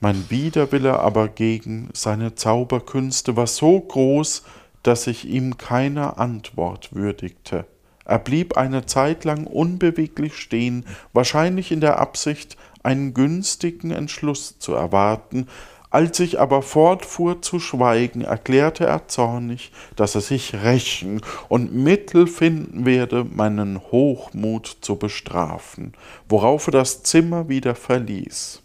Mein 0.00 0.30
Widerwille 0.30 0.98
aber 0.98 1.28
gegen 1.28 1.90
seine 1.92 2.34
Zauberkünste 2.34 3.36
war 3.36 3.46
so 3.46 3.78
groß, 3.78 4.44
dass 4.82 5.06
ich 5.06 5.26
ihm 5.26 5.58
keiner 5.58 6.18
Antwort 6.18 6.94
würdigte. 6.94 7.66
Er 8.06 8.18
blieb 8.18 8.56
eine 8.56 8.86
Zeit 8.86 9.24
lang 9.24 9.46
unbeweglich 9.46 10.36
stehen, 10.36 10.86
wahrscheinlich 11.12 11.70
in 11.70 11.80
der 11.80 12.00
Absicht, 12.00 12.56
einen 12.82 13.12
günstigen 13.12 13.90
Entschluss 13.90 14.58
zu 14.58 14.72
erwarten, 14.72 15.48
als 15.90 16.20
ich 16.20 16.38
aber 16.38 16.62
fortfuhr 16.62 17.42
zu 17.42 17.58
schweigen, 17.58 18.22
erklärte 18.22 18.86
er 18.86 19.08
zornig, 19.08 19.72
dass 19.96 20.14
er 20.14 20.20
sich 20.20 20.54
rächen 20.54 21.20
und 21.48 21.74
Mittel 21.74 22.28
finden 22.28 22.86
werde, 22.86 23.24
meinen 23.24 23.80
Hochmut 23.90 24.78
zu 24.80 24.96
bestrafen, 24.96 25.92
worauf 26.28 26.68
er 26.68 26.72
das 26.72 27.02
Zimmer 27.02 27.48
wieder 27.48 27.74
verließ. 27.74 28.62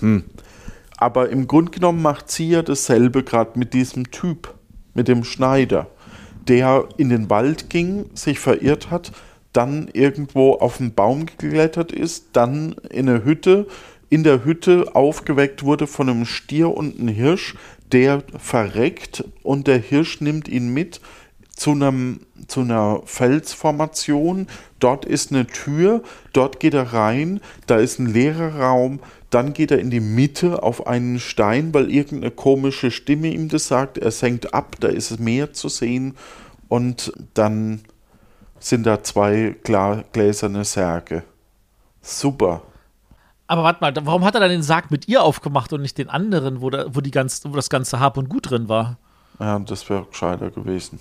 Hm. 0.00 0.24
Aber 0.96 1.28
im 1.28 1.46
Grunde 1.46 1.72
genommen 1.72 2.00
macht 2.00 2.30
sie 2.30 2.48
ja 2.48 2.62
dasselbe 2.62 3.22
gerade 3.22 3.58
mit 3.58 3.74
diesem 3.74 4.10
Typ, 4.10 4.54
mit 4.94 5.08
dem 5.08 5.24
Schneider, 5.24 5.88
der 6.48 6.88
in 6.96 7.10
den 7.10 7.28
Wald 7.28 7.70
ging, 7.70 8.06
sich 8.14 8.38
verirrt 8.38 8.90
hat, 8.90 9.12
dann 9.52 9.88
irgendwo 9.92 10.54
auf 10.54 10.80
einen 10.80 10.94
Baum 10.94 11.26
geklettert 11.26 11.92
ist, 11.92 12.28
dann 12.32 12.76
in 12.88 13.08
eine 13.08 13.24
Hütte, 13.24 13.66
in 14.12 14.24
der 14.24 14.44
Hütte 14.44 14.94
aufgeweckt 14.94 15.62
wurde 15.62 15.86
von 15.86 16.10
einem 16.10 16.26
Stier 16.26 16.76
und 16.76 17.00
einem 17.00 17.08
Hirsch, 17.08 17.54
der 17.92 18.22
verreckt 18.36 19.24
und 19.42 19.66
der 19.66 19.78
Hirsch 19.78 20.20
nimmt 20.20 20.48
ihn 20.48 20.74
mit 20.74 21.00
zu, 21.56 21.70
einem, 21.70 22.20
zu 22.46 22.60
einer 22.60 23.00
Felsformation. 23.06 24.48
Dort 24.80 25.06
ist 25.06 25.32
eine 25.32 25.46
Tür, 25.46 26.02
dort 26.34 26.60
geht 26.60 26.74
er 26.74 26.92
rein, 26.92 27.40
da 27.66 27.78
ist 27.78 28.00
ein 28.00 28.12
leerer 28.12 28.56
Raum, 28.56 29.00
dann 29.30 29.54
geht 29.54 29.70
er 29.70 29.78
in 29.78 29.88
die 29.88 30.00
Mitte 30.00 30.62
auf 30.62 30.86
einen 30.86 31.18
Stein, 31.18 31.72
weil 31.72 31.90
irgendeine 31.90 32.32
komische 32.32 32.90
Stimme 32.90 33.28
ihm 33.28 33.48
das 33.48 33.68
sagt. 33.68 33.96
Er 33.96 34.10
senkt 34.10 34.52
ab, 34.52 34.76
da 34.80 34.88
ist 34.88 35.20
mehr 35.20 35.54
zu 35.54 35.70
sehen 35.70 36.18
und 36.68 37.14
dann 37.32 37.80
sind 38.58 38.84
da 38.84 39.02
zwei 39.02 39.56
gläserne 39.62 40.66
Särge. 40.66 41.22
Super. 42.02 42.60
Aber 43.52 43.64
warte 43.64 43.82
mal, 43.82 43.92
warum 44.06 44.24
hat 44.24 44.34
er 44.34 44.40
dann 44.40 44.48
den 44.48 44.62
Sarg 44.62 44.90
mit 44.90 45.08
ihr 45.08 45.22
aufgemacht 45.22 45.74
und 45.74 45.82
nicht 45.82 45.98
den 45.98 46.08
anderen, 46.08 46.62
wo, 46.62 46.70
da, 46.70 46.86
wo, 46.88 47.02
die 47.02 47.10
ganz, 47.10 47.42
wo 47.44 47.54
das 47.54 47.68
ganze 47.68 48.00
Hab 48.00 48.16
und 48.16 48.30
Gut 48.30 48.48
drin 48.48 48.70
war? 48.70 48.96
Ja, 49.38 49.58
das 49.58 49.90
wäre 49.90 50.06
gescheiter 50.06 50.50
gewesen. 50.50 50.98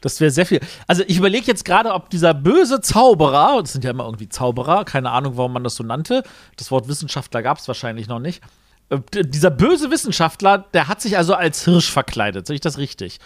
Das 0.00 0.20
wäre 0.20 0.32
sehr 0.32 0.44
viel. 0.44 0.58
Also 0.88 1.04
ich 1.06 1.18
überlege 1.18 1.46
jetzt 1.46 1.64
gerade, 1.64 1.92
ob 1.92 2.10
dieser 2.10 2.34
böse 2.34 2.80
Zauberer, 2.80 3.60
das 3.62 3.74
sind 3.74 3.84
ja 3.84 3.92
immer 3.92 4.06
irgendwie 4.06 4.28
Zauberer, 4.28 4.84
keine 4.84 5.12
Ahnung, 5.12 5.36
warum 5.36 5.52
man 5.52 5.62
das 5.62 5.76
so 5.76 5.84
nannte. 5.84 6.24
Das 6.56 6.72
Wort 6.72 6.88
Wissenschaftler 6.88 7.44
gab 7.44 7.58
es 7.58 7.68
wahrscheinlich 7.68 8.08
noch 8.08 8.18
nicht. 8.18 8.42
Äh, 8.88 8.98
dieser 9.22 9.50
böse 9.50 9.92
Wissenschaftler, 9.92 10.64
der 10.74 10.88
hat 10.88 11.00
sich 11.00 11.16
also 11.16 11.34
als 11.34 11.64
Hirsch 11.64 11.92
verkleidet. 11.92 12.48
Sehe 12.48 12.56
ich 12.56 12.60
das 12.60 12.76
richtig? 12.76 13.20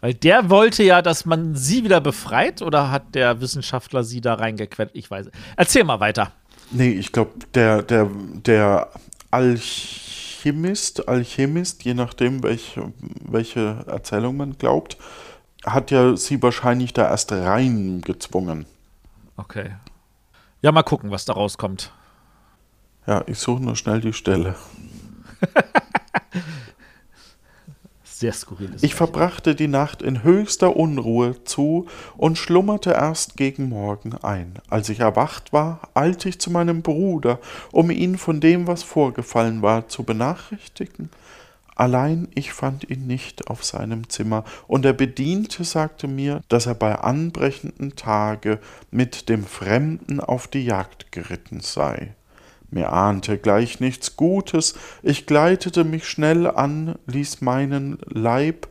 Weil 0.00 0.14
der 0.14 0.48
wollte 0.48 0.82
ja, 0.82 1.02
dass 1.02 1.26
man 1.26 1.56
sie 1.56 1.84
wieder 1.84 2.00
befreit 2.00 2.62
oder 2.62 2.90
hat 2.90 3.14
der 3.14 3.42
Wissenschaftler 3.42 4.02
sie 4.02 4.22
da 4.22 4.32
reingequetscht? 4.32 4.96
Ich 4.96 5.10
weiß. 5.10 5.26
Erzähl 5.58 5.84
mal 5.84 6.00
weiter. 6.00 6.32
Nee, 6.70 6.90
ich 6.90 7.12
glaube, 7.12 7.32
der, 7.54 7.82
der, 7.82 8.08
der 8.46 8.88
Alchemist, 9.30 11.08
Alchemist, 11.08 11.84
je 11.84 11.94
nachdem, 11.94 12.42
welche, 12.42 12.92
welche 13.20 13.84
Erzählung 13.86 14.36
man 14.36 14.56
glaubt, 14.58 14.96
hat 15.64 15.90
ja 15.90 16.16
sie 16.16 16.42
wahrscheinlich 16.42 16.92
da 16.92 17.08
erst 17.08 17.32
reingezwungen. 17.32 18.66
Okay. 19.36 19.76
Ja, 20.60 20.72
mal 20.72 20.82
gucken, 20.82 21.10
was 21.10 21.24
da 21.24 21.32
rauskommt. 21.32 21.92
Ja, 23.06 23.24
ich 23.26 23.38
suche 23.38 23.62
nur 23.62 23.76
schnell 23.76 24.00
die 24.00 24.12
Stelle. 24.12 24.54
Sehr 28.22 28.32
skurril 28.32 28.72
ist 28.72 28.84
Ich 28.84 28.94
verbrachte 28.94 29.56
die 29.56 29.66
Nacht 29.66 30.00
in 30.00 30.22
höchster 30.22 30.76
Unruhe 30.76 31.42
zu 31.42 31.86
und 32.16 32.38
schlummerte 32.38 32.92
erst 32.92 33.36
gegen 33.36 33.68
Morgen 33.68 34.14
ein. 34.22 34.54
Als 34.70 34.88
ich 34.90 35.00
erwacht 35.00 35.52
war, 35.52 35.80
eilte 35.94 36.28
ich 36.28 36.38
zu 36.38 36.52
meinem 36.52 36.82
Bruder, 36.82 37.40
um 37.72 37.90
ihn 37.90 38.16
von 38.16 38.38
dem, 38.38 38.68
was 38.68 38.84
vorgefallen 38.84 39.60
war, 39.60 39.88
zu 39.88 40.04
benachrichtigen. 40.04 41.10
Allein 41.74 42.28
ich 42.36 42.52
fand 42.52 42.88
ihn 42.88 43.08
nicht 43.08 43.48
auf 43.48 43.64
seinem 43.64 44.08
Zimmer, 44.08 44.44
und 44.68 44.84
der 44.84 44.92
Bediente 44.92 45.64
sagte 45.64 46.06
mir, 46.06 46.42
dass 46.48 46.66
er 46.66 46.76
bei 46.76 46.94
anbrechendem 46.94 47.96
Tage 47.96 48.60
mit 48.92 49.30
dem 49.30 49.44
Fremden 49.44 50.20
auf 50.20 50.46
die 50.46 50.64
Jagd 50.64 51.10
geritten 51.10 51.58
sei. 51.58 52.14
Mir 52.72 52.90
ahnte 52.90 53.36
gleich 53.36 53.80
nichts 53.80 54.16
Gutes, 54.16 54.74
ich 55.02 55.26
gleitete 55.26 55.84
mich 55.84 56.06
schnell 56.06 56.46
an, 56.46 56.96
ließ 57.06 57.42
meinen 57.42 57.98
Leib 58.06 58.66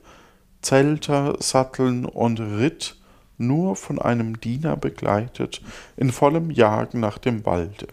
Zelter 0.64 1.36
satteln 1.40 2.06
und 2.06 2.40
ritt, 2.40 2.96
nur 3.38 3.76
von 3.76 4.00
einem 4.00 4.42
Diener 4.42 4.76
begleitet, 4.76 5.62
in 5.98 6.12
vollem 6.12 6.50
Jagen 6.50 7.00
nach 7.00 7.20
dem 7.20 7.46
Walde. 7.46 7.88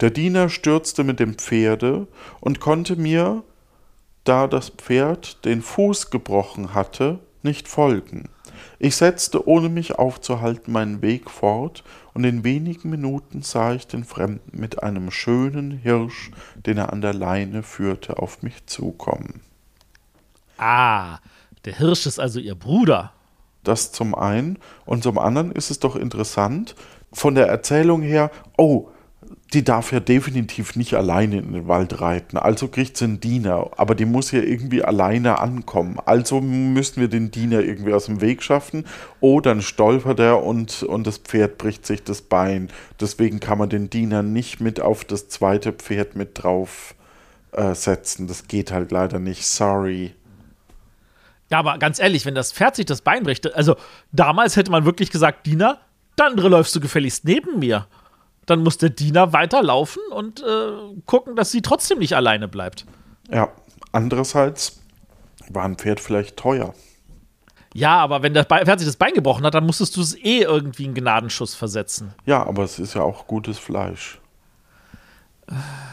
Der 0.00 0.10
Diener 0.10 0.48
stürzte 0.48 1.02
mit 1.02 1.18
dem 1.18 1.34
Pferde 1.34 2.06
und 2.40 2.60
konnte 2.60 2.94
mir, 2.94 3.42
da 4.22 4.46
das 4.46 4.70
Pferd 4.70 5.44
den 5.44 5.62
Fuß 5.62 6.10
gebrochen 6.10 6.74
hatte, 6.74 7.18
nicht 7.42 7.66
folgen. 7.66 8.28
Ich 8.84 8.96
setzte, 8.96 9.46
ohne 9.46 9.68
mich 9.68 10.00
aufzuhalten, 10.00 10.72
meinen 10.72 11.02
Weg 11.02 11.30
fort, 11.30 11.84
und 12.14 12.24
in 12.24 12.42
wenigen 12.42 12.90
Minuten 12.90 13.42
sah 13.42 13.74
ich 13.74 13.86
den 13.86 14.02
Fremden 14.02 14.58
mit 14.58 14.82
einem 14.82 15.12
schönen 15.12 15.70
Hirsch, 15.70 16.32
den 16.56 16.78
er 16.78 16.92
an 16.92 17.00
der 17.00 17.14
Leine 17.14 17.62
führte, 17.62 18.18
auf 18.18 18.42
mich 18.42 18.66
zukommen. 18.66 19.40
Ah, 20.58 21.18
der 21.64 21.76
Hirsch 21.76 22.06
ist 22.06 22.18
also 22.18 22.40
ihr 22.40 22.56
Bruder. 22.56 23.12
Das 23.62 23.92
zum 23.92 24.16
einen. 24.16 24.58
Und 24.84 25.04
zum 25.04 25.16
anderen 25.16 25.52
ist 25.52 25.70
es 25.70 25.78
doch 25.78 25.94
interessant, 25.94 26.74
von 27.12 27.36
der 27.36 27.46
Erzählung 27.46 28.02
her, 28.02 28.32
oh, 28.58 28.88
die 29.52 29.64
darf 29.64 29.92
ja 29.92 30.00
definitiv 30.00 30.76
nicht 30.76 30.94
alleine 30.94 31.38
in 31.38 31.52
den 31.52 31.68
Wald 31.68 32.00
reiten. 32.00 32.38
Also 32.38 32.68
kriegt 32.68 32.96
sie 32.96 33.04
einen 33.04 33.20
Diener, 33.20 33.70
aber 33.76 33.94
die 33.94 34.06
muss 34.06 34.30
ja 34.30 34.40
irgendwie 34.40 34.82
alleine 34.82 35.38
ankommen. 35.40 35.98
Also 36.04 36.40
müssen 36.40 37.00
wir 37.00 37.08
den 37.08 37.30
Diener 37.30 37.60
irgendwie 37.60 37.92
aus 37.92 38.06
dem 38.06 38.20
Weg 38.20 38.42
schaffen. 38.42 38.86
Oh, 39.20 39.40
dann 39.40 39.60
stolpert 39.60 40.20
er 40.20 40.42
und, 40.42 40.82
und 40.82 41.06
das 41.06 41.18
Pferd 41.18 41.58
bricht 41.58 41.86
sich 41.86 42.02
das 42.02 42.22
Bein. 42.22 42.68
Deswegen 43.00 43.40
kann 43.40 43.58
man 43.58 43.68
den 43.68 43.90
Diener 43.90 44.22
nicht 44.22 44.60
mit 44.60 44.80
auf 44.80 45.04
das 45.04 45.28
zweite 45.28 45.72
Pferd 45.72 46.16
mit 46.16 46.42
drauf 46.42 46.94
äh, 47.52 47.74
setzen. 47.74 48.28
Das 48.28 48.48
geht 48.48 48.72
halt 48.72 48.90
leider 48.90 49.18
nicht. 49.18 49.44
Sorry. 49.46 50.14
Ja, 51.50 51.58
aber 51.58 51.76
ganz 51.76 51.98
ehrlich, 51.98 52.24
wenn 52.24 52.34
das 52.34 52.52
Pferd 52.52 52.76
sich 52.76 52.86
das 52.86 53.02
Bein 53.02 53.24
bricht, 53.24 53.54
also 53.54 53.76
damals 54.12 54.56
hätte 54.56 54.70
man 54.70 54.86
wirklich 54.86 55.10
gesagt, 55.10 55.44
Diener, 55.44 55.78
dann 56.16 56.36
läufst 56.36 56.74
du 56.74 56.80
gefälligst 56.80 57.24
neben 57.26 57.58
mir 57.58 57.86
dann 58.46 58.62
muss 58.62 58.78
der 58.78 58.90
Diener 58.90 59.32
weiterlaufen 59.32 60.02
und 60.10 60.40
äh, 60.40 61.00
gucken, 61.06 61.36
dass 61.36 61.50
sie 61.50 61.62
trotzdem 61.62 61.98
nicht 61.98 62.14
alleine 62.14 62.48
bleibt. 62.48 62.86
Ja, 63.30 63.50
andererseits 63.92 64.80
war 65.48 65.64
ein 65.64 65.76
Pferd 65.76 66.00
vielleicht 66.00 66.36
teuer. 66.36 66.74
Ja, 67.74 67.98
aber 67.98 68.22
wenn 68.22 68.34
das 68.34 68.46
Pferd 68.46 68.78
sich 68.78 68.88
das 68.88 68.96
Bein 68.96 69.14
gebrochen 69.14 69.44
hat, 69.44 69.54
dann 69.54 69.64
musstest 69.64 69.96
du 69.96 70.02
es 70.02 70.14
eh 70.14 70.40
irgendwie 70.40 70.84
einen 70.84 70.94
Gnadenschuss 70.94 71.54
versetzen. 71.54 72.14
Ja, 72.26 72.44
aber 72.46 72.64
es 72.64 72.78
ist 72.78 72.94
ja 72.94 73.02
auch 73.02 73.26
gutes 73.26 73.58
Fleisch. 73.58 74.20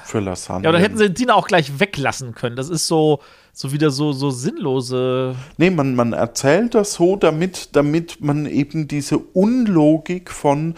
Für 0.05 0.19
Lasagne. 0.19 0.65
Ja, 0.65 0.71
dann 0.71 0.81
hätten 0.81 0.97
sie 0.97 1.05
den 1.05 1.13
Diener 1.15 1.35
auch 1.35 1.47
gleich 1.47 1.79
weglassen 1.79 2.33
können. 2.35 2.55
Das 2.55 2.69
ist 2.69 2.87
so, 2.87 3.19
so 3.51 3.71
wieder 3.71 3.91
so, 3.91 4.11
so 4.11 4.29
sinnlose. 4.29 5.35
Nee, 5.57 5.69
man, 5.69 5.95
man 5.95 6.13
erzählt 6.13 6.75
das 6.75 6.93
so, 6.93 7.15
damit, 7.15 7.75
damit 7.75 8.21
man 8.21 8.45
eben 8.45 8.87
diese 8.87 9.17
Unlogik 9.17 10.31
von 10.31 10.75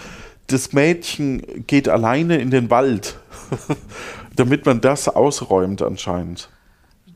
das 0.52 0.74
Mädchen 0.74 1.66
geht 1.68 1.88
alleine 1.88 2.38
in 2.38 2.52
den 2.52 2.70
Wald, 2.70 3.18
damit 4.36 4.66
man 4.66 4.82
das 4.82 5.08
ausräumt 5.08 5.82
anscheinend. 5.82 6.50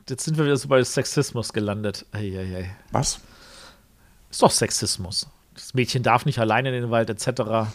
Jetzt 0.08 0.24
sind 0.24 0.38
wir 0.38 0.44
wieder 0.44 0.56
so 0.56 0.68
bei 0.68 0.82
Sexismus 0.82 1.52
gelandet. 1.52 2.06
Eieiei. 2.12 2.76
Was? 2.92 3.20
Ist 4.30 4.42
doch 4.42 4.50
Sexismus. 4.50 5.28
Das 5.54 5.74
Mädchen 5.74 6.02
darf 6.02 6.26
nicht 6.26 6.38
alleine 6.38 6.68
in 6.68 6.82
den 6.82 6.90
Wald, 6.90 7.10
etc. 7.10 7.72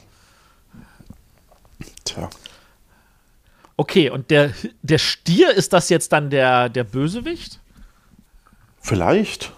Tja. 2.05 2.30
Okay, 3.76 4.09
und 4.09 4.30
der, 4.30 4.53
der 4.82 4.99
Stier, 4.99 5.53
ist 5.53 5.74
das 5.74 5.89
jetzt 5.89 6.12
dann 6.12 6.30
der, 6.30 6.70
der 6.70 6.84
Bösewicht? 6.84 7.59
Vielleicht. 8.80 9.51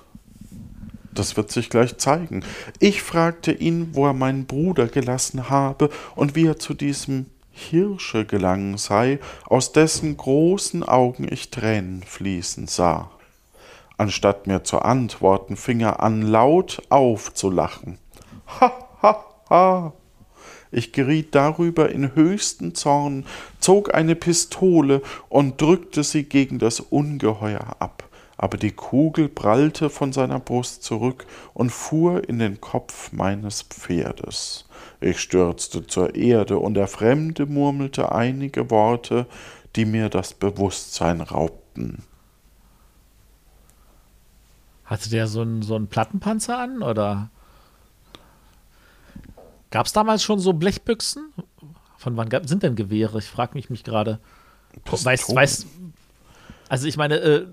Das 1.14 1.38
wird 1.38 1.52
sich 1.52 1.70
gleich 1.70 1.98
zeigen. 1.98 2.44
Ich 2.80 3.04
fragte 3.04 3.52
ihn, 3.52 3.90
wo 3.94 4.08
er 4.08 4.14
meinen 4.14 4.46
Bruder 4.46 4.88
gelassen 4.88 5.50
habe 5.50 5.90
und 6.16 6.36
wie 6.36 6.48
er 6.48 6.58
zu 6.58 6.74
diesem 6.74 7.28
Hirsche 7.52 8.26
gelangen 8.26 8.78
sei, 8.78 9.20
aus 9.46 9.72
dessen 9.74 10.18
großen 10.18 10.82
Augen 10.84 11.28
ich 11.32 11.52
Tränen 11.52 12.02
fließen 12.02 12.68
sah. 12.68 13.12
Anstatt 13.98 14.48
mir 14.48 14.64
zu 14.64 14.80
antworten, 14.80 15.56
fing 15.56 15.80
er 15.82 16.02
an, 16.02 16.24
laut 16.24 16.82
aufzulachen. 16.90 18.00
Ha, 18.60 18.72
ha, 19.02 19.26
ha! 19.50 19.94
Ich 20.72 20.92
geriet 20.92 21.36
darüber 21.36 21.92
in 21.92 22.16
höchsten 22.16 22.74
Zorn, 22.74 23.28
zog 23.60 23.94
eine 23.94 24.16
Pistole 24.16 25.04
und 25.30 25.62
drückte 25.62 26.04
sie 26.04 26.24
gegen 26.24 26.58
das 26.58 26.80
Ungeheuer 26.80 27.76
ab 27.78 28.10
aber 28.44 28.58
die 28.58 28.74
Kugel 28.74 29.30
prallte 29.30 29.90
von 29.90 30.12
seiner 30.12 30.38
Brust 30.38 30.84
zurück 30.84 31.26
und 31.54 31.70
fuhr 31.70 32.28
in 32.28 32.40
den 32.40 32.60
Kopf 32.60 33.14
meines 33.14 33.62
Pferdes. 33.62 34.66
Ich 35.00 35.22
stürzte 35.22 35.88
zur 35.88 36.16
Erde, 36.16 36.58
und 36.58 36.74
der 36.74 36.88
Fremde 36.88 37.46
murmelte 37.46 38.12
einige 38.12 38.70
Worte, 38.70 39.28
die 39.78 39.86
mir 39.86 40.10
das 40.10 40.34
Bewusstsein 40.34 41.22
raubten. 41.22 42.04
Hatte 44.84 45.10
der 45.10 45.28
so 45.28 45.40
einen, 45.40 45.62
so 45.62 45.78
einen 45.78 45.88
Plattenpanzer 45.88 46.60
an, 46.60 46.84
oder? 46.84 47.30
Gab 49.72 49.86
es 49.86 49.94
damals 49.94 50.22
schon 50.22 50.40
so 50.40 50.52
Blechbüchsen? 50.52 51.32
Von 51.96 52.18
wann 52.18 52.28
gab, 52.28 52.50
sind 52.50 52.62
denn 52.62 52.76
Gewehre? 52.76 53.20
Ich 53.20 53.28
frage 53.28 53.54
mich, 53.54 53.70
mich 53.70 53.86
gerade. 53.86 54.20
Weißt, 54.92 55.34
weißt, 55.34 55.66
also 56.68 56.88
ich 56.88 56.98
meine, 56.98 57.20
äh, 57.20 57.48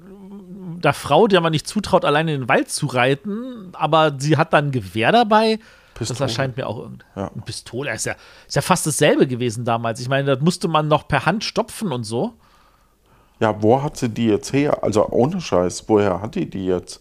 der 0.83 0.95
Frau, 0.95 1.27
der 1.27 1.41
man 1.41 1.53
nicht 1.53 1.67
zutraut, 1.67 2.05
alleine 2.05 2.35
in 2.35 2.43
den 2.43 2.49
Wald 2.49 2.71
zu 2.71 2.87
reiten, 2.87 3.71
aber 3.73 4.15
sie 4.19 4.37
hat 4.37 4.53
dann 4.53 4.67
ein 4.67 4.71
Gewehr 4.73 5.13
dabei. 5.13 5.59
Pistole. 5.95 6.19
Das 6.19 6.21
erscheint 6.21 6.57
mir 6.57 6.67
auch 6.67 6.79
irgendwie. 6.79 7.05
Ja. 7.15 7.29
Eine 7.29 7.43
Pistole 7.43 7.93
ist 7.93 8.07
ja, 8.07 8.15
ist 8.47 8.57
ja 8.57 8.63
fast 8.63 8.87
dasselbe 8.87 9.27
gewesen 9.27 9.65
damals. 9.65 10.01
Ich 10.01 10.09
meine, 10.09 10.35
das 10.35 10.41
musste 10.43 10.67
man 10.69 10.89
noch 10.89 11.07
per 11.07 11.27
Hand 11.27 11.45
stopfen 11.45 11.93
und 11.93 12.05
so. 12.05 12.35
Ja, 13.39 13.63
wo 13.63 13.83
hat 13.83 13.97
sie 13.97 14.09
die 14.09 14.27
jetzt 14.27 14.53
her? 14.53 14.83
Also 14.83 15.09
ohne 15.09 15.41
Scheiß, 15.41 15.85
woher 15.89 16.23
hat 16.23 16.35
die 16.35 16.49
die 16.49 16.67
jetzt? 16.67 17.01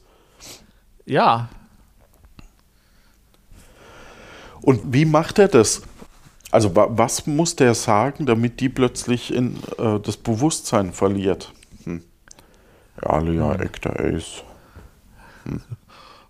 Ja. 1.06 1.50
Und 4.62 4.94
wie 4.94 5.06
macht 5.06 5.40
er 5.40 5.48
das? 5.48 5.82
Also 6.52 6.76
was 6.76 7.28
muss 7.28 7.56
der 7.56 7.76
sagen, 7.76 8.26
damit 8.26 8.60
die 8.60 8.70
plötzlich 8.70 9.34
in, 9.34 9.58
äh, 9.78 10.00
das 10.00 10.18
Bewusstsein 10.18 10.94
verliert? 10.94 11.54
Alia 13.04 13.54
hm. 13.54 13.62
Ekta 13.62 13.92
Ace. 13.92 14.44
Hm. 15.46 15.62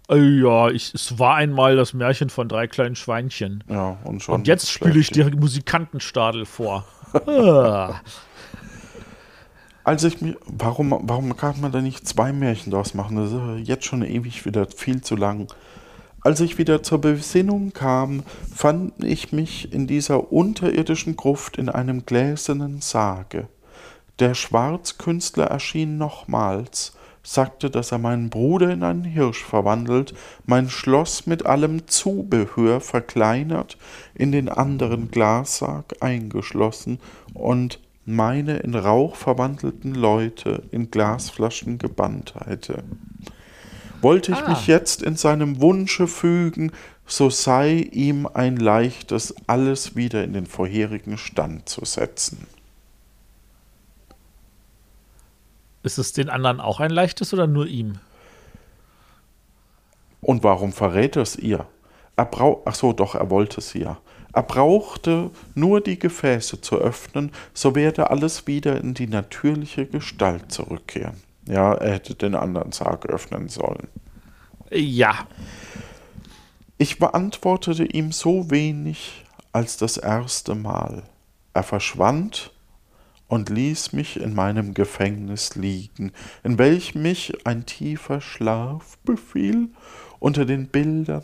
Äh, 0.09 0.41
ja, 0.41 0.70
ich, 0.70 0.93
es 0.93 1.20
war 1.20 1.36
einmal 1.36 1.76
das 1.76 1.93
Märchen 1.93 2.30
von 2.30 2.49
drei 2.49 2.67
kleinen 2.67 2.95
Schweinchen. 2.95 3.63
Ja, 3.70 3.97
und 4.03 4.24
schon. 4.24 4.36
Und 4.36 4.47
jetzt 4.47 4.72
spiele 4.72 4.99
ich 4.99 5.11
dir 5.11 5.30
Musikantenstadel 5.36 6.45
vor. 6.45 6.86
ah. 7.28 8.01
Als 9.84 10.03
ich 10.03 10.22
mir, 10.22 10.36
warum, 10.45 10.97
warum 11.03 11.36
kann 11.38 11.61
man 11.61 11.72
da 11.72 11.82
nicht 11.82 12.07
zwei 12.07 12.32
Märchen 12.32 12.72
draus 12.72 12.93
machen? 12.93 13.17
Das 13.17 13.32
ist 13.32 13.67
jetzt 13.67 13.86
schon 13.86 14.03
ewig 14.03 14.45
wieder 14.45 14.67
viel 14.67 15.01
zu 15.01 15.15
lang. 15.15 15.47
Als 16.22 16.41
ich 16.41 16.57
wieder 16.57 16.84
zur 16.84 16.99
Besinnung 16.99 17.72
kam, 17.72 18.24
fand 18.53 19.03
ich 19.03 19.32
mich 19.32 19.72
in 19.72 19.88
dieser 19.88 20.34
unterirdischen 20.34 21.15
Gruft 21.15 21.57
in 21.57 21.70
einem 21.70 22.05
gläsernen 22.05 22.82
Sarge. 22.82 23.47
Der 24.20 24.34
Schwarzkünstler 24.34 25.45
erschien 25.45 25.97
nochmals, 25.97 26.93
sagte, 27.24 27.70
dass 27.70 27.93
er 27.93 27.99
meinen 27.99 28.30
Bruder 28.30 28.70
in 28.72 28.84
einen 28.84 29.05
Hirsch 29.05 29.43
verwandelt, 29.43 30.13
mein 30.45 30.70
Schloss 30.70 31.26
mit 31.26 31.45
allem 31.45 31.88
Zubehör 31.88 32.82
verkleinert, 32.82 33.78
in 34.13 34.32
den 34.34 34.49
anderen 34.49 35.09
Glassarg 35.09 35.95
eingeschlossen 36.01 36.99
und 37.34 37.80
meine 38.05 38.57
in 38.57 38.76
Rauch 38.76 39.15
verwandelten 39.15 39.95
Leute 39.95 40.63
in 40.72 40.91
Glasflaschen 40.91 41.78
gebannt 41.78 42.34
hätte. 42.45 42.84
Wollte 44.01 44.32
ich 44.32 44.39
ah. 44.39 44.49
mich 44.49 44.67
jetzt 44.67 45.01
in 45.01 45.15
seinem 45.15 45.61
Wunsche 45.61 46.07
fügen, 46.07 46.72
so 47.05 47.30
sei 47.30 47.88
ihm 47.91 48.28
ein 48.34 48.57
leichtes, 48.57 49.36
alles 49.47 49.95
wieder 49.95 50.24
in 50.24 50.34
den 50.34 50.45
vorherigen 50.45 51.17
Stand 51.17 51.70
zu 51.70 51.86
setzen. 51.86 52.47
Ist 55.84 55.97
es 55.97 56.13
den 56.13 56.30
anderen 56.30 56.59
auch 56.59 56.80
ein 56.80 56.91
leichtes 56.91 57.34
oder 57.34 57.47
nur 57.47 57.67
ihm? 57.67 57.99
Und 60.21 60.43
warum 60.43 60.73
verrät 60.73 61.15
er 61.15 61.21
es 61.21 61.38
ihr? 61.38 61.65
Er 62.15 62.25
braucht, 62.25 62.63
ach 62.65 62.75
so, 62.75 62.91
doch, 62.91 63.15
er 63.15 63.30
wollte 63.30 63.59
es 63.59 63.73
ja. 63.73 63.97
Er 64.34 64.43
brauchte 64.43 65.32
nur 65.55 65.82
die 65.82 65.97
Gefäße 65.97 66.61
zu 66.61 66.77
öffnen, 66.77 67.32
so 67.53 67.75
werde 67.75 68.09
alles 68.11 68.45
wieder 68.45 68.80
in 68.80 68.93
die 68.93 69.07
natürliche 69.07 69.86
Gestalt 69.86 70.51
zurückkehren. 70.51 71.15
Ja, 71.47 71.73
er 71.73 71.93
hätte 71.93 72.13
den 72.13 72.36
anderen 72.36 72.71
Sarg 72.71 73.05
öffnen 73.07 73.47
sollen. 73.47 73.88
Ja. 74.69 75.27
Ich 76.77 76.99
beantwortete 76.99 77.86
ihm 77.86 78.11
so 78.11 78.51
wenig 78.51 79.25
als 79.51 79.77
das 79.77 79.97
erste 79.97 80.53
Mal. 80.53 81.03
Er 81.53 81.63
verschwand 81.63 82.51
und 83.30 83.49
ließ 83.49 83.93
mich 83.93 84.19
in 84.19 84.34
meinem 84.34 84.73
Gefängnis 84.73 85.55
liegen, 85.55 86.11
in 86.43 86.57
welchem 86.57 87.03
mich 87.03 87.45
ein 87.45 87.65
tiefer 87.65 88.19
Schlaf 88.19 88.97
befiel. 89.05 89.69
Unter 90.19 90.43
den 90.45 90.67
Bildern, 90.67 91.23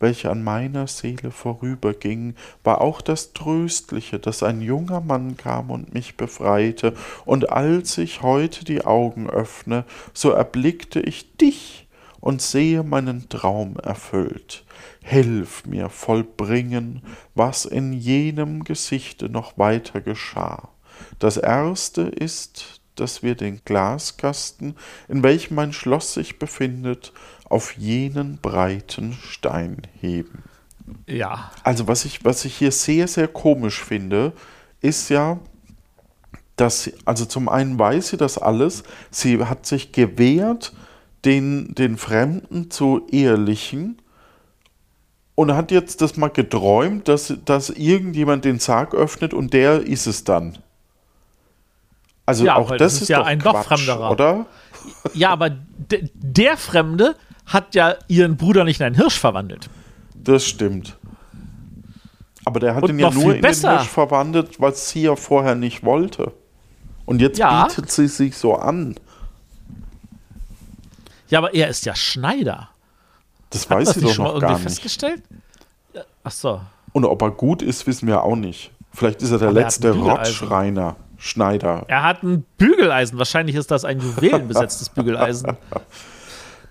welche 0.00 0.30
an 0.30 0.42
meiner 0.42 0.86
Seele 0.86 1.30
vorübergingen, 1.30 2.36
war 2.62 2.82
auch 2.82 3.00
das 3.00 3.32
Tröstliche, 3.32 4.18
dass 4.18 4.42
ein 4.42 4.60
junger 4.60 5.00
Mann 5.00 5.38
kam 5.38 5.70
und 5.70 5.94
mich 5.94 6.16
befreite, 6.16 6.92
und 7.24 7.48
als 7.48 7.96
ich 7.96 8.20
heute 8.20 8.64
die 8.66 8.84
Augen 8.84 9.30
öffne, 9.30 9.84
so 10.12 10.30
erblickte 10.30 11.00
ich 11.00 11.36
dich 11.36 11.86
und 12.20 12.42
sehe 12.42 12.82
meinen 12.82 13.28
Traum 13.28 13.76
erfüllt. 13.76 14.64
Hilf 15.02 15.64
mir 15.66 15.88
vollbringen, 15.88 17.02
was 17.34 17.64
in 17.64 17.92
jenem 17.92 18.64
Gesichte 18.64 19.28
noch 19.28 19.56
weiter 19.56 20.00
geschah. 20.00 20.73
Das 21.18 21.36
erste 21.36 22.02
ist 22.02 22.80
dass 22.96 23.22
wir 23.22 23.34
den 23.34 23.60
Glaskasten, 23.64 24.76
in 25.08 25.22
welchem 25.22 25.54
mein 25.56 25.72
Schloss 25.72 26.14
sich 26.14 26.38
befindet, 26.38 27.12
auf 27.44 27.72
jenen 27.72 28.38
breiten 28.38 29.16
Stein 29.28 29.82
heben. 30.00 30.44
Ja. 31.06 31.50
Also 31.62 31.88
was 31.88 32.04
ich, 32.04 32.24
was 32.24 32.44
ich 32.44 32.56
hier 32.56 32.72
sehr, 32.72 33.08
sehr 33.08 33.28
komisch 33.28 33.82
finde, 33.82 34.32
ist 34.80 35.08
ja, 35.08 35.38
dass, 36.56 36.84
sie, 36.84 36.94
also 37.04 37.24
zum 37.24 37.48
einen 37.48 37.78
weiß 37.78 38.08
sie 38.08 38.16
das 38.16 38.38
alles, 38.38 38.84
sie 39.10 39.42
hat 39.44 39.66
sich 39.66 39.92
gewehrt, 39.92 40.72
den, 41.24 41.74
den 41.74 41.96
Fremden 41.96 42.70
zu 42.70 43.06
ehelichen 43.10 44.00
und 45.34 45.54
hat 45.54 45.70
jetzt 45.70 46.00
das 46.00 46.16
mal 46.16 46.28
geträumt, 46.28 47.08
dass, 47.08 47.34
dass 47.44 47.70
irgendjemand 47.70 48.44
den 48.44 48.58
Sarg 48.58 48.94
öffnet 48.94 49.32
und 49.34 49.52
der 49.52 49.80
ist 49.80 50.06
es 50.06 50.22
dann. 50.24 50.58
Also 52.26 52.44
Ja, 52.44 52.56
auch 52.56 52.70
das, 52.70 52.78
das 52.94 53.02
ist 53.02 53.08
ja 53.08 53.18
doch 53.18 53.26
ein 53.26 53.38
Quatsch, 53.38 53.66
Fremderer. 53.66 54.10
oder? 54.10 54.46
Ja, 55.12 55.30
aber 55.30 55.50
de- 55.50 56.08
der 56.14 56.56
Fremde 56.56 57.16
hat 57.46 57.74
ja 57.74 57.94
ihren 58.08 58.36
Bruder 58.36 58.64
nicht 58.64 58.80
in 58.80 58.86
einen 58.86 58.94
Hirsch 58.96 59.18
verwandelt. 59.18 59.68
Das 60.14 60.44
stimmt. 60.46 60.96
Aber 62.46 62.60
der 62.60 62.74
hat 62.74 62.82
Und 62.82 62.90
ihn 62.90 62.98
ja 62.98 63.10
nur 63.10 63.34
in 63.34 63.40
besser. 63.42 63.70
den 63.72 63.78
Hirsch 63.78 63.88
verwandelt, 63.90 64.60
was 64.60 64.88
sie 64.90 65.02
ja 65.02 65.16
vorher 65.16 65.54
nicht 65.54 65.84
wollte. 65.84 66.32
Und 67.06 67.20
jetzt 67.20 67.38
Ja. 67.38 67.66
bietet 67.66 67.90
sie 67.90 68.08
sich 68.08 68.36
so 68.36 68.54
an. 68.56 68.94
Ja, 71.28 71.38
aber 71.38 71.54
er 71.54 71.68
ist 71.68 71.84
ja 71.86 71.94
Schneider. 71.94 72.68
Das 73.50 73.68
Hat 73.68 73.78
weiß 73.78 73.90
sie 73.94 74.00
nicht 74.00 74.08
doch 74.10 74.14
schon 74.14 74.24
mal 74.24 74.28
noch 74.30 74.34
irgendwie 74.36 74.46
gar 74.52 74.58
nicht. 74.58 74.62
festgestellt? 74.64 75.22
Ach 76.22 76.30
so. 76.30 76.60
Und 76.92 77.04
ob 77.04 77.22
er 77.22 77.30
gut 77.30 77.62
ist, 77.62 77.86
wissen 77.86 78.06
wir 78.08 78.22
auch 78.22 78.36
nicht. 78.36 78.70
Vielleicht 78.92 79.22
ist 79.22 79.30
er 79.30 79.38
der 79.38 79.48
Aber 79.48 79.58
er 79.58 79.64
letzte 79.64 79.88
ein 79.88 79.94
Bügeleisen. 79.94 80.48
Schneider. 81.18 81.84
Er 81.88 82.02
hat 82.02 82.22
ein 82.22 82.44
Bügeleisen. 82.58 83.18
Wahrscheinlich 83.18 83.56
ist 83.56 83.70
das 83.70 83.84
ein 83.84 84.00
juwelenbesetztes 84.00 84.88
Bügeleisen. 84.94 85.56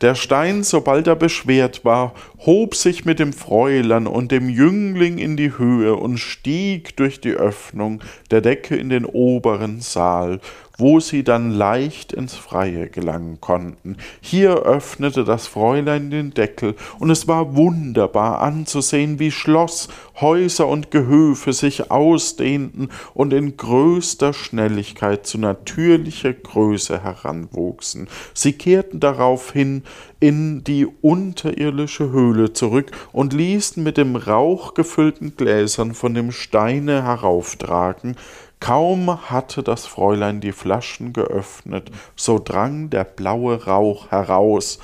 Der 0.02 0.16
Stein, 0.16 0.64
sobald 0.64 1.08
er 1.08 1.16
beschwert 1.16 1.86
war, 1.86 2.14
hob 2.40 2.76
sich 2.76 3.06
mit 3.06 3.20
dem 3.20 3.32
Fräulein 3.32 4.06
und 4.06 4.34
dem 4.34 4.50
Jüngling 4.50 5.18
in 5.18 5.38
die 5.38 5.58
Höhe 5.58 5.96
und 5.96 6.18
stieg 6.18 6.98
durch 6.98 7.22
die 7.22 7.32
Öffnung 7.32 8.02
der 8.30 8.42
Decke 8.42 8.76
in 8.76 8.90
den 8.90 9.06
oberen 9.06 9.80
Saal, 9.80 10.42
wo 10.78 11.00
sie 11.00 11.24
dann 11.24 11.52
leicht 11.52 12.14
ins 12.14 12.36
Freie 12.36 12.90
gelangen 12.90 13.40
konnten. 13.40 13.98
Hier 14.22 14.64
öffnete 14.64 15.24
das 15.24 15.48
Fräulein 15.48 16.10
den 16.10 16.34
Deckel, 16.34 16.76
und 17.00 17.10
es 17.10 17.28
war 17.28 17.56
wunderbar 17.56 18.42
anzusehen, 18.42 19.20
wie 19.20 19.32
Schloss, 19.32 19.90
Häuser 20.20 20.68
und 20.68 20.92
Gehöfe 20.92 21.54
sich 21.54 21.92
ausdehnten 21.92 22.90
und 23.14 23.34
in 23.34 23.58
größter 23.58 24.34
Schnelligkeit 24.34 25.26
zu 25.26 25.38
natürlicher 25.38 26.34
Größe 26.34 27.04
heranwuchsen. 27.04 28.08
Sie 28.34 28.54
kehrten 28.54 29.00
daraufhin 29.00 29.84
in 30.20 30.64
die 30.64 30.86
unterirdische 30.86 32.12
Höhle 32.12 32.54
zurück 32.54 32.92
und 33.12 33.34
ließen 33.34 33.84
mit 33.84 33.98
dem 33.98 34.16
Rauch 34.16 34.74
gefüllten 34.74 35.36
Gläsern 35.36 35.94
von 35.94 36.14
dem 36.14 36.32
Steine 36.32 37.04
herauftragen. 37.04 38.16
Kaum 38.64 39.30
hatte 39.30 39.62
das 39.62 39.86
Fräulein 39.86 40.40
die 40.40 40.54
Flaschen 40.54 41.12
geöffnet, 41.12 41.92
so 42.16 42.40
drang 42.40 42.90
der 42.90 43.04
blaue 43.04 43.66
Rauch 43.66 44.10
heraus 44.10 44.80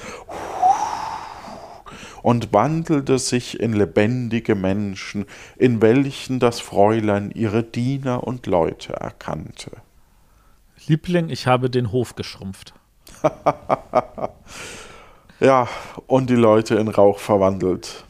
und 2.21 2.51
wandelte 2.51 3.17
sich 3.19 3.57
in 3.57 3.71
lebendige 3.71 4.55
Menschen, 4.55 5.25
in 5.55 5.81
welchen 5.81 6.41
das 6.41 6.59
Fräulein 6.59 7.31
ihre 7.31 7.63
Diener 7.63 8.27
und 8.27 8.47
Leute 8.47 8.91
erkannte. 8.91 9.71
Liebling, 10.87 11.29
ich 11.29 11.47
habe 11.47 11.69
den 11.69 11.93
Hof 11.93 12.15
geschrumpft. 12.15 12.73
Ja, 15.41 15.69
und 16.07 16.29
die 16.29 16.35
Leute 16.35 16.75
in 16.75 16.89
Rauch 16.89 17.19
verwandelt. 17.19 18.03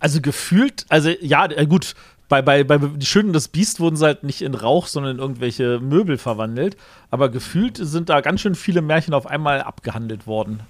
Also 0.00 0.20
gefühlt, 0.20 0.84
also 0.90 1.08
ja, 1.22 1.46
äh, 1.46 1.66
gut, 1.66 1.94
bei, 2.28 2.42
bei, 2.42 2.64
bei 2.64 2.78
Die 2.78 3.06
Schönen 3.06 3.28
und 3.28 3.34
das 3.34 3.48
Biest 3.48 3.80
wurden 3.80 3.96
sie 3.96 4.06
halt 4.06 4.24
nicht 4.24 4.42
in 4.42 4.54
Rauch, 4.54 4.86
sondern 4.86 5.16
in 5.16 5.20
irgendwelche 5.20 5.80
Möbel 5.80 6.18
verwandelt. 6.18 6.76
Aber 7.10 7.28
gefühlt 7.28 7.76
sind 7.76 8.08
da 8.08 8.20
ganz 8.20 8.40
schön 8.40 8.54
viele 8.54 8.82
Märchen 8.82 9.14
auf 9.14 9.26
einmal 9.26 9.60
abgehandelt 9.62 10.26
worden. 10.26 10.60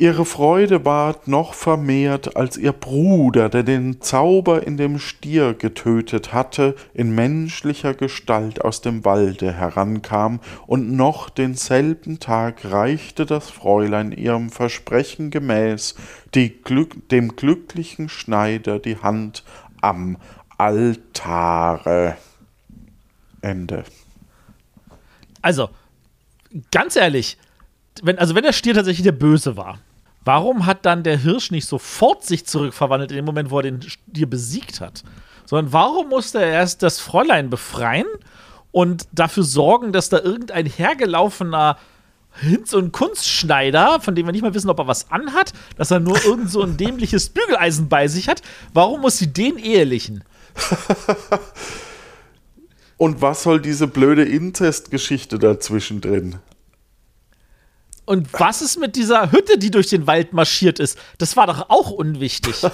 Ihre 0.00 0.24
Freude 0.24 0.86
ward 0.86 1.28
noch 1.28 1.52
vermehrt, 1.52 2.34
als 2.34 2.56
ihr 2.56 2.72
Bruder, 2.72 3.50
der 3.50 3.64
den 3.64 4.00
Zauber 4.00 4.66
in 4.66 4.78
dem 4.78 4.98
Stier 4.98 5.52
getötet 5.52 6.32
hatte, 6.32 6.74
in 6.94 7.14
menschlicher 7.14 7.92
Gestalt 7.92 8.64
aus 8.64 8.80
dem 8.80 9.04
Walde 9.04 9.52
herankam, 9.52 10.40
und 10.66 10.90
noch 10.90 11.28
denselben 11.28 12.18
Tag 12.18 12.64
reichte 12.64 13.26
das 13.26 13.50
Fräulein 13.50 14.12
ihrem 14.12 14.48
Versprechen 14.48 15.28
gemäß 15.28 15.96
Glück, 16.64 17.06
dem 17.10 17.36
glücklichen 17.36 18.08
Schneider 18.08 18.78
die 18.78 18.96
Hand 18.96 19.44
am 19.80 20.16
Altare. 20.58 22.16
Ende. 23.42 23.84
Also, 25.42 25.70
ganz 26.70 26.96
ehrlich, 26.96 27.38
wenn, 28.02 28.18
also 28.18 28.34
wenn 28.34 28.42
der 28.42 28.52
Stier 28.52 28.74
tatsächlich 28.74 29.04
der 29.04 29.12
Böse 29.12 29.56
war, 29.56 29.78
warum 30.24 30.66
hat 30.66 30.84
dann 30.84 31.02
der 31.02 31.18
Hirsch 31.18 31.50
nicht 31.50 31.66
sofort 31.66 32.24
sich 32.24 32.46
zurückverwandelt 32.46 33.10
in 33.10 33.16
dem 33.16 33.24
Moment, 33.24 33.50
wo 33.50 33.58
er 33.58 33.64
den 33.64 33.82
Stier 33.82 34.28
besiegt 34.28 34.80
hat? 34.80 35.02
Sondern 35.46 35.72
warum 35.72 36.08
musste 36.08 36.40
er 36.40 36.52
erst 36.52 36.82
das 36.82 37.00
Fräulein 37.00 37.50
befreien 37.50 38.06
und 38.72 39.08
dafür 39.12 39.42
sorgen, 39.42 39.92
dass 39.92 40.08
da 40.08 40.18
irgendein 40.18 40.66
hergelaufener 40.66 41.76
Hinz- 42.32 42.74
und 42.74 42.92
Kunstschneider, 42.92 44.00
von 44.00 44.14
dem 44.14 44.26
wir 44.26 44.32
nicht 44.32 44.42
mal 44.42 44.54
wissen, 44.54 44.70
ob 44.70 44.78
er 44.78 44.86
was 44.86 45.10
anhat, 45.10 45.52
dass 45.76 45.90
er 45.90 46.00
nur 46.00 46.24
irgend 46.24 46.50
so 46.50 46.62
ein 46.62 46.76
dämliches 46.76 47.30
Bügeleisen 47.30 47.88
bei 47.88 48.08
sich 48.08 48.28
hat, 48.28 48.42
warum 48.72 49.00
muss 49.00 49.18
sie 49.18 49.32
den 49.32 49.58
ehelichen? 49.58 50.24
Und 52.96 53.22
was 53.22 53.42
soll 53.44 53.60
diese 53.62 53.86
blöde 53.86 54.24
Inzestgeschichte 54.24 55.38
dazwischen 55.38 56.02
drin? 56.02 56.38
Und 58.04 58.28
was 58.32 58.60
ist 58.60 58.78
mit 58.78 58.96
dieser 58.96 59.32
Hütte, 59.32 59.56
die 59.56 59.70
durch 59.70 59.88
den 59.88 60.06
Wald 60.06 60.32
marschiert 60.34 60.80
ist? 60.80 60.98
Das 61.16 61.34
war 61.36 61.46
doch 61.46 61.70
auch 61.70 61.90
unwichtig. 61.90 62.56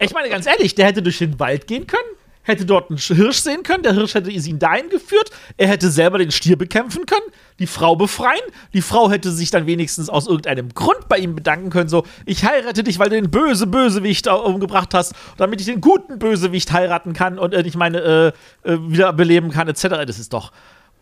ich 0.00 0.12
meine, 0.12 0.30
ganz 0.30 0.46
ehrlich, 0.46 0.74
der 0.74 0.86
hätte 0.86 1.02
durch 1.02 1.18
den 1.18 1.38
Wald 1.38 1.66
gehen 1.66 1.86
können, 1.86 2.08
hätte 2.50 2.66
dort 2.66 2.90
einen 2.90 2.98
Hirsch 2.98 3.38
sehen 3.38 3.62
können, 3.62 3.82
der 3.82 3.94
Hirsch 3.94 4.14
hätte 4.14 4.30
ihn 4.30 4.58
dahin 4.58 4.88
geführt, 4.90 5.30
er 5.56 5.68
hätte 5.68 5.90
selber 5.90 6.18
den 6.18 6.30
Stier 6.30 6.56
bekämpfen 6.56 7.06
können, 7.06 7.26
die 7.58 7.66
Frau 7.66 7.96
befreien, 7.96 8.40
die 8.72 8.82
Frau 8.82 9.10
hätte 9.10 9.30
sich 9.30 9.50
dann 9.50 9.66
wenigstens 9.66 10.08
aus 10.08 10.26
irgendeinem 10.26 10.70
Grund 10.70 11.08
bei 11.08 11.18
ihm 11.18 11.34
bedanken 11.34 11.70
können, 11.70 11.88
so, 11.88 12.04
ich 12.26 12.44
heirate 12.44 12.82
dich, 12.82 12.98
weil 12.98 13.08
du 13.08 13.16
den 13.16 13.30
böse 13.30 13.66
Bösewicht 13.66 14.26
umgebracht 14.28 14.92
hast, 14.94 15.14
damit 15.36 15.60
ich 15.60 15.66
den 15.66 15.80
guten 15.80 16.18
Bösewicht 16.18 16.72
heiraten 16.72 17.12
kann 17.12 17.38
und 17.38 17.54
äh, 17.54 17.62
ich 17.62 17.76
meine, 17.76 18.34
äh, 18.64 18.70
äh, 18.70 18.78
wieder 18.88 19.12
beleben 19.12 19.50
kann, 19.50 19.68
etc. 19.68 19.82
Das 20.06 20.18
ist 20.18 20.32
doch, 20.32 20.52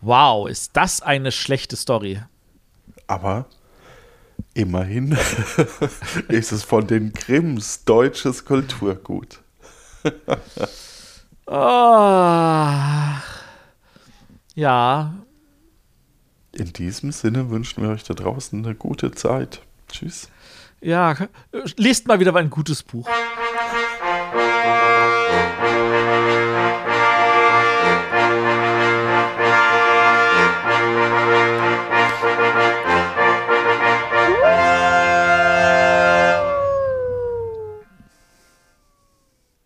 wow, 0.01 0.47
ist 0.47 0.75
das 0.75 1.01
eine 1.01 1.31
schlechte 1.31 1.75
Story. 1.75 2.21
Aber 3.07 3.45
immerhin 4.53 5.17
ist 6.27 6.51
es 6.51 6.63
von 6.63 6.87
den 6.87 7.13
Grimms 7.13 7.83
deutsches 7.85 8.45
Kulturgut. 8.45 9.39
Ah. 11.51 13.21
ja, 14.53 15.13
In 16.51 16.73
diesem 16.73 17.11
Sinne 17.11 17.49
wünschen 17.49 17.81
wir 17.81 17.89
euch 17.89 18.03
da 18.03 18.13
draußen 18.13 18.63
eine 18.63 18.75
gute 18.75 19.11
Zeit. 19.11 19.61
Tschüss. 19.91 20.29
ja. 20.79 21.15
Lest 21.75 22.07
mal 22.07 22.19
wieder 22.19 22.35
ein 22.35 22.51
gutes 22.51 22.83
Buch. 22.83 23.09